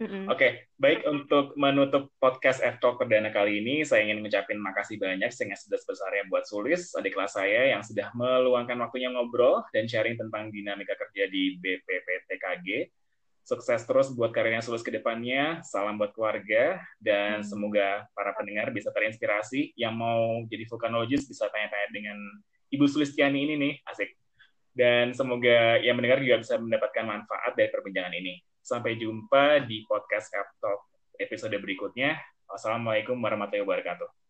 Mm-hmm. 0.00 0.32
Oke, 0.32 0.40
okay, 0.40 0.52
baik 0.80 1.04
untuk 1.04 1.52
menutup 1.60 2.08
podcast 2.16 2.64
F-Talk 2.64 2.96
perdana 2.96 3.28
kali 3.28 3.60
ini, 3.60 3.84
saya 3.84 4.08
ingin 4.08 4.24
mengucapkan 4.24 4.56
makasih 4.56 4.96
banyak 4.96 5.28
sehingga 5.28 5.60
sudah 5.60 5.76
sebesarnya 5.76 6.24
buat 6.32 6.48
Sulis, 6.48 6.96
adik 6.96 7.12
kelas 7.12 7.36
saya 7.36 7.76
yang 7.76 7.84
sudah 7.84 8.08
meluangkan 8.16 8.80
waktunya 8.80 9.12
ngobrol 9.12 9.60
dan 9.76 9.84
sharing 9.84 10.16
tentang 10.16 10.48
dinamika 10.48 10.96
kerja 10.96 11.28
di 11.28 11.60
BPPTKG. 11.60 12.88
Sukses 13.50 13.82
terus 13.82 14.14
buat 14.14 14.30
karirnya 14.30 14.62
Sulus 14.62 14.86
ke 14.86 14.94
depannya. 14.94 15.58
Salam 15.66 15.98
buat 15.98 16.14
keluarga 16.14 16.78
dan 17.02 17.42
hmm. 17.42 17.48
semoga 17.50 18.06
para 18.14 18.30
pendengar 18.38 18.70
bisa 18.70 18.94
terinspirasi. 18.94 19.74
Yang 19.74 19.94
mau 19.98 20.46
jadi 20.46 20.70
vulkanologis 20.70 21.26
bisa 21.26 21.50
tanya-tanya 21.50 21.90
dengan 21.90 22.14
Ibu 22.70 22.86
Sulistiani 22.86 23.42
ini 23.50 23.54
nih, 23.58 23.74
asik. 23.90 24.14
Dan 24.70 25.10
semoga 25.18 25.82
yang 25.82 25.98
mendengar 25.98 26.22
juga 26.22 26.38
bisa 26.46 26.62
mendapatkan 26.62 27.02
manfaat 27.02 27.58
dari 27.58 27.74
perbincangan 27.74 28.14
ini. 28.14 28.38
Sampai 28.62 28.94
jumpa 28.94 29.66
di 29.66 29.82
podcast 29.82 30.30
Talk 30.62 30.86
episode 31.18 31.58
berikutnya. 31.58 32.22
Wassalamualaikum 32.46 33.18
warahmatullahi 33.18 33.66
wabarakatuh. 33.66 34.29